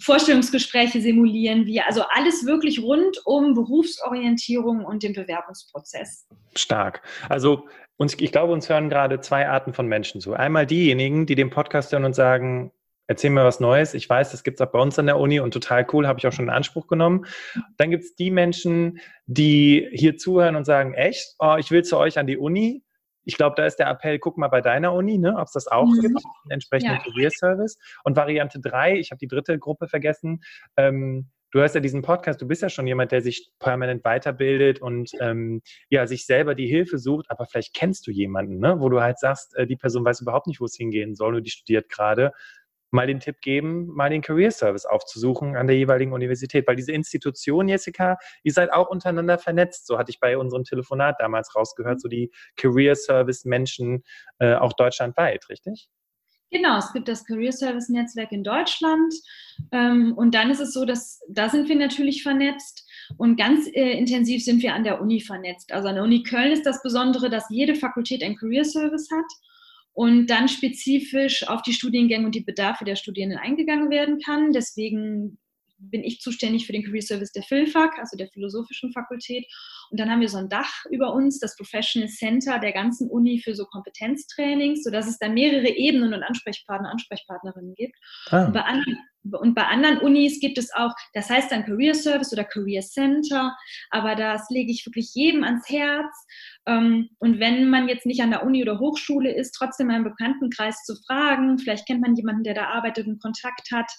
Vorstellungsgespräche 0.03 1.01
simulieren 1.01 1.67
wir, 1.67 1.87
also 1.87 2.03
alles 2.11 2.45
wirklich 2.45 2.83
rund 2.83 3.21
um 3.25 3.55
Berufsorientierung 3.55 4.85
und 4.85 5.03
den 5.03 5.13
Bewerbungsprozess. 5.13 6.27
Stark. 6.57 7.03
Also 7.29 7.69
uns, 7.97 8.15
ich 8.19 8.33
glaube, 8.33 8.53
uns 8.53 8.69
hören 8.69 8.89
gerade 8.89 9.21
zwei 9.21 9.49
Arten 9.49 9.73
von 9.73 9.87
Menschen 9.87 10.21
zu. 10.21 10.33
Einmal 10.33 10.67
diejenigen, 10.67 11.27
die 11.27 11.35
den 11.35 11.51
Podcast 11.51 11.93
hören 11.93 12.05
und 12.05 12.15
sagen, 12.15 12.73
erzähl 13.07 13.31
mir 13.31 13.45
was 13.45 13.61
Neues. 13.61 13.95
Ich 13.95 14.09
weiß, 14.09 14.31
das 14.31 14.45
gibt 14.45 14.61
es 14.61 14.67
auch 14.67 14.73
bei 14.73 14.79
uns 14.81 14.99
an 14.99 15.07
der 15.07 15.19
Uni 15.19 15.41
und 15.41 15.53
total 15.53 15.87
cool, 15.93 16.07
habe 16.07 16.19
ich 16.19 16.27
auch 16.27 16.33
schon 16.33 16.47
in 16.47 16.51
Anspruch 16.51 16.87
genommen. 16.87 17.27
Dann 17.77 17.91
gibt 17.91 18.05
es 18.05 18.15
die 18.15 18.31
Menschen, 18.31 19.01
die 19.27 19.89
hier 19.93 20.17
zuhören 20.17 20.57
und 20.57 20.65
sagen, 20.65 20.95
echt, 20.95 21.35
oh, 21.41 21.57
ich 21.59 21.71
will 21.71 21.85
zu 21.85 21.97
euch 21.97 22.19
an 22.19 22.27
die 22.27 22.39
Uni. 22.39 22.83
Ich 23.25 23.37
glaube, 23.37 23.55
da 23.57 23.67
ist 23.67 23.77
der 23.77 23.89
Appell, 23.89 24.19
guck 24.19 24.39
mal 24.39 24.49
bei 24.49 24.61
deiner 24.61 24.93
Uni, 24.93 25.19
ne, 25.19 25.37
ob 25.37 25.47
es 25.47 25.53
das 25.53 25.67
auch 25.67 25.87
mhm. 25.87 26.01
gibt, 26.01 26.25
einen 26.45 26.51
entsprechenden 26.51 26.97
ja. 26.97 27.03
Career 27.03 27.31
Service. 27.31 27.79
Und 28.05 28.17
Variante 28.17 28.61
3, 28.61 28.99
ich 28.99 29.11
habe 29.11 29.19
die 29.19 29.29
dritte 29.29 29.59
Gruppe 29.59 29.89
vergessen, 29.89 30.41
ähm, 30.77 31.31
du 31.53 31.61
hast 31.61 31.75
ja 31.75 31.81
diesen 31.81 32.03
Podcast, 32.03 32.41
du 32.41 32.47
bist 32.47 32.63
ja 32.63 32.69
schon 32.69 32.87
jemand, 32.87 33.13
der 33.13 33.23
sich 33.23 33.51
permanent 33.59 34.05
weiterbildet 34.05 34.81
und 34.81 35.11
ähm, 35.21 35.63
ja, 35.89 36.07
sich 36.07 36.27
selber 36.27 36.55
die 36.55 36.67
Hilfe 36.67 36.99
sucht, 36.99 37.27
aber 37.29 37.47
vielleicht 37.47 37.75
kennst 37.75 38.07
du 38.07 38.11
jemanden, 38.11 38.59
ne, 38.59 38.77
wo 38.79 38.89
du 38.89 39.01
halt 39.01 39.19
sagst, 39.19 39.57
äh, 39.57 39.67
die 39.67 39.77
Person 39.77 40.05
weiß 40.05 40.21
überhaupt 40.21 40.47
nicht, 40.47 40.61
wo 40.61 40.65
es 40.65 40.77
hingehen 40.77 41.15
soll 41.15 41.37
und 41.37 41.45
die 41.45 41.51
studiert 41.51 41.89
gerade. 41.89 42.33
Mal 42.91 43.07
den 43.07 43.21
Tipp 43.21 43.41
geben, 43.41 43.87
mal 43.89 44.11
den 44.11 44.23
Career 44.23 44.51
Service 44.51 44.87
aufzusuchen 44.87 45.57
an 45.57 45.67
der 45.67 45.77
jeweiligen 45.77 46.13
Universität, 46.13 46.67
weil 46.67 46.77
diese 46.77 46.93
Institution, 46.93 47.69
Jessica, 47.69 48.19
ihr 48.43 48.53
seid 48.53 48.73
auch 48.73 48.89
untereinander 48.89 49.39
vernetzt. 49.39 49.87
So 49.87 49.99
hatte 49.99 50.11
ich 50.11 50.21
bei 50.21 50.37
unserem 50.37 50.65
Telefonat 50.65 51.17
damals 51.19 51.55
rausgehört, 51.55 52.01
so 52.01 52.09
die 52.09 52.31
Career 52.57 52.97
Service 52.97 53.45
Menschen 53.45 54.03
äh, 54.39 54.55
auch 54.55 54.73
deutschlandweit, 54.73 55.49
richtig? 55.49 55.89
Genau, 56.51 56.79
es 56.79 56.93
gibt 56.93 57.07
das 57.07 57.25
Career 57.25 57.53
Service 57.53 57.89
Netzwerk 57.89 58.33
in 58.33 58.43
Deutschland. 58.43 59.15
Ähm, 59.71 60.15
und 60.17 60.35
dann 60.35 60.51
ist 60.51 60.61
es 60.61 60.73
so, 60.73 60.85
dass 60.85 61.21
da 61.29 61.49
sind 61.49 61.69
wir 61.69 61.77
natürlich 61.77 62.25
vernetzt 62.25 62.85
und 63.19 63.37
ganz 63.37 63.69
äh, 63.69 63.93
intensiv 63.93 64.45
sind 64.45 64.61
wir 64.63 64.75
an 64.75 64.83
der 64.83 65.01
Uni 65.01 65.21
vernetzt. 65.21 65.73
Also 65.73 65.89
an 65.89 65.95
der 65.95 66.05
Uni 66.05 66.25
Köln 66.25 66.51
ist 66.51 66.67
das 66.67 66.83
Besondere, 66.83 67.31
dass 67.31 67.49
jede 67.51 67.77
Fakultät 67.77 68.25
ein 68.25 68.37
Career 68.37 68.65
Service 68.65 69.09
hat 69.13 69.31
und 69.93 70.27
dann 70.29 70.49
spezifisch 70.49 71.47
auf 71.49 71.63
die 71.63 71.73
Studiengänge 71.73 72.27
und 72.27 72.35
die 72.35 72.45
Bedarfe 72.45 72.85
der 72.85 72.97
Studierenden 72.97 73.39
eingegangen 73.39 73.91
werden 73.91 74.19
kann. 74.21 74.53
Deswegen 74.53 75.39
bin 75.79 76.05
ich 76.05 76.21
zuständig 76.21 76.67
für 76.67 76.73
den 76.73 76.85
Career 76.85 77.03
Service 77.03 77.33
der 77.33 77.43
PhilFac, 77.43 77.99
also 77.99 78.17
der 78.17 78.29
Philosophischen 78.29 78.93
Fakultät. 78.93 79.47
Und 79.91 79.99
dann 79.99 80.11
haben 80.11 80.21
wir 80.21 80.29
so 80.29 80.39
ein 80.39 80.49
Dach 80.49 80.85
über 80.91 81.13
uns, 81.13 81.41
das 81.41 81.57
Professional 81.57 82.09
Center 82.09 82.59
der 82.59 82.73
ganzen 82.73 83.11
Uni 83.11 83.41
für 83.43 83.55
so 83.55 83.65
Kompetenztrainings, 83.67 84.85
sodass 84.85 85.09
es 85.09 85.19
dann 85.19 85.35
mehrere 85.35 85.69
Ebenen 85.69 86.15
und 86.15 86.23
Ansprechpartner, 86.23 86.91
Ansprechpartnerinnen 86.91 87.75
gibt. 87.75 87.97
Ah. 88.31 88.47
Und, 88.47 88.53
bei 88.53 88.63
anderen, 88.63 88.99
und 89.23 89.55
bei 89.55 89.67
anderen 89.67 89.99
Unis 89.99 90.39
gibt 90.41 90.59
es 90.59 90.73
auch, 90.73 90.93
das 91.13 91.29
heißt 91.29 91.51
dann 91.51 91.65
Career 91.65 91.95
Service 91.95 92.33
oder 92.33 92.45
Career 92.45 92.83
Center, 92.83 93.57
aber 93.91 94.15
das 94.15 94.49
lege 94.49 94.71
ich 94.71 94.87
wirklich 94.87 95.11
jedem 95.15 95.43
ans 95.43 95.69
Herz. 95.69 96.27
Ähm, 96.67 97.11
und 97.19 97.41
wenn 97.41 97.69
man 97.69 97.89
jetzt 97.89 98.07
nicht 98.07 98.23
an 98.23 98.31
der 98.31 98.45
Uni 98.45 98.63
oder 98.63 98.79
Hochschule 98.79 99.35
ist, 99.35 99.53
trotzdem 99.53 99.91
einen 99.91 100.05
Bekanntenkreis 100.05 100.85
zu 100.85 100.95
fragen. 101.07 101.59
Vielleicht 101.59 101.87
kennt 101.87 102.01
man 102.01 102.15
jemanden, 102.15 102.45
der 102.45 102.55
da 102.55 102.67
arbeitet 102.69 103.09
und 103.09 103.21
Kontakt 103.21 103.73
hat 103.73 103.91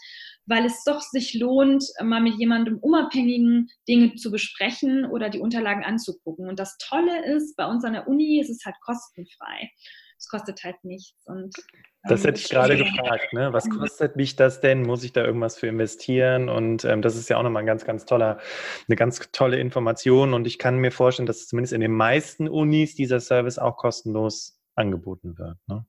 weil 0.45 0.65
es 0.65 0.84
doch 0.84 1.01
sich 1.01 1.34
lohnt, 1.34 1.84
mal 2.01 2.21
mit 2.21 2.36
jemandem 2.39 2.77
Unabhängigen 2.80 3.69
Dinge 3.88 4.15
zu 4.15 4.32
besprechen 4.32 5.06
oder 5.06 5.30
die 5.30 5.39
Unterlagen 5.39 5.84
anzugucken. 5.84 6.47
Und 6.47 6.60
das 6.60 6.77
Tolle 6.77 7.25
ist, 7.25 7.56
bei 7.56 7.65
uns 7.65 7.84
an 7.84 7.93
der 7.93 8.08
Uni 8.08 8.39
ist 8.39 8.49
es 8.49 8.65
halt 8.65 8.75
kostenfrei. 8.82 9.69
Es 10.17 10.27
kostet 10.27 10.63
halt 10.63 10.75
nichts. 10.84 11.25
Und, 11.25 11.56
das 12.04 12.23
hätte 12.23 12.39
ich 12.39 12.49
gerade 12.49 12.77
gefragt. 12.77 13.34
Ne? 13.34 13.54
Was 13.54 13.67
kostet 13.69 14.15
mich 14.15 14.36
das 14.36 14.62
denn? 14.62 14.84
Muss 14.84 15.04
ich 15.04 15.13
da 15.13 15.23
irgendwas 15.23 15.58
für 15.58 15.67
investieren? 15.67 16.47
Und 16.47 16.86
ähm, 16.86 17.01
das 17.01 17.15
ist 17.15 17.30
ja 17.30 17.38
auch 17.38 17.43
nochmal 17.43 17.63
ein 17.63 17.67
ganz, 17.67 17.86
ganz 17.86 18.06
toller, 18.06 18.39
eine 18.88 18.95
ganz 18.95 19.19
tolle 19.32 19.58
Information. 19.60 20.36
Und 20.36 20.45
ich 20.45 20.60
kann 20.60 20.77
mir 20.77 20.91
vorstellen, 20.91 21.25
dass 21.25 21.47
zumindest 21.47 21.73
in 21.73 21.82
den 21.82 21.93
meisten 21.93 22.47
Unis 22.47 22.93
dieser 22.93 23.19
Service 23.19 23.58
auch 23.58 23.77
kostenlos 23.77 24.60
angeboten 24.75 25.38
wird. 25.39 25.58
Ne? 25.67 25.86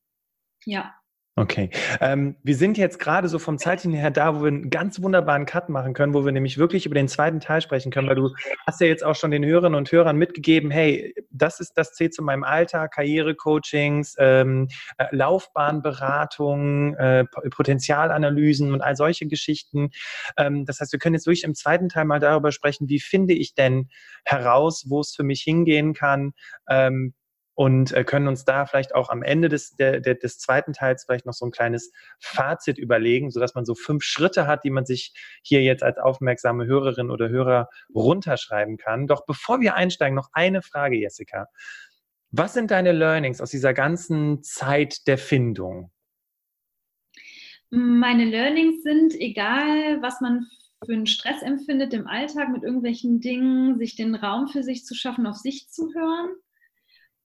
Ja, 0.64 0.94
Okay. 1.34 1.70
Ähm, 2.02 2.36
wir 2.42 2.54
sind 2.54 2.76
jetzt 2.76 2.98
gerade 2.98 3.26
so 3.26 3.38
vom 3.38 3.56
Zeitlichen 3.56 3.94
her 3.94 4.10
da, 4.10 4.36
wo 4.36 4.42
wir 4.42 4.48
einen 4.48 4.68
ganz 4.68 5.00
wunderbaren 5.00 5.46
Cut 5.46 5.70
machen 5.70 5.94
können, 5.94 6.12
wo 6.12 6.26
wir 6.26 6.32
nämlich 6.32 6.58
wirklich 6.58 6.84
über 6.84 6.94
den 6.94 7.08
zweiten 7.08 7.40
Teil 7.40 7.62
sprechen 7.62 7.90
können, 7.90 8.06
weil 8.06 8.16
du 8.16 8.34
hast 8.66 8.82
ja 8.82 8.86
jetzt 8.86 9.02
auch 9.02 9.14
schon 9.14 9.30
den 9.30 9.42
Hörerinnen 9.42 9.78
und 9.78 9.90
Hörern 9.90 10.18
mitgegeben, 10.18 10.70
hey, 10.70 11.14
das 11.30 11.58
ist 11.58 11.72
das 11.78 11.94
zählt 11.94 12.12
zu 12.12 12.22
meinem 12.22 12.44
Alltag, 12.44 12.92
Karrierecoachings, 12.92 14.14
ähm, 14.18 14.68
äh, 14.98 15.06
Laufbahnberatung, 15.10 16.96
äh, 16.96 17.24
Potenzialanalysen 17.24 18.70
und 18.70 18.82
all 18.82 18.94
solche 18.94 19.26
Geschichten. 19.26 19.88
Ähm, 20.36 20.66
das 20.66 20.80
heißt, 20.80 20.92
wir 20.92 20.98
können 20.98 21.14
jetzt 21.14 21.26
wirklich 21.26 21.44
im 21.44 21.54
zweiten 21.54 21.88
Teil 21.88 22.04
mal 22.04 22.20
darüber 22.20 22.52
sprechen, 22.52 22.90
wie 22.90 23.00
finde 23.00 23.32
ich 23.32 23.54
denn 23.54 23.88
heraus, 24.26 24.84
wo 24.86 25.00
es 25.00 25.14
für 25.14 25.24
mich 25.24 25.40
hingehen 25.40 25.94
kann, 25.94 26.32
ähm, 26.68 27.14
und 27.62 27.92
äh, 27.92 28.02
können 28.02 28.26
uns 28.26 28.44
da 28.44 28.66
vielleicht 28.66 28.92
auch 28.92 29.08
am 29.08 29.22
Ende 29.22 29.48
des, 29.48 29.76
der, 29.76 30.00
der, 30.00 30.16
des 30.16 30.40
zweiten 30.40 30.72
Teils 30.72 31.04
vielleicht 31.04 31.26
noch 31.26 31.32
so 31.32 31.46
ein 31.46 31.52
kleines 31.52 31.92
Fazit 32.18 32.76
überlegen, 32.76 33.30
sodass 33.30 33.54
man 33.54 33.64
so 33.64 33.76
fünf 33.76 34.02
Schritte 34.02 34.48
hat, 34.48 34.64
die 34.64 34.70
man 34.70 34.84
sich 34.84 35.14
hier 35.44 35.62
jetzt 35.62 35.84
als 35.84 35.96
aufmerksame 35.96 36.66
Hörerin 36.66 37.08
oder 37.08 37.28
Hörer 37.28 37.68
runterschreiben 37.94 38.78
kann. 38.78 39.06
Doch 39.06 39.26
bevor 39.26 39.60
wir 39.60 39.76
einsteigen, 39.76 40.16
noch 40.16 40.30
eine 40.32 40.60
Frage, 40.60 40.96
Jessica. 40.96 41.46
Was 42.32 42.54
sind 42.54 42.72
deine 42.72 42.90
Learnings 42.90 43.40
aus 43.40 43.52
dieser 43.52 43.74
ganzen 43.74 44.42
Zeit 44.42 45.06
der 45.06 45.18
Findung? 45.18 45.92
Meine 47.70 48.24
Learnings 48.24 48.82
sind, 48.82 49.14
egal 49.14 50.02
was 50.02 50.20
man 50.20 50.48
für 50.84 50.94
einen 50.94 51.06
Stress 51.06 51.42
empfindet 51.42 51.94
im 51.94 52.08
Alltag 52.08 52.48
mit 52.48 52.64
irgendwelchen 52.64 53.20
Dingen, 53.20 53.78
sich 53.78 53.94
den 53.94 54.16
Raum 54.16 54.48
für 54.48 54.64
sich 54.64 54.84
zu 54.84 54.96
schaffen, 54.96 55.28
auf 55.28 55.36
sich 55.36 55.68
zu 55.68 55.94
hören 55.94 56.30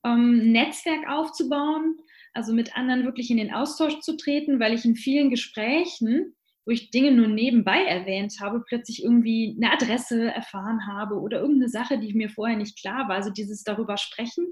ähm, 0.07 0.51
Netzwerk 0.51 1.07
aufzubauen, 1.09 1.97
also 2.33 2.53
mit 2.53 2.75
anderen 2.77 3.03
wirklich 3.03 3.29
in 3.31 3.37
den 3.37 3.53
Austausch 3.53 3.99
zu 3.99 4.15
treten, 4.15 4.59
weil 4.59 4.73
ich 4.73 4.85
in 4.85 4.95
vielen 4.95 5.29
Gesprächen, 5.29 6.35
wo 6.65 6.71
ich 6.71 6.91
Dinge 6.91 7.11
nur 7.11 7.27
nebenbei 7.27 7.83
erwähnt 7.83 8.35
habe, 8.41 8.63
plötzlich 8.67 9.03
irgendwie 9.03 9.57
eine 9.57 9.73
Adresse 9.73 10.31
erfahren 10.33 10.85
habe 10.87 11.15
oder 11.15 11.39
irgendeine 11.39 11.69
Sache, 11.69 11.97
die 11.97 12.13
mir 12.13 12.29
vorher 12.29 12.57
nicht 12.57 12.79
klar 12.79 13.07
war. 13.07 13.15
Also 13.15 13.29
dieses 13.29 13.63
darüber 13.63 13.97
sprechen. 13.97 14.51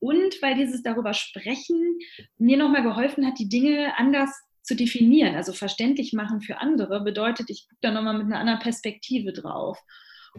Und 0.00 0.40
weil 0.42 0.56
dieses 0.56 0.82
darüber 0.82 1.14
sprechen 1.14 1.98
mir 2.36 2.56
nochmal 2.56 2.82
geholfen 2.82 3.24
hat, 3.24 3.38
die 3.38 3.48
Dinge 3.48 3.96
anders 3.98 4.30
zu 4.62 4.74
definieren, 4.74 5.34
also 5.36 5.52
verständlich 5.52 6.12
machen 6.12 6.40
für 6.40 6.58
andere, 6.58 7.02
bedeutet, 7.02 7.50
ich 7.50 7.68
gucke 7.68 7.78
da 7.82 7.90
nochmal 7.90 8.14
mit 8.14 8.26
einer 8.26 8.38
anderen 8.38 8.60
Perspektive 8.60 9.32
drauf. 9.32 9.78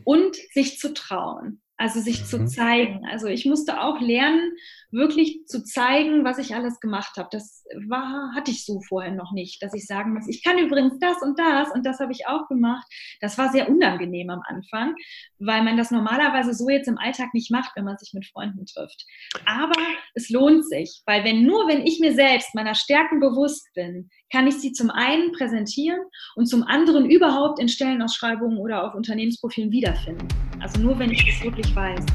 Und 0.03 0.35
sich 0.53 0.79
zu 0.79 0.93
trauen. 0.93 1.61
Also 1.77 1.99
sich 1.99 2.21
mhm. 2.21 2.25
zu 2.25 2.45
zeigen. 2.45 3.05
Also 3.09 3.27
ich 3.27 3.45
musste 3.45 3.81
auch 3.81 3.99
lernen, 3.99 4.51
wirklich 4.91 5.45
zu 5.47 5.63
zeigen, 5.63 6.23
was 6.23 6.37
ich 6.37 6.53
alles 6.53 6.79
gemacht 6.79 7.17
habe. 7.17 7.29
Das 7.31 7.65
war, 7.87 8.31
hatte 8.35 8.51
ich 8.51 8.63
so 8.63 8.79
vorher 8.87 9.11
noch 9.11 9.31
nicht, 9.31 9.61
dass 9.63 9.73
ich 9.73 9.87
sagen 9.87 10.13
muss, 10.13 10.27
ich 10.27 10.43
kann 10.43 10.59
übrigens 10.59 10.99
das 10.99 11.21
und 11.21 11.37
das 11.39 11.71
und 11.73 11.83
das 11.85 11.99
habe 11.99 12.11
ich 12.11 12.27
auch 12.27 12.47
gemacht. 12.47 12.85
Das 13.21 13.37
war 13.39 13.51
sehr 13.51 13.69
unangenehm 13.69 14.29
am 14.29 14.41
Anfang, 14.45 14.95
weil 15.39 15.63
man 15.63 15.75
das 15.75 15.89
normalerweise 15.89 16.53
so 16.53 16.69
jetzt 16.69 16.87
im 16.87 16.99
Alltag 16.99 17.33
nicht 17.33 17.49
macht, 17.49 17.71
wenn 17.75 17.85
man 17.85 17.97
sich 17.97 18.13
mit 18.13 18.27
Freunden 18.27 18.65
trifft. 18.65 19.05
Aber 19.45 19.81
es 20.13 20.29
lohnt 20.29 20.67
sich, 20.69 21.01
weil 21.07 21.23
wenn 21.23 21.43
nur 21.43 21.67
wenn 21.67 21.85
ich 21.85 21.99
mir 21.99 22.13
selbst 22.13 22.53
meiner 22.53 22.75
Stärken 22.75 23.19
bewusst 23.19 23.67
bin, 23.73 24.09
kann 24.31 24.47
ich 24.47 24.55
sie 24.55 24.73
zum 24.73 24.91
einen 24.91 25.31
präsentieren 25.31 25.99
und 26.35 26.45
zum 26.45 26.63
anderen 26.63 27.09
überhaupt 27.09 27.59
in 27.59 27.67
Stellenausschreibungen 27.67 28.59
oder 28.59 28.83
auf 28.83 28.93
Unternehmensprofilen 28.93 29.71
wiederfinden. 29.71 30.27
Also 30.63 30.79
nur 30.79 30.97
wenn 30.97 31.11
ich 31.11 31.27
es 31.27 31.43
wirklich 31.43 31.75
weiß. 31.75 32.05